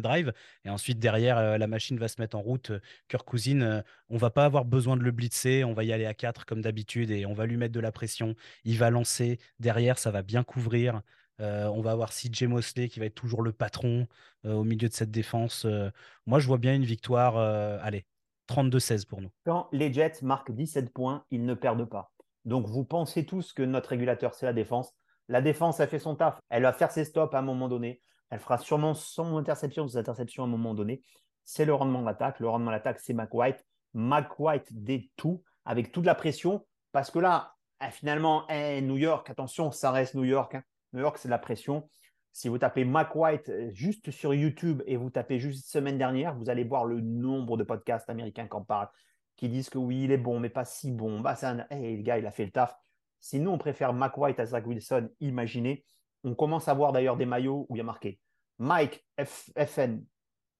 drives. 0.00 0.32
Et 0.64 0.70
ensuite, 0.70 0.98
derrière, 0.98 1.38
euh, 1.38 1.58
la 1.58 1.66
machine 1.68 1.98
va 1.98 2.08
se 2.08 2.20
mettre 2.20 2.36
en 2.36 2.40
route. 2.40 2.72
Kirk 3.08 3.24
Cousin, 3.24 3.60
euh, 3.60 3.82
on 4.08 4.16
va 4.16 4.30
pas 4.30 4.46
avoir 4.46 4.64
besoin 4.64 4.96
de 4.96 5.02
le 5.02 5.12
blitzer. 5.12 5.64
On 5.64 5.74
va 5.74 5.84
y 5.84 5.92
aller 5.92 6.06
à 6.06 6.14
4 6.14 6.46
comme 6.46 6.62
d'habitude 6.62 7.10
et 7.10 7.26
on 7.26 7.34
va 7.34 7.46
lui 7.46 7.58
mettre 7.58 7.74
de 7.74 7.80
la 7.80 7.92
pression. 7.92 8.34
Il 8.64 8.78
va 8.78 8.90
lancer. 8.90 9.38
Derrière, 9.60 9.98
ça 9.98 10.10
va 10.10 10.22
bien 10.22 10.42
couvrir. 10.42 11.02
Euh, 11.40 11.66
on 11.66 11.80
va 11.82 11.92
avoir 11.92 12.10
CJ 12.10 12.44
Mosley 12.44 12.88
qui 12.88 13.00
va 13.00 13.06
être 13.06 13.14
toujours 13.14 13.42
le 13.42 13.52
patron 13.52 14.06
euh, 14.44 14.54
au 14.54 14.64
milieu 14.64 14.88
de 14.88 14.94
cette 14.94 15.10
défense. 15.10 15.64
Euh, 15.64 15.90
moi, 16.26 16.38
je 16.38 16.46
vois 16.46 16.58
bien 16.58 16.74
une 16.74 16.84
victoire. 16.84 17.36
allez, 17.82 18.06
32-16 18.48 19.06
pour 19.06 19.20
nous. 19.20 19.30
Quand 19.44 19.68
les 19.72 19.92
Jets 19.92 20.22
marquent 20.22 20.52
17 20.52 20.92
points, 20.92 21.24
ils 21.30 21.44
ne 21.44 21.54
perdent 21.54 21.88
pas. 21.88 22.12
Donc, 22.44 22.66
vous 22.66 22.84
pensez 22.84 23.26
tous 23.26 23.52
que 23.52 23.62
notre 23.62 23.90
régulateur, 23.90 24.34
c'est 24.34 24.46
la 24.46 24.52
défense. 24.52 24.92
La 25.28 25.42
défense 25.42 25.80
a 25.80 25.86
fait 25.86 25.98
son 25.98 26.14
taf. 26.14 26.38
Elle 26.48 26.62
va 26.62 26.72
faire 26.72 26.92
ses 26.92 27.04
stops 27.04 27.34
à 27.34 27.38
un 27.38 27.42
moment 27.42 27.68
donné. 27.68 28.00
Elle 28.30 28.38
fera 28.38 28.58
sûrement 28.58 28.94
son 28.94 29.36
interception, 29.36 29.88
ses 29.88 29.98
interceptions 29.98 30.44
à 30.44 30.46
un 30.46 30.50
moment 30.50 30.74
donné. 30.74 31.02
C'est 31.44 31.64
le 31.64 31.74
rendement 31.74 32.00
de 32.00 32.06
l'attaque. 32.06 32.40
Le 32.40 32.48
rendement 32.48 32.70
de 32.70 32.76
l'attaque, 32.76 33.00
c'est 33.00 33.14
McWhite. 33.14 33.64
McWhite 33.94 34.66
des 34.70 35.10
tout, 35.16 35.42
avec 35.64 35.90
toute 35.90 36.06
la 36.06 36.14
pression. 36.14 36.64
Parce 36.92 37.10
que 37.10 37.18
là, 37.18 37.54
eh, 37.84 37.90
finalement, 37.90 38.46
eh, 38.48 38.80
New 38.80 38.96
York, 38.96 39.28
attention, 39.28 39.70
ça 39.72 39.90
reste 39.90 40.14
New 40.14 40.24
York. 40.24 40.54
Hein. 40.54 40.62
New 40.96 41.02
York, 41.02 41.18
c'est 41.18 41.28
la 41.28 41.38
pression. 41.38 41.88
Si 42.32 42.48
vous 42.48 42.58
tapez 42.58 42.84
Mac 42.84 43.14
White 43.14 43.50
euh, 43.50 43.70
juste 43.72 44.10
sur 44.10 44.34
YouTube 44.34 44.82
et 44.86 44.96
vous 44.96 45.10
tapez 45.10 45.38
juste 45.38 45.68
semaine 45.68 45.98
dernière, 45.98 46.34
vous 46.34 46.48
allez 46.48 46.64
voir 46.64 46.86
le 46.86 47.00
nombre 47.00 47.56
de 47.58 47.64
podcasts 47.64 48.08
américains 48.08 48.48
qui 48.48 48.56
en 48.56 48.64
parlent, 48.64 48.88
qui 49.36 49.48
disent 49.48 49.68
que 49.68 49.78
oui, 49.78 50.04
il 50.04 50.12
est 50.12 50.18
bon, 50.18 50.40
mais 50.40 50.48
pas 50.48 50.64
si 50.64 50.90
bon. 50.90 51.20
Bah, 51.20 51.36
c'est 51.36 51.46
un... 51.46 51.66
le 51.70 52.02
gars, 52.02 52.18
il 52.18 52.26
a 52.26 52.30
fait 52.30 52.46
le 52.46 52.50
taf. 52.50 52.74
Si 53.20 53.38
nous, 53.40 53.50
on 53.50 53.58
préfère 53.58 53.92
Mac 53.92 54.16
White 54.16 54.40
à 54.40 54.46
Zach 54.46 54.66
Wilson, 54.66 55.10
imaginez. 55.20 55.84
On 56.24 56.34
commence 56.34 56.66
à 56.68 56.74
voir 56.74 56.92
d'ailleurs 56.92 57.16
des 57.16 57.26
maillots 57.26 57.66
où 57.68 57.76
il 57.76 57.78
y 57.78 57.82
a 57.82 57.84
marqué 57.84 58.18
Mike 58.58 59.04
FN 59.22 60.02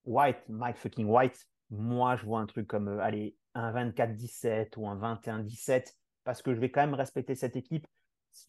White, 0.04 0.48
Mike 0.48 0.76
fucking 0.76 1.06
White. 1.06 1.46
Moi, 1.70 2.16
je 2.16 2.26
vois 2.26 2.40
un 2.40 2.46
truc 2.46 2.66
comme, 2.66 2.88
euh, 2.88 3.00
allez, 3.00 3.36
un 3.54 3.72
24-17 3.72 4.76
ou 4.76 4.86
un 4.86 4.96
21-17 4.96 5.94
parce 6.24 6.42
que 6.42 6.54
je 6.54 6.60
vais 6.60 6.70
quand 6.70 6.82
même 6.82 6.94
respecter 6.94 7.34
cette 7.34 7.56
équipe. 7.56 7.86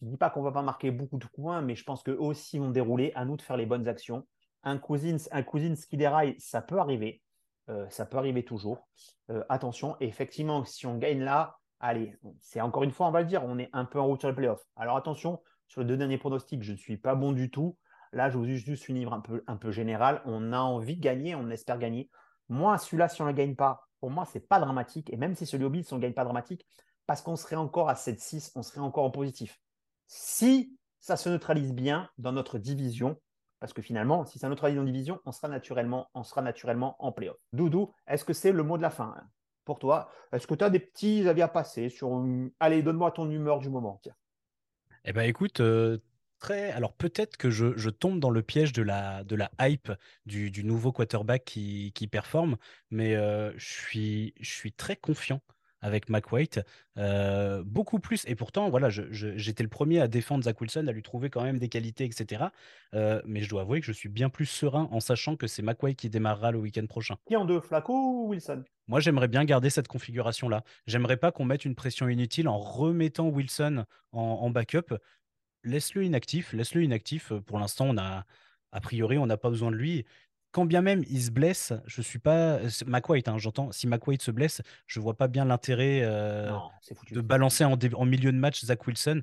Je 0.00 0.04
ne 0.04 0.10
dis 0.10 0.16
pas 0.16 0.30
qu'on 0.30 0.40
ne 0.40 0.44
va 0.44 0.52
pas 0.52 0.62
marquer 0.62 0.90
beaucoup 0.90 1.18
de 1.18 1.26
points, 1.26 1.62
mais 1.62 1.74
je 1.74 1.84
pense 1.84 2.02
qu'eux 2.02 2.18
aussi 2.18 2.58
vont 2.58 2.70
dérouler. 2.70 3.12
À 3.14 3.24
nous 3.24 3.36
de 3.36 3.42
faire 3.42 3.56
les 3.56 3.66
bonnes 3.66 3.88
actions. 3.88 4.26
Un 4.62 4.78
Cousins, 4.78 5.16
un 5.30 5.42
qui 5.42 5.96
déraille, 5.96 6.34
ça 6.38 6.62
peut 6.62 6.78
arriver. 6.78 7.22
Euh, 7.70 7.86
ça 7.90 8.06
peut 8.06 8.18
arriver 8.18 8.44
toujours. 8.44 8.88
Euh, 9.30 9.44
attention, 9.48 9.96
effectivement, 10.00 10.64
si 10.64 10.86
on 10.86 10.96
gagne 10.96 11.20
là, 11.20 11.58
allez, 11.80 12.16
c'est 12.40 12.60
encore 12.60 12.82
une 12.82 12.90
fois, 12.90 13.08
on 13.08 13.10
va 13.10 13.20
le 13.20 13.26
dire, 13.26 13.44
on 13.44 13.58
est 13.58 13.70
un 13.72 13.84
peu 13.84 14.00
en 14.00 14.06
route 14.06 14.20
sur 14.20 14.28
les 14.28 14.34
playoffs. 14.34 14.64
Alors 14.76 14.96
attention, 14.96 15.40
sur 15.66 15.82
les 15.82 15.86
deux 15.86 15.96
derniers 15.96 16.18
pronostics, 16.18 16.62
je 16.62 16.72
ne 16.72 16.76
suis 16.76 16.96
pas 16.96 17.14
bon 17.14 17.32
du 17.32 17.50
tout. 17.50 17.76
Là, 18.12 18.30
je 18.30 18.38
vous 18.38 18.46
ai 18.46 18.56
juste 18.56 18.88
une 18.88 18.96
livre 18.96 19.12
un 19.12 19.20
peu, 19.20 19.44
un 19.46 19.56
peu 19.56 19.70
général. 19.70 20.22
On 20.24 20.52
a 20.52 20.60
envie 20.60 20.96
de 20.96 21.02
gagner, 21.02 21.34
on 21.34 21.50
espère 21.50 21.78
gagner. 21.78 22.10
Moi, 22.48 22.78
celui-là, 22.78 23.08
si 23.08 23.20
on 23.20 23.26
ne 23.26 23.30
le 23.30 23.36
gagne 23.36 23.54
pas, 23.54 23.86
pour 24.00 24.10
moi, 24.10 24.24
ce 24.24 24.38
n'est 24.38 24.44
pas 24.44 24.60
dramatique. 24.60 25.12
Et 25.12 25.16
même 25.16 25.34
si 25.34 25.44
celui 25.44 25.64
au 25.64 25.70
Bills, 25.70 25.84
on 25.92 25.96
ne 25.96 26.00
gagne 26.00 26.14
pas 26.14 26.24
dramatique, 26.24 26.66
parce 27.06 27.20
qu'on 27.20 27.36
serait 27.36 27.56
encore 27.56 27.90
à 27.90 27.94
7-6, 27.94 28.52
on 28.54 28.62
serait 28.62 28.80
encore 28.80 29.04
en 29.04 29.10
positif. 29.10 29.60
Si 30.08 30.72
ça 31.00 31.16
se 31.16 31.28
neutralise 31.28 31.72
bien 31.72 32.10
dans 32.18 32.32
notre 32.32 32.58
division, 32.58 33.20
parce 33.60 33.72
que 33.72 33.82
finalement, 33.82 34.24
si 34.24 34.38
ça 34.38 34.48
neutralise 34.48 34.78
en 34.78 34.84
division, 34.84 35.20
on 35.26 35.32
sera 35.32 35.48
naturellement, 35.48 36.08
on 36.14 36.22
sera 36.22 36.42
naturellement 36.42 36.96
en 36.98 37.12
playoff. 37.12 37.36
Doudou, 37.52 37.92
est-ce 38.06 38.24
que 38.24 38.32
c'est 38.32 38.52
le 38.52 38.62
mot 38.62 38.78
de 38.78 38.82
la 38.82 38.90
fin 38.90 39.14
hein, 39.16 39.28
pour 39.64 39.78
toi? 39.78 40.10
Est-ce 40.32 40.46
que 40.46 40.54
tu 40.54 40.64
as 40.64 40.70
des 40.70 40.80
petits 40.80 41.28
avis 41.28 41.42
à 41.42 41.48
passer 41.48 41.90
sur. 41.90 42.24
Allez, 42.58 42.82
donne-moi 42.82 43.10
ton 43.12 43.30
humeur 43.30 43.58
du 43.60 43.68
moment. 43.68 44.00
Eh 45.04 45.12
bien, 45.12 45.24
écoute, 45.24 45.60
euh, 45.60 45.98
très. 46.38 46.70
Alors, 46.70 46.94
peut-être 46.94 47.36
que 47.36 47.50
je, 47.50 47.90
tombe 47.90 48.18
dans 48.18 48.30
le 48.30 48.42
piège 48.42 48.72
de 48.72 48.82
la, 48.82 49.24
de 49.24 49.36
la 49.36 49.50
hype 49.60 49.92
du, 50.24 50.64
nouveau 50.64 50.90
quarterback 50.92 51.44
qui, 51.44 52.08
performe, 52.10 52.56
mais 52.90 53.14
euh, 53.14 53.52
je, 53.56 53.72
suis, 53.72 54.34
je 54.40 54.50
suis 54.50 54.72
très 54.72 54.96
confiant 54.96 55.42
avec 55.80 56.08
Mac 56.08 56.32
White. 56.32 56.60
Euh, 56.96 57.62
beaucoup 57.64 57.98
plus. 57.98 58.24
Et 58.26 58.34
pourtant, 58.34 58.70
voilà, 58.70 58.88
j'étais 58.90 59.62
le 59.62 59.68
premier 59.68 60.00
à 60.00 60.08
défendre 60.08 60.44
Zach 60.44 60.60
Wilson, 60.60 60.86
à 60.86 60.92
lui 60.92 61.02
trouver 61.02 61.30
quand 61.30 61.42
même 61.42 61.58
des 61.58 61.68
qualités, 61.68 62.04
etc. 62.04 62.44
Euh, 62.94 63.22
mais 63.24 63.42
je 63.42 63.48
dois 63.48 63.62
avouer 63.62 63.80
que 63.80 63.86
je 63.86 63.92
suis 63.92 64.08
bien 64.08 64.28
plus 64.28 64.46
serein 64.46 64.88
en 64.90 65.00
sachant 65.00 65.36
que 65.36 65.46
c'est 65.46 65.62
Mac 65.62 65.82
White 65.82 65.98
qui 65.98 66.10
démarrera 66.10 66.50
le 66.50 66.58
week-end 66.58 66.86
prochain. 66.86 67.16
Qui 67.26 67.36
en 67.36 67.44
deux, 67.44 67.60
Flacco 67.60 67.92
ou 67.92 68.28
Wilson? 68.28 68.64
Moi, 68.88 69.00
j'aimerais 69.00 69.28
bien 69.28 69.44
garder 69.44 69.70
cette 69.70 69.88
configuration-là. 69.88 70.64
J'aimerais 70.86 71.16
pas 71.16 71.30
qu'on 71.30 71.44
mette 71.44 71.64
une 71.64 71.74
pression 71.74 72.08
inutile 72.08 72.48
en 72.48 72.58
remettant 72.58 73.28
Wilson 73.28 73.84
en, 74.12 74.20
en 74.20 74.50
backup. 74.50 74.94
Laisse-le 75.64 76.04
inactif, 76.04 76.52
laisse-le 76.52 76.82
inactif. 76.82 77.32
Pour 77.46 77.58
l'instant, 77.58 77.86
on 77.88 77.98
a, 77.98 78.24
a 78.72 78.80
priori, 78.80 79.18
on 79.18 79.26
n'a 79.26 79.36
pas 79.36 79.50
besoin 79.50 79.70
de 79.70 79.76
lui 79.76 80.06
quand 80.50 80.64
bien 80.64 80.80
même 80.80 81.04
il 81.08 81.20
se 81.20 81.30
blesse, 81.30 81.72
je 81.86 82.00
suis 82.00 82.18
pas 82.18 82.58
McWhite, 82.86 83.28
hein, 83.28 83.38
j'entends. 83.38 83.70
Si 83.72 83.86
McWhite 83.86 84.22
se 84.22 84.30
blesse, 84.30 84.62
je 84.86 85.00
vois 85.00 85.14
pas 85.14 85.28
bien 85.28 85.44
l'intérêt 85.44 86.00
euh, 86.02 86.50
de 87.10 87.20
balancer 87.20 87.64
en, 87.64 87.76
en, 87.94 88.04
milieu 88.06 88.32
de 88.32 88.38
match 88.38 88.64
Zach 88.64 88.86
Wilson, 88.86 89.22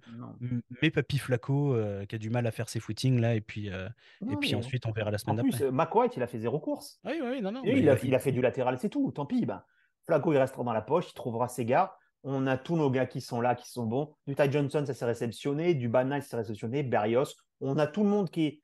mais 0.82 0.92
Papy 0.92 1.18
Flaco 1.18 1.74
euh, 1.74 2.06
qui 2.06 2.16
a 2.16 2.18
du 2.18 2.30
mal 2.30 2.46
à 2.46 2.52
faire 2.52 2.70
ses 2.70 2.80
footings 2.80 3.20
là, 3.20 3.36
et 3.36 3.42
puis 3.42 3.72
euh, 3.72 3.90
et 4.30 4.36
puis 4.36 4.56
ensuite 4.56 4.86
on 4.86 4.92
verra 4.92 5.12
la 5.12 5.18
semaine 5.18 5.38
d'après. 5.38 5.56
En 5.56 5.58
plus, 5.58 5.72
McWhite, 5.72 6.16
il 6.18 6.24
a 6.24 6.28
fait 6.28 6.40
zéro 6.40 6.60
course. 6.60 7.00
Oui, 7.04 7.20
oui, 7.24 7.42
non, 7.42 7.52
non. 7.52 7.62
il, 7.66 7.90
a, 7.90 7.98
fait... 7.98 8.32
du 8.32 8.42
latéral, 8.42 8.78
c'est 8.78 8.90
tout. 8.90 9.12
Tant 9.12 9.26
pis. 9.26 9.46
Ben, 9.46 9.64
Flaco, 10.06 10.32
il 10.34 10.38
restera 10.38 10.64
dans 10.64 10.74
la 10.74 10.82
poche, 10.82 11.10
il 11.10 11.14
trouvera 11.14 11.48
ses 11.48 11.66
gars. 11.66 11.96
On 12.24 12.48
a 12.48 12.58
tous 12.58 12.76
nos 12.76 12.90
gars 12.90 13.06
qui 13.06 13.22
sont 13.22 13.40
là, 13.40 13.56
qui 13.56 13.70
sont 13.70 13.86
bons. 13.86 14.16
Du 14.26 14.36
Ty 14.36 14.52
Johnson, 14.52 14.84
ça 14.86 14.94
s'est 14.94 15.06
réceptionné. 15.06 15.76
Du 15.76 15.90
Banal, 15.90 16.24
ça 16.24 16.30
s'est 16.30 16.38
réceptionné. 16.38 16.84
Berrios. 16.84 17.36
On 17.62 17.78
a 17.78 17.88
tout 17.88 18.04
le 18.04 18.10
monde 18.10 18.30
qui 18.30 18.46
est 18.46 18.62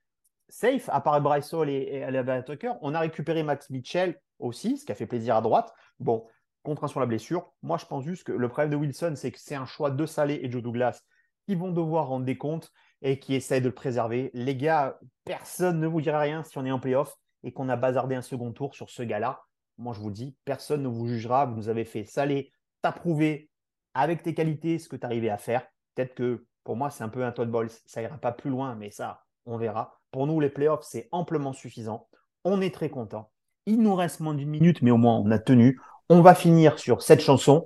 safe, 0.51 0.89
à 0.89 1.01
part 1.01 1.19
Bryce 1.21 1.53
Hall 1.53 1.69
et, 1.69 2.05
et 2.07 2.43
Tucker. 2.45 2.73
On 2.81 2.93
a 2.93 2.99
récupéré 2.99 3.43
Max 3.43 3.69
Mitchell 3.69 4.19
aussi, 4.39 4.77
ce 4.77 4.85
qui 4.85 4.91
a 4.91 4.95
fait 4.95 5.07
plaisir 5.07 5.35
à 5.35 5.41
droite. 5.41 5.73
Bon, 5.99 6.27
contre 6.63 6.87
sur 6.87 6.99
la 6.99 7.05
blessure. 7.05 7.51
Moi, 7.61 7.77
je 7.77 7.85
pense 7.85 8.03
juste 8.03 8.25
que 8.25 8.31
le 8.31 8.47
problème 8.47 8.71
de 8.71 8.75
Wilson, 8.75 9.13
c'est 9.15 9.31
que 9.31 9.39
c'est 9.39 9.55
un 9.55 9.65
choix 9.65 9.91
de 9.91 10.05
Salé 10.05 10.39
et 10.43 10.51
Joe 10.51 10.61
Douglas 10.61 11.01
qui 11.47 11.55
vont 11.55 11.71
devoir 11.71 12.07
rendre 12.07 12.25
des 12.25 12.37
comptes 12.37 12.71
et 13.01 13.19
qui 13.19 13.33
essayent 13.33 13.61
de 13.61 13.67
le 13.67 13.73
préserver. 13.73 14.29
Les 14.33 14.55
gars, 14.55 14.99
personne 15.23 15.79
ne 15.79 15.87
vous 15.87 16.01
dira 16.01 16.19
rien 16.19 16.43
si 16.43 16.57
on 16.57 16.65
est 16.65 16.71
en 16.71 16.79
playoff 16.79 17.15
et 17.43 17.51
qu'on 17.51 17.69
a 17.69 17.75
bazardé 17.75 18.15
un 18.15 18.21
second 18.21 18.51
tour 18.51 18.75
sur 18.75 18.89
ce 18.89 19.03
gars-là. 19.03 19.41
Moi, 19.77 19.93
je 19.93 19.99
vous 19.99 20.11
dis, 20.11 20.35
personne 20.45 20.83
ne 20.83 20.87
vous 20.87 21.07
jugera. 21.07 21.45
Vous 21.45 21.55
nous 21.55 21.69
avez 21.69 21.85
fait 21.85 22.05
Salé, 22.05 22.51
t'as 22.81 22.91
prouvé 22.91 23.49
avec 23.93 24.21
tes 24.21 24.33
qualités 24.33 24.77
ce 24.77 24.87
que 24.87 24.95
tu 24.95 25.05
arrivais 25.05 25.29
à 25.29 25.37
faire. 25.37 25.65
Peut-être 25.95 26.13
que 26.13 26.45
pour 26.63 26.75
moi, 26.75 26.91
c'est 26.91 27.03
un 27.03 27.09
peu 27.09 27.23
un 27.23 27.31
Todd 27.31 27.49
Bowles. 27.49 27.71
Ça 27.85 28.01
ira 28.01 28.17
pas 28.17 28.31
plus 28.31 28.51
loin, 28.51 28.75
mais 28.75 28.91
ça, 28.91 29.23
on 29.45 29.57
verra. 29.57 30.00
Pour 30.11 30.27
nous, 30.27 30.41
les 30.41 30.49
playoffs, 30.49 30.83
c'est 30.83 31.07
amplement 31.13 31.53
suffisant. 31.53 32.07
On 32.43 32.59
est 32.59 32.73
très 32.73 32.89
content. 32.89 33.29
Il 33.65 33.81
nous 33.81 33.95
reste 33.95 34.19
moins 34.19 34.33
d'une 34.33 34.49
minute, 34.49 34.81
mais 34.81 34.91
au 34.91 34.97
moins 34.97 35.15
on 35.15 35.31
a 35.31 35.39
tenu. 35.39 35.79
On 36.09 36.19
va 36.19 36.35
finir 36.35 36.79
sur 36.79 37.01
cette 37.01 37.21
chanson. 37.21 37.65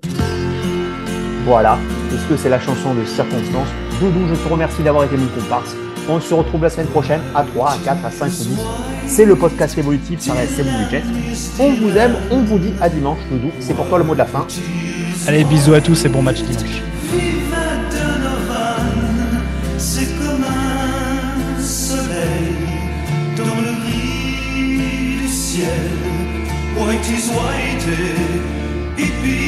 Voilà. 1.45 1.79
Est-ce 2.13 2.29
que 2.29 2.37
c'est 2.37 2.49
la 2.49 2.59
chanson 2.59 2.93
de 2.93 3.03
circonstance 3.03 3.67
Doudou, 3.99 4.27
je 4.27 4.35
te 4.35 4.47
remercie 4.47 4.83
d'avoir 4.83 5.05
été 5.05 5.17
mon 5.17 5.27
comparse. 5.29 5.75
On 6.07 6.19
se 6.19 6.35
retrouve 6.35 6.61
la 6.61 6.69
semaine 6.69 6.89
prochaine 6.89 7.21
à 7.33 7.43
3, 7.43 7.71
à 7.71 7.77
4, 7.79 8.05
à 8.05 8.11
5 8.11 8.27
ou 8.27 8.29
10. 8.29 8.59
C'est 9.07 9.25
le 9.25 9.35
podcast 9.35 9.75
évolutif, 9.79 10.19
ça 10.19 10.33
reste 10.33 10.63
mon 10.63 10.83
budget. 10.83 11.01
On 11.59 11.73
vous 11.73 11.97
aime, 11.97 12.15
on 12.29 12.43
vous 12.43 12.59
dit 12.59 12.73
à 12.79 12.89
dimanche, 12.89 13.19
Doudou. 13.31 13.49
C'est 13.59 13.73
pour 13.73 13.87
toi 13.87 13.97
le 13.97 14.03
mot 14.03 14.13
de 14.13 14.19
la 14.19 14.25
fin. 14.25 14.45
Allez, 15.27 15.43
bisous 15.45 15.73
à 15.73 15.81
tous 15.81 16.05
et 16.05 16.09
bon 16.09 16.21
match 16.21 16.43
dimanche. 16.43 16.94
White 27.05 27.17
is 27.17 27.29
white, 27.29 27.85
it 28.97 29.21
be 29.21 29.44